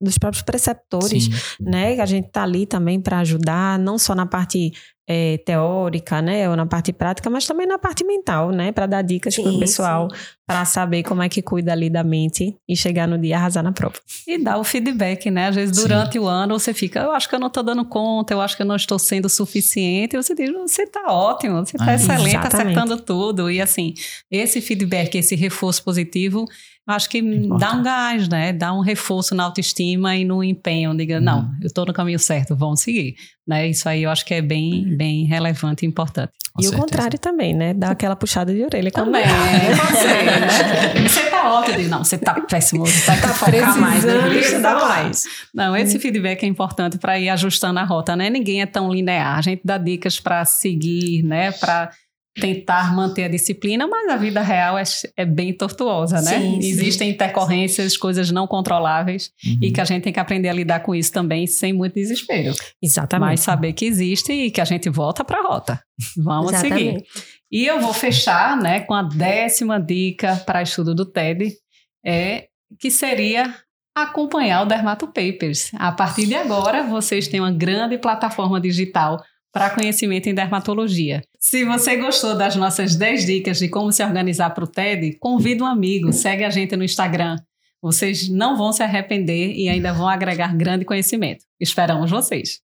dos 0.00 0.18
próprios 0.18 0.42
preceptores, 0.42 1.24
Sim. 1.24 1.30
né, 1.60 1.98
a 2.00 2.06
gente 2.06 2.28
tá 2.28 2.42
ali 2.42 2.66
também 2.66 3.00
para 3.00 3.20
ajudar, 3.20 3.78
não 3.78 3.98
só 3.98 4.14
na 4.14 4.26
parte 4.26 4.72
é, 5.12 5.38
teórica, 5.38 6.22
né, 6.22 6.48
ou 6.48 6.54
na 6.54 6.64
parte 6.64 6.92
prática, 6.92 7.28
mas 7.28 7.44
também 7.44 7.66
na 7.66 7.80
parte 7.80 8.04
mental, 8.04 8.52
né, 8.52 8.70
para 8.70 8.86
dar 8.86 9.02
dicas 9.02 9.34
para 9.34 9.50
o 9.50 9.58
pessoal, 9.58 10.06
para 10.46 10.64
saber 10.64 11.02
como 11.02 11.20
é 11.20 11.28
que 11.28 11.42
cuida 11.42 11.72
ali 11.72 11.90
da 11.90 12.04
mente 12.04 12.56
e 12.68 12.76
chegar 12.76 13.08
no 13.08 13.18
dia 13.18 13.36
arrasar 13.36 13.64
na 13.64 13.72
prova. 13.72 13.96
E 14.24 14.38
dar 14.38 14.58
o 14.58 14.62
feedback, 14.62 15.28
né? 15.28 15.48
Às 15.48 15.56
vezes 15.56 15.76
durante 15.76 16.12
sim. 16.12 16.18
o 16.20 16.28
ano 16.28 16.58
você 16.58 16.72
fica, 16.72 17.00
eu 17.00 17.10
acho 17.10 17.28
que 17.28 17.34
eu 17.34 17.40
não 17.40 17.48
estou 17.48 17.62
dando 17.62 17.84
conta, 17.84 18.34
eu 18.34 18.40
acho 18.40 18.56
que 18.56 18.62
eu 18.62 18.66
não 18.66 18.76
estou 18.76 18.98
sendo 18.98 19.28
suficiente. 19.28 20.14
E 20.14 20.22
você 20.22 20.34
diz, 20.34 20.50
você 20.52 20.82
está 20.82 21.12
ótimo, 21.12 21.64
você 21.64 21.76
está 21.76 21.90
ah, 21.90 21.94
excelente, 21.94 22.36
exatamente. 22.36 22.78
acertando 22.78 22.96
tudo. 23.00 23.50
E 23.50 23.60
assim, 23.60 23.94
esse 24.30 24.60
feedback, 24.60 25.16
esse 25.16 25.34
reforço 25.34 25.82
positivo 25.84 26.46
acho 26.90 27.08
que 27.08 27.18
Importante. 27.18 27.60
dá 27.60 27.72
um 27.72 27.82
gás, 27.82 28.28
né? 28.28 28.52
Dá 28.52 28.72
um 28.72 28.80
reforço 28.80 29.34
na 29.34 29.44
autoestima 29.44 30.16
e 30.16 30.24
no 30.24 30.42
empenho. 30.42 30.96
Diga, 30.96 31.18
hum. 31.18 31.20
não, 31.20 31.50
eu 31.60 31.66
estou 31.66 31.86
no 31.86 31.92
caminho 31.92 32.18
certo, 32.18 32.56
vamos 32.56 32.80
seguir. 32.80 33.14
Né? 33.46 33.68
Isso 33.68 33.88
aí 33.88 34.04
eu 34.04 34.10
acho 34.10 34.24
que 34.24 34.34
é 34.34 34.42
bem, 34.42 34.96
bem 34.96 35.24
relevante 35.24 35.84
e 35.84 35.88
importante. 35.88 36.32
Com 36.52 36.60
e 36.60 36.64
certeza. 36.64 36.76
o 36.76 36.86
contrário 36.86 37.18
também, 37.18 37.54
né? 37.54 37.74
Dá 37.74 37.90
aquela 37.90 38.14
puxada 38.14 38.52
de 38.52 38.62
orelha. 38.62 38.90
Também, 38.90 39.22
é, 39.22 39.74
você, 39.74 40.06
né? 40.22 41.08
Você 41.08 41.30
tá 41.30 41.52
ótimo. 41.52 41.88
Não, 41.88 42.04
você 42.04 42.18
tá 42.18 42.40
péssimo. 42.40 42.86
Você 42.86 43.06
tá, 43.06 43.16
tá 43.16 43.28
focar 43.28 43.78
mais. 43.78 44.04
Né? 44.04 44.38
Estudar 44.38 44.80
mais. 44.80 45.24
Não, 45.54 45.76
esse 45.76 45.96
hum. 45.96 46.00
feedback 46.00 46.42
é 46.42 46.46
importante 46.46 46.98
para 46.98 47.18
ir 47.18 47.28
ajustando 47.28 47.78
a 47.78 47.84
rota, 47.84 48.14
né? 48.14 48.28
Ninguém 48.30 48.62
é 48.62 48.66
tão 48.66 48.92
linear. 48.92 49.38
A 49.38 49.40
gente 49.40 49.62
dá 49.64 49.78
dicas 49.78 50.20
para 50.20 50.44
seguir, 50.44 51.22
né? 51.22 51.52
Para 51.52 51.90
tentar 52.34 52.94
manter 52.94 53.24
a 53.24 53.28
disciplina, 53.28 53.86
mas 53.86 54.08
a 54.08 54.16
vida 54.16 54.40
real 54.40 54.78
é, 54.78 54.82
é 55.16 55.24
bem 55.24 55.52
tortuosa, 55.52 56.22
né? 56.22 56.38
Sim, 56.38 56.60
sim. 56.62 56.68
Existem 56.68 57.10
intercorrências, 57.10 57.96
coisas 57.96 58.30
não 58.30 58.46
controláveis 58.46 59.30
Uhum. 59.44 59.58
e 59.62 59.72
que 59.72 59.80
a 59.80 59.84
gente 59.84 60.04
tem 60.04 60.12
que 60.12 60.20
aprender 60.20 60.48
a 60.48 60.52
lidar 60.52 60.80
com 60.80 60.94
isso 60.94 61.12
também 61.12 61.46
sem 61.46 61.72
muito 61.72 61.94
desespero. 61.94 62.54
Exatamente. 62.80 63.28
Mas 63.30 63.40
saber 63.40 63.72
que 63.72 63.84
existe 63.84 64.32
e 64.32 64.50
que 64.50 64.60
a 64.60 64.64
gente 64.64 64.88
volta 64.88 65.24
para 65.24 65.40
a 65.40 65.42
rota. 65.42 65.82
Vamos 66.16 66.54
seguir. 66.56 66.88
Exatamente. 66.88 67.08
E 67.50 67.66
eu 67.66 67.80
vou 67.80 67.92
fechar 67.92 68.56
né, 68.56 68.80
com 68.80 68.94
a 68.94 69.02
décima 69.02 69.80
dica 69.80 70.36
para 70.46 70.62
estudo 70.62 70.94
do 70.94 71.04
TED, 71.04 71.52
é, 72.06 72.46
que 72.78 72.90
seria 72.90 73.52
acompanhar 73.94 74.62
o 74.62 74.66
Dermato 74.66 75.06
Papers. 75.08 75.70
A 75.74 75.90
partir 75.90 76.26
de 76.26 76.34
agora, 76.34 76.84
vocês 76.84 77.26
têm 77.26 77.40
uma 77.40 77.50
grande 77.50 77.98
plataforma 77.98 78.60
digital 78.60 79.20
para 79.52 79.70
conhecimento 79.70 80.28
em 80.28 80.34
dermatologia. 80.34 81.22
Se 81.38 81.64
você 81.64 81.96
gostou 81.96 82.36
das 82.36 82.56
nossas 82.56 82.94
10 82.94 83.26
dicas 83.26 83.58
de 83.58 83.68
como 83.68 83.92
se 83.92 84.04
organizar 84.04 84.50
para 84.50 84.64
o 84.64 84.66
TED, 84.66 85.16
convida 85.18 85.64
um 85.64 85.66
amigo, 85.66 86.12
segue 86.12 86.44
a 86.44 86.50
gente 86.50 86.76
no 86.76 86.84
Instagram. 86.84 87.36
Vocês 87.82 88.28
não 88.28 88.56
vão 88.56 88.72
se 88.72 88.82
arrepender 88.82 89.52
e 89.52 89.68
ainda 89.68 89.92
vão 89.92 90.08
agregar 90.08 90.56
grande 90.56 90.84
conhecimento. 90.84 91.44
Esperamos 91.58 92.10
vocês! 92.10 92.60